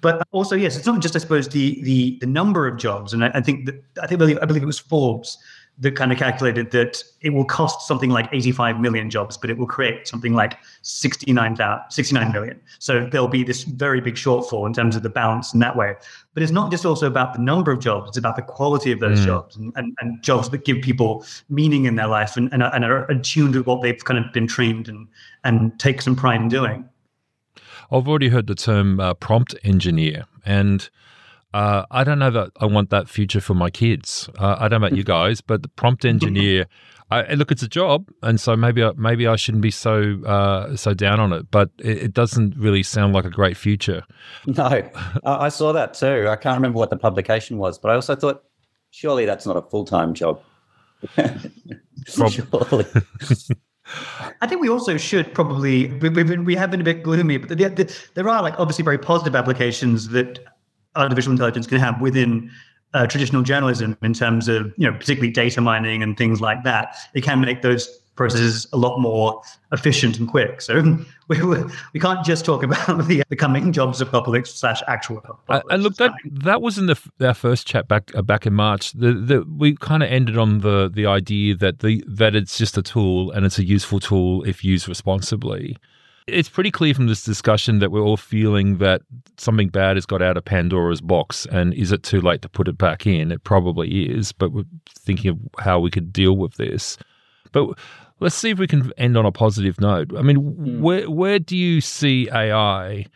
But 0.02 0.26
also, 0.30 0.54
yes, 0.54 0.76
it's 0.76 0.86
not 0.86 1.00
just 1.00 1.16
I 1.16 1.18
suppose 1.18 1.48
the 1.48 1.82
the 1.82 2.18
the 2.20 2.26
number 2.26 2.66
of 2.66 2.78
jobs, 2.78 3.12
and 3.12 3.24
I, 3.24 3.30
I 3.34 3.40
think 3.40 3.66
that 3.66 3.82
I 4.02 4.06
think 4.06 4.20
I 4.20 4.24
believe, 4.24 4.38
I 4.42 4.46
believe 4.46 4.62
it 4.62 4.66
was 4.66 4.78
Forbes 4.78 5.38
that 5.78 5.94
kind 5.94 6.10
of 6.10 6.18
calculated 6.18 6.70
that 6.70 7.02
it 7.20 7.30
will 7.30 7.44
cost 7.44 7.86
something 7.86 8.08
like 8.08 8.28
85 8.32 8.80
million 8.80 9.10
jobs, 9.10 9.36
but 9.36 9.50
it 9.50 9.58
will 9.58 9.66
create 9.66 10.08
something 10.08 10.32
like 10.32 10.58
69, 10.82 11.56
69 11.90 12.32
million. 12.32 12.60
So 12.78 13.06
there'll 13.10 13.28
be 13.28 13.44
this 13.44 13.64
very 13.64 14.00
big 14.00 14.14
shortfall 14.14 14.66
in 14.66 14.72
terms 14.72 14.96
of 14.96 15.02
the 15.02 15.10
balance 15.10 15.52
in 15.52 15.60
that 15.60 15.76
way. 15.76 15.94
But 16.32 16.42
it's 16.42 16.52
not 16.52 16.70
just 16.70 16.86
also 16.86 17.06
about 17.06 17.34
the 17.34 17.40
number 17.40 17.72
of 17.72 17.80
jobs, 17.80 18.08
it's 18.08 18.16
about 18.16 18.36
the 18.36 18.42
quality 18.42 18.90
of 18.90 19.00
those 19.00 19.20
mm. 19.20 19.26
jobs 19.26 19.56
and, 19.56 19.72
and, 19.76 19.94
and, 20.00 20.22
jobs 20.22 20.48
that 20.50 20.64
give 20.64 20.80
people 20.80 21.24
meaning 21.50 21.84
in 21.84 21.96
their 21.96 22.06
life 22.06 22.36
and, 22.36 22.50
and, 22.52 22.62
and 22.62 22.84
are 22.84 23.04
attuned 23.10 23.52
to 23.52 23.62
what 23.62 23.82
they've 23.82 24.04
kind 24.04 24.24
of 24.24 24.32
been 24.32 24.46
trained 24.46 24.88
and, 24.88 25.06
and 25.44 25.78
take 25.78 26.00
some 26.00 26.16
pride 26.16 26.40
in 26.40 26.48
doing. 26.48 26.88
I've 27.90 28.08
already 28.08 28.28
heard 28.28 28.46
the 28.46 28.54
term 28.54 28.98
uh, 28.98 29.14
prompt 29.14 29.54
engineer. 29.62 30.24
And 30.44 30.88
uh, 31.56 31.86
I 31.90 32.04
don't 32.04 32.18
know 32.18 32.30
that 32.30 32.50
I 32.60 32.66
want 32.66 32.90
that 32.90 33.08
future 33.08 33.40
for 33.40 33.54
my 33.54 33.70
kids. 33.70 34.28
Uh, 34.38 34.56
I 34.58 34.68
don't 34.68 34.82
know 34.82 34.88
about 34.88 34.96
you 34.96 35.04
guys, 35.18 35.40
but 35.40 35.62
the 35.62 35.68
prompt 35.68 36.04
engineer, 36.04 36.66
I, 37.10 37.32
look, 37.32 37.50
it's 37.50 37.62
a 37.62 37.68
job, 37.68 38.10
and 38.22 38.38
so 38.38 38.56
maybe 38.56 38.84
I, 38.84 38.92
maybe 38.96 39.26
I 39.26 39.36
shouldn't 39.36 39.62
be 39.62 39.70
so 39.70 40.22
uh, 40.26 40.76
so 40.76 40.92
down 40.92 41.18
on 41.18 41.32
it. 41.32 41.50
But 41.50 41.70
it, 41.78 41.98
it, 41.98 42.12
doesn't 42.12 42.56
really 42.58 42.82
sound 42.82 43.14
like 43.14 43.24
a 43.24 43.30
great 43.30 43.56
future. 43.56 44.02
No, 44.46 44.82
I 45.24 45.48
saw 45.48 45.72
that 45.72 45.94
too. 45.94 46.28
I 46.28 46.36
can't 46.36 46.56
remember 46.56 46.78
what 46.78 46.90
the 46.90 46.98
publication 46.98 47.56
was, 47.56 47.78
but 47.78 47.90
I 47.90 47.94
also 47.94 48.16
thought, 48.16 48.44
surely 48.90 49.24
that's 49.24 49.46
not 49.46 49.56
a 49.56 49.62
full 49.62 49.86
time 49.86 50.12
job. 50.12 50.42
surely. 52.06 52.86
I 54.42 54.46
think 54.46 54.60
we 54.60 54.68
also 54.68 54.96
should 54.98 55.32
probably 55.32 55.86
we, 55.86 56.08
we, 56.10 56.22
we 56.38 56.56
have 56.56 56.70
been 56.70 56.80
a 56.82 56.84
bit 56.84 57.02
gloomy, 57.02 57.38
but 57.38 57.48
the, 57.48 57.54
the, 57.54 57.98
there 58.14 58.28
are 58.28 58.42
like 58.42 58.58
obviously 58.58 58.82
very 58.84 58.98
positive 58.98 59.34
applications 59.34 60.08
that 60.08 60.40
artificial 60.96 61.32
intelligence 61.32 61.66
can 61.66 61.78
have 61.78 62.00
within 62.00 62.50
uh, 62.94 63.06
traditional 63.06 63.42
journalism 63.42 63.96
in 64.02 64.14
terms 64.14 64.48
of 64.48 64.72
you 64.76 64.90
know 64.90 64.96
particularly 64.96 65.30
data 65.30 65.60
mining 65.60 66.02
and 66.02 66.16
things 66.16 66.40
like 66.40 66.64
that. 66.64 66.96
It 67.14 67.22
can 67.22 67.40
make 67.40 67.62
those 67.62 67.86
processes 68.16 68.66
a 68.72 68.76
lot 68.78 68.98
more 68.98 69.42
efficient 69.72 70.18
and 70.18 70.26
quick. 70.26 70.62
So 70.62 70.82
we, 71.28 71.42
we 71.92 72.00
can't 72.00 72.24
just 72.24 72.44
talk 72.44 72.62
about 72.62 72.86
the 73.06 73.22
becoming 73.28 73.72
jobs 73.72 74.00
of 74.00 74.10
public 74.10 74.46
slash 74.46 74.82
actual 74.88 75.22
Uh, 75.48 75.60
and 75.70 75.82
look, 75.82 75.96
that 75.96 76.12
that 76.24 76.62
was 76.62 76.78
in 76.78 76.86
the 76.86 76.98
our 77.20 77.34
first 77.34 77.66
chat 77.66 77.86
back 77.86 78.10
uh, 78.14 78.22
back 78.22 78.46
in 78.46 78.54
March. 78.54 78.92
The, 78.92 79.12
the 79.12 79.44
we 79.44 79.76
kind 79.76 80.02
of 80.02 80.10
ended 80.10 80.38
on 80.38 80.60
the 80.60 80.90
the 80.92 81.06
idea 81.06 81.54
that 81.56 81.80
the 81.80 82.02
that 82.08 82.34
it's 82.34 82.58
just 82.58 82.78
a 82.78 82.82
tool 82.82 83.30
and 83.30 83.44
it's 83.44 83.58
a 83.58 83.64
useful 83.64 84.00
tool 84.00 84.42
if 84.44 84.64
used 84.64 84.88
responsibly. 84.88 85.76
It's 86.26 86.48
pretty 86.48 86.72
clear 86.72 86.92
from 86.92 87.06
this 87.06 87.22
discussion 87.22 87.78
that 87.78 87.92
we're 87.92 88.02
all 88.02 88.16
feeling 88.16 88.78
that 88.78 89.02
something 89.36 89.68
bad 89.68 89.96
has 89.96 90.06
got 90.06 90.22
out 90.22 90.36
of 90.36 90.44
Pandora's 90.44 91.00
box, 91.00 91.46
and 91.46 91.72
is 91.74 91.92
it 91.92 92.02
too 92.02 92.20
late 92.20 92.42
to 92.42 92.48
put 92.48 92.66
it 92.66 92.76
back 92.76 93.06
in? 93.06 93.30
It 93.30 93.44
probably 93.44 94.06
is, 94.06 94.32
but 94.32 94.50
we're 94.50 94.64
thinking 94.88 95.30
of 95.30 95.38
how 95.60 95.78
we 95.78 95.90
could 95.90 96.12
deal 96.12 96.36
with 96.36 96.54
this. 96.54 96.98
But 97.52 97.78
let's 98.18 98.34
see 98.34 98.50
if 98.50 98.58
we 98.58 98.66
can 98.66 98.92
end 98.98 99.16
on 99.16 99.24
a 99.24 99.30
positive 99.30 99.80
note. 99.80 100.10
I 100.16 100.22
mean, 100.22 100.38
mm. 100.38 100.80
where 100.80 101.08
where 101.08 101.38
do 101.38 101.56
you 101.56 101.80
see 101.80 102.28
AI 102.30 103.06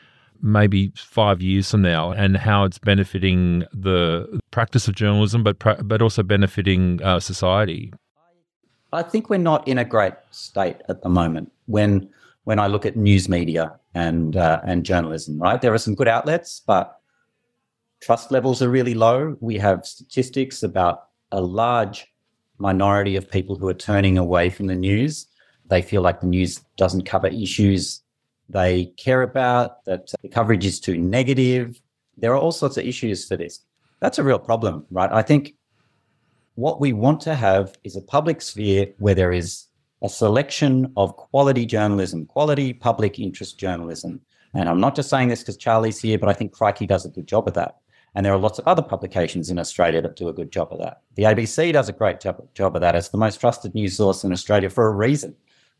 maybe 0.42 0.92
five 0.96 1.42
years 1.42 1.70
from 1.70 1.82
now, 1.82 2.12
and 2.12 2.36
how 2.36 2.62
it's 2.62 2.78
benefiting 2.78 3.64
the 3.72 4.40
practice 4.52 4.86
of 4.86 4.94
journalism, 4.94 5.42
but 5.42 5.58
but 5.86 6.00
also 6.00 6.22
benefiting 6.22 7.02
uh, 7.02 7.18
society? 7.18 7.92
I 8.92 9.02
think 9.02 9.30
we're 9.30 9.38
not 9.38 9.66
in 9.68 9.78
a 9.78 9.84
great 9.84 10.14
state 10.30 10.76
at 10.88 11.02
the 11.02 11.08
moment. 11.08 11.52
When 11.66 12.08
when 12.44 12.58
I 12.58 12.66
look 12.66 12.86
at 12.86 12.96
news 12.96 13.28
media 13.28 13.78
and 13.94 14.36
uh, 14.36 14.60
and 14.64 14.84
journalism, 14.84 15.38
right, 15.38 15.60
there 15.60 15.74
are 15.74 15.78
some 15.78 15.94
good 15.94 16.08
outlets, 16.08 16.62
but 16.66 17.00
trust 18.00 18.30
levels 18.30 18.62
are 18.62 18.70
really 18.70 18.94
low. 18.94 19.36
We 19.40 19.58
have 19.58 19.84
statistics 19.86 20.62
about 20.62 21.08
a 21.32 21.40
large 21.40 22.06
minority 22.58 23.16
of 23.16 23.30
people 23.30 23.56
who 23.56 23.68
are 23.68 23.74
turning 23.74 24.18
away 24.18 24.50
from 24.50 24.66
the 24.66 24.74
news. 24.74 25.26
They 25.66 25.82
feel 25.82 26.02
like 26.02 26.20
the 26.20 26.26
news 26.26 26.60
doesn't 26.76 27.04
cover 27.06 27.28
issues 27.28 28.02
they 28.50 28.86
care 28.96 29.22
about, 29.22 29.84
that 29.84 30.12
the 30.22 30.28
coverage 30.28 30.66
is 30.66 30.80
too 30.80 30.98
negative. 30.98 31.80
There 32.16 32.32
are 32.32 32.36
all 32.36 32.52
sorts 32.52 32.76
of 32.76 32.84
issues 32.84 33.26
for 33.26 33.36
this. 33.36 33.60
That's 34.00 34.18
a 34.18 34.24
real 34.24 34.38
problem, 34.38 34.86
right? 34.90 35.10
I 35.12 35.22
think 35.22 35.54
what 36.56 36.80
we 36.80 36.92
want 36.92 37.20
to 37.22 37.34
have 37.34 37.78
is 37.84 37.96
a 37.96 38.02
public 38.02 38.42
sphere 38.42 38.88
where 38.98 39.14
there 39.14 39.32
is 39.32 39.66
a 40.02 40.08
selection 40.08 40.92
of 40.96 41.16
quality 41.16 41.66
journalism, 41.66 42.26
quality 42.26 42.72
public 42.72 43.18
interest 43.18 43.58
journalism. 43.58 44.20
And 44.54 44.68
I'm 44.68 44.80
not 44.80 44.96
just 44.96 45.10
saying 45.10 45.28
this 45.28 45.40
because 45.40 45.56
Charlie's 45.56 46.00
here, 46.00 46.18
but 46.18 46.28
I 46.28 46.32
think 46.32 46.52
Crikey 46.52 46.86
does 46.86 47.04
a 47.04 47.10
good 47.10 47.26
job 47.26 47.46
of 47.46 47.54
that. 47.54 47.76
And 48.14 48.26
there 48.26 48.32
are 48.32 48.38
lots 48.38 48.58
of 48.58 48.66
other 48.66 48.82
publications 48.82 49.50
in 49.50 49.58
Australia 49.58 50.02
that 50.02 50.16
do 50.16 50.28
a 50.28 50.32
good 50.32 50.50
job 50.50 50.72
of 50.72 50.80
that. 50.80 51.02
The 51.14 51.24
ABC 51.24 51.72
does 51.72 51.88
a 51.88 51.92
great 51.92 52.20
job, 52.20 52.42
job 52.54 52.74
of 52.74 52.80
that. 52.80 52.96
It's 52.96 53.08
the 53.08 53.18
most 53.18 53.40
trusted 53.40 53.74
news 53.74 53.96
source 53.96 54.24
in 54.24 54.32
Australia 54.32 54.68
for 54.68 54.88
a 54.88 54.92
reason, 54.92 55.36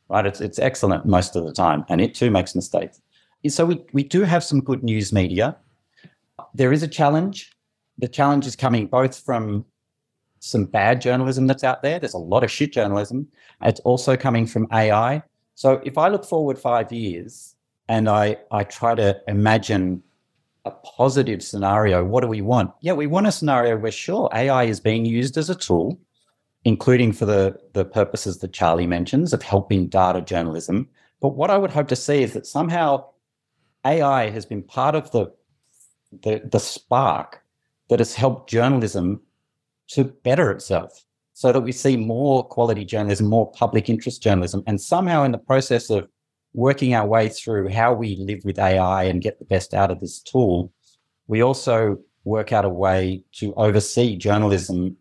right? 0.09 0.27
It's, 0.27 0.41
it's 0.41 0.59
excellent 0.59 1.07
most 1.07 1.35
of 1.35 1.45
the 1.45 1.53
time, 1.53 1.85
and 1.89 2.01
it 2.01 2.15
too 2.15 2.31
makes 2.31 2.55
mistakes. 2.55 3.01
So 3.49 3.65
we, 3.65 3.85
we 3.93 4.05
do 4.05 4.23
have 4.23 4.45
some 4.45 4.61
good 4.61 4.85
news 4.85 5.13
media. 5.13 5.57
There 6.55 6.73
is 6.73 6.83
a 6.83 6.89
challenge. 6.89 7.57
The 7.99 8.09
challenge 8.09 8.47
is 8.47 8.55
coming 8.55 8.87
both 8.87 9.19
from 9.19 9.65
some 10.41 10.65
bad 10.65 11.01
journalism 11.01 11.47
that's 11.47 11.63
out 11.63 11.83
there. 11.83 11.99
There's 11.99 12.15
a 12.15 12.19
lot 12.19 12.43
of 12.43 12.51
shit 12.51 12.73
journalism. 12.73 13.29
It's 13.63 13.81
also 13.81 14.17
coming 14.17 14.47
from 14.47 14.67
AI. 14.73 15.23
So 15.55 15.81
if 15.85 15.97
I 15.97 16.09
look 16.09 16.25
forward 16.25 16.59
five 16.59 16.91
years 16.91 17.55
and 17.89 18.09
I, 18.09 18.39
I 18.51 18.65
try 18.65 18.95
to 18.95 19.21
imagine 19.29 20.03
a 20.65 20.71
positive 20.71 21.43
scenario, 21.43 22.05
what 22.05 22.23
do 22.23 22.27
we 22.27 22.41
want? 22.41 22.73
Yeah, 22.81 22.95
we 22.95 23.07
want 23.07 23.27
a 23.27 23.33
scenario 23.33 23.77
where 23.77 23.93
sure 23.93 24.31
AI 24.35 24.65
is 24.65 24.81
being 24.81 25.05
used 25.05 25.37
as 25.37 25.51
a 25.51 25.55
tool, 25.55 25.99
including 26.65 27.13
for 27.13 27.27
the 27.27 27.59
the 27.73 27.85
purposes 27.85 28.39
that 28.39 28.53
Charlie 28.53 28.87
mentions 28.87 29.33
of 29.33 29.43
helping 29.43 29.87
data 29.87 30.21
journalism. 30.21 30.89
But 31.21 31.37
what 31.37 31.51
I 31.51 31.59
would 31.59 31.71
hope 31.71 31.89
to 31.89 31.97
see 31.97 32.23
is 32.23 32.33
that 32.33 32.47
somehow 32.47 33.05
AI 33.85 34.31
has 34.31 34.47
been 34.47 34.63
part 34.63 34.95
of 34.95 35.11
the 35.11 35.33
the, 36.23 36.43
the 36.51 36.61
spark 36.61 37.43
that 37.89 37.99
has 37.99 38.15
helped 38.15 38.51
journalism 38.51 39.21
to 39.91 40.05
better 40.05 40.51
itself 40.51 41.05
so 41.33 41.53
that 41.53 41.61
we 41.61 41.73
see 41.73 41.97
more 41.97 42.45
quality 42.45 42.85
journalism, 42.85 43.27
more 43.27 43.51
public 43.53 43.89
interest 43.89 44.23
journalism, 44.23 44.63
and 44.67 44.81
somehow 44.81 45.25
in 45.25 45.33
the 45.33 45.39
process 45.39 45.91
of 45.91 46.09
working 46.53 46.95
our 46.95 47.07
way 47.07 47.29
through 47.29 47.69
how 47.69 47.93
we 47.93 48.17
live 48.17 48.41
with 48.45 48.59
AI 48.59 49.05
and 49.05 49.23
get 49.23 49.39
the 49.39 49.45
best 49.45 49.73
out 49.73 49.91
of 49.91 50.01
this 50.01 50.21
tool, 50.21 50.73
we 51.29 51.43
also 51.43 51.97
work 52.25 52.53
out 52.53 52.65
a 52.65 52.69
way 52.69 53.23
to 53.33 53.55
oversee 53.55 54.17
journalism 54.17 54.97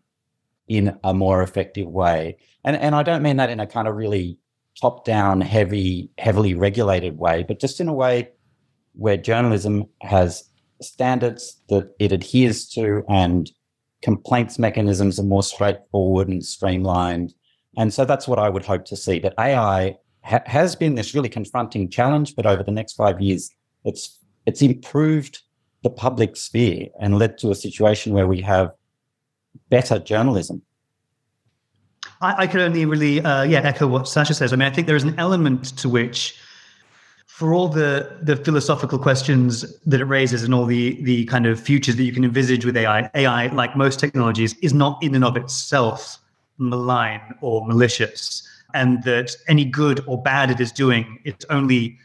in 0.68 0.96
a 1.02 1.12
more 1.12 1.42
effective 1.42 1.88
way. 1.88 2.38
And, 2.64 2.76
and 2.76 2.94
I 2.94 3.02
don't 3.02 3.22
mean 3.22 3.36
that 3.36 3.50
in 3.50 3.60
a 3.60 3.66
kind 3.66 3.88
of 3.88 3.96
really 3.96 4.38
top 4.80 5.04
down, 5.04 5.40
heavy, 5.40 6.10
heavily 6.18 6.54
regulated 6.54 7.18
way, 7.18 7.44
but 7.46 7.58
just 7.58 7.80
in 7.80 7.88
a 7.88 7.92
way 7.92 8.30
where 8.94 9.16
journalism 9.16 9.86
has 10.00 10.44
standards 10.80 11.60
that 11.68 11.94
it 11.98 12.12
adheres 12.12 12.68
to 12.68 13.04
and 13.08 13.50
complaints 14.02 14.58
mechanisms 14.58 15.18
are 15.18 15.24
more 15.24 15.42
straightforward 15.42 16.28
and 16.28 16.44
streamlined. 16.44 17.34
And 17.76 17.92
so 17.92 18.04
that's 18.04 18.26
what 18.26 18.38
I 18.38 18.48
would 18.48 18.64
hope 18.64 18.84
to 18.86 18.96
see 18.96 19.18
that 19.20 19.34
AI 19.38 19.96
ha- 20.22 20.42
has 20.46 20.74
been 20.74 20.94
this 20.94 21.14
really 21.14 21.28
confronting 21.28 21.88
challenge, 21.88 22.34
but 22.34 22.46
over 22.46 22.62
the 22.62 22.72
next 22.72 22.94
five 22.94 23.20
years, 23.20 23.50
it's 23.84 24.18
it's 24.46 24.62
improved 24.62 25.42
the 25.82 25.90
public 25.90 26.36
sphere 26.36 26.88
and 27.00 27.18
led 27.18 27.38
to 27.38 27.50
a 27.50 27.54
situation 27.54 28.12
where 28.12 28.26
we 28.26 28.40
have 28.40 28.72
better 29.68 29.98
journalism. 29.98 30.62
I, 32.20 32.42
I 32.42 32.46
could 32.46 32.60
only 32.60 32.84
really, 32.84 33.20
uh, 33.20 33.42
yeah, 33.42 33.60
echo 33.60 33.86
what 33.86 34.08
Sacha 34.08 34.34
says. 34.34 34.52
I 34.52 34.56
mean, 34.56 34.68
I 34.68 34.70
think 34.70 34.86
there 34.86 34.96
is 34.96 35.04
an 35.04 35.18
element 35.18 35.76
to 35.78 35.88
which, 35.88 36.38
for 37.40 37.54
all 37.54 37.68
the 37.68 38.18
the 38.20 38.36
philosophical 38.36 38.98
questions 38.98 39.64
that 39.86 39.98
it 39.98 40.04
raises 40.04 40.42
and 40.42 40.52
all 40.52 40.66
the 40.66 41.02
the 41.04 41.24
kind 41.24 41.46
of 41.46 41.58
futures 41.58 41.96
that 41.96 42.04
you 42.04 42.12
can 42.12 42.22
envisage 42.22 42.66
with 42.66 42.76
AI, 42.76 43.08
AI, 43.14 43.46
like 43.46 43.74
most 43.74 43.98
technologies, 43.98 44.52
is 44.58 44.74
not 44.74 45.02
in 45.02 45.14
and 45.14 45.24
of 45.24 45.38
itself 45.38 46.18
malign 46.58 47.22
or 47.40 47.66
malicious 47.66 48.46
and 48.74 49.02
that 49.04 49.34
any 49.48 49.64
good 49.64 50.04
or 50.06 50.20
bad 50.22 50.50
it 50.50 50.60
is 50.60 50.70
doing, 50.70 51.18
it's 51.24 51.46
only 51.48 51.96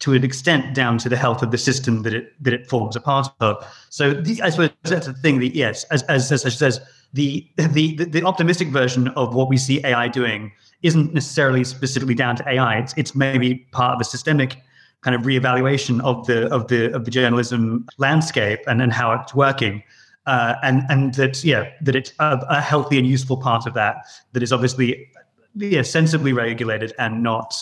to 0.00 0.12
an 0.12 0.22
extent 0.22 0.74
down 0.74 0.98
to 0.98 1.08
the 1.08 1.16
health 1.16 1.42
of 1.42 1.50
the 1.50 1.56
system 1.56 2.02
that 2.02 2.12
it 2.12 2.34
that 2.44 2.52
it 2.52 2.68
forms 2.68 2.94
a 2.94 3.00
part 3.00 3.28
of. 3.40 3.66
So 3.88 4.12
the, 4.12 4.42
I 4.42 4.50
suppose 4.50 4.68
that's 4.82 5.06
the 5.06 5.14
thing 5.14 5.40
that 5.40 5.54
yes, 5.54 5.84
as 5.84 6.02
as, 6.16 6.30
as 6.30 6.58
says, 6.58 6.78
the, 7.14 7.48
the 7.56 8.04
the 8.04 8.22
optimistic 8.22 8.68
version 8.68 9.08
of 9.16 9.34
what 9.34 9.48
we 9.48 9.56
see 9.56 9.80
AI 9.82 10.08
doing 10.08 10.52
isn't 10.82 11.14
necessarily 11.14 11.64
specifically 11.64 12.14
down 12.14 12.36
to 12.36 12.48
AI. 12.48 12.78
It's 12.78 12.94
it's 12.96 13.14
maybe 13.14 13.66
part 13.72 13.94
of 13.94 14.00
a 14.00 14.04
systemic 14.04 14.62
kind 15.02 15.14
of 15.14 15.22
reevaluation 15.22 16.00
of 16.02 16.26
the 16.26 16.52
of 16.52 16.68
the 16.68 16.94
of 16.94 17.04
the 17.04 17.10
journalism 17.10 17.86
landscape 17.98 18.60
and, 18.66 18.80
and 18.82 18.92
how 18.92 19.12
it's 19.12 19.34
working. 19.34 19.82
Uh, 20.26 20.54
and 20.62 20.82
and 20.88 21.14
that 21.14 21.42
yeah 21.42 21.68
that 21.80 21.96
it's 21.96 22.12
a, 22.20 22.38
a 22.48 22.60
healthy 22.60 22.96
and 22.98 23.06
useful 23.06 23.36
part 23.36 23.66
of 23.66 23.74
that 23.74 23.96
that 24.32 24.42
is 24.42 24.52
obviously 24.52 25.08
yeah, 25.54 25.82
sensibly 25.82 26.32
regulated 26.32 26.94
and 26.98 27.22
not 27.22 27.54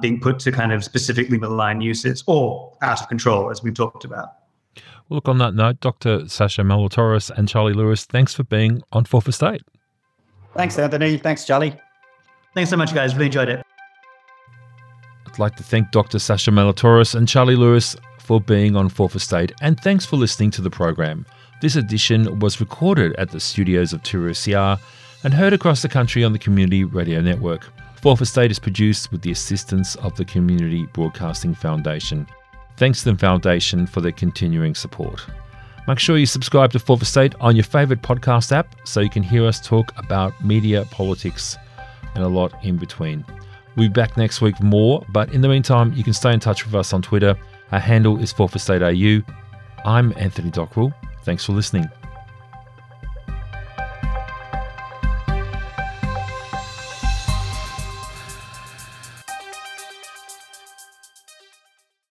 being 0.00 0.20
put 0.20 0.38
to 0.40 0.52
kind 0.52 0.72
of 0.72 0.84
specifically 0.84 1.38
malign 1.38 1.80
uses 1.80 2.22
or 2.26 2.76
out 2.82 3.00
of 3.00 3.08
control, 3.08 3.50
as 3.50 3.62
we've 3.62 3.74
talked 3.74 4.04
about. 4.04 4.34
Well, 5.08 5.16
look, 5.16 5.28
on 5.28 5.38
that 5.38 5.54
note, 5.54 5.80
Dr. 5.80 6.28
Sacha 6.28 6.62
Molitorisz 6.62 7.30
and 7.30 7.48
Charlie 7.48 7.72
Lewis, 7.72 8.04
thanks 8.04 8.34
for 8.34 8.44
being 8.44 8.82
on 8.92 9.04
Fourth 9.04 9.28
Estate. 9.28 9.62
Thanks, 10.54 10.78
Anthony. 10.78 11.18
Thanks, 11.18 11.44
Charlie. 11.44 11.76
Thanks 12.54 12.70
so 12.70 12.76
much, 12.76 12.94
guys. 12.94 13.14
Really 13.14 13.26
enjoyed 13.26 13.48
it. 13.48 13.62
I'd 15.26 15.38
like 15.38 15.56
to 15.56 15.62
thank 15.62 15.90
Dr. 15.90 16.18
Sacha 16.18 16.50
Molitorisz 16.50 17.14
and 17.14 17.28
Charlie 17.28 17.56
Lewis 17.56 17.96
for 18.18 18.40
being 18.40 18.76
on 18.76 18.88
Fourth 18.88 19.14
Estate, 19.14 19.52
and 19.62 19.78
thanks 19.80 20.04
for 20.04 20.16
listening 20.16 20.50
to 20.52 20.62
the 20.62 20.70
program. 20.70 21.24
This 21.60 21.76
edition 21.76 22.38
was 22.40 22.60
recorded 22.60 23.14
at 23.16 23.30
the 23.30 23.40
studios 23.40 23.92
of 23.92 24.02
2SER 24.02 24.78
and 25.24 25.34
heard 25.34 25.52
across 25.52 25.82
the 25.82 25.88
country 25.88 26.24
on 26.24 26.32
the 26.32 26.38
Community 26.38 26.84
Radio 26.84 27.20
Network. 27.20 27.68
Fourth 28.00 28.20
Estate 28.20 28.50
is 28.50 28.58
produced 28.58 29.10
with 29.10 29.22
the 29.22 29.32
assistance 29.32 29.96
of 29.96 30.14
the 30.16 30.24
Community 30.24 30.86
Broadcasting 30.92 31.54
Foundation. 31.54 32.26
Thanks 32.76 33.02
to 33.02 33.10
the 33.12 33.18
Foundation 33.18 33.86
for 33.86 34.00
their 34.00 34.12
continuing 34.12 34.74
support. 34.74 35.24
Make 35.88 35.98
sure 35.98 36.18
you 36.18 36.26
subscribe 36.26 36.70
to 36.72 36.78
Fourth 36.78 37.02
Estate 37.02 37.34
on 37.40 37.56
your 37.56 37.64
favourite 37.64 38.02
podcast 38.02 38.52
app 38.52 38.76
so 38.84 39.00
you 39.00 39.10
can 39.10 39.22
hear 39.22 39.46
us 39.46 39.60
talk 39.60 39.92
about 39.96 40.44
media, 40.44 40.84
politics, 40.90 41.56
and 42.14 42.24
a 42.24 42.28
lot 42.28 42.52
in 42.64 42.76
between. 42.76 43.24
We'll 43.76 43.88
be 43.88 43.92
back 43.92 44.16
next 44.16 44.40
week 44.40 44.60
more, 44.62 45.04
but 45.12 45.32
in 45.32 45.40
the 45.40 45.48
meantime, 45.48 45.92
you 45.92 46.02
can 46.02 46.12
stay 46.12 46.32
in 46.32 46.40
touch 46.40 46.64
with 46.64 46.74
us 46.74 46.92
on 46.92 47.02
Twitter. 47.02 47.36
Our 47.70 47.78
handle 47.78 48.18
is 48.18 48.32
Fourth 48.32 48.56
Estate 48.56 48.82
AU. 48.82 49.22
I'm 49.84 50.12
Anthony 50.16 50.50
Dockrill. 50.50 50.92
Thanks 51.22 51.44
for 51.44 51.52
listening. 51.52 51.88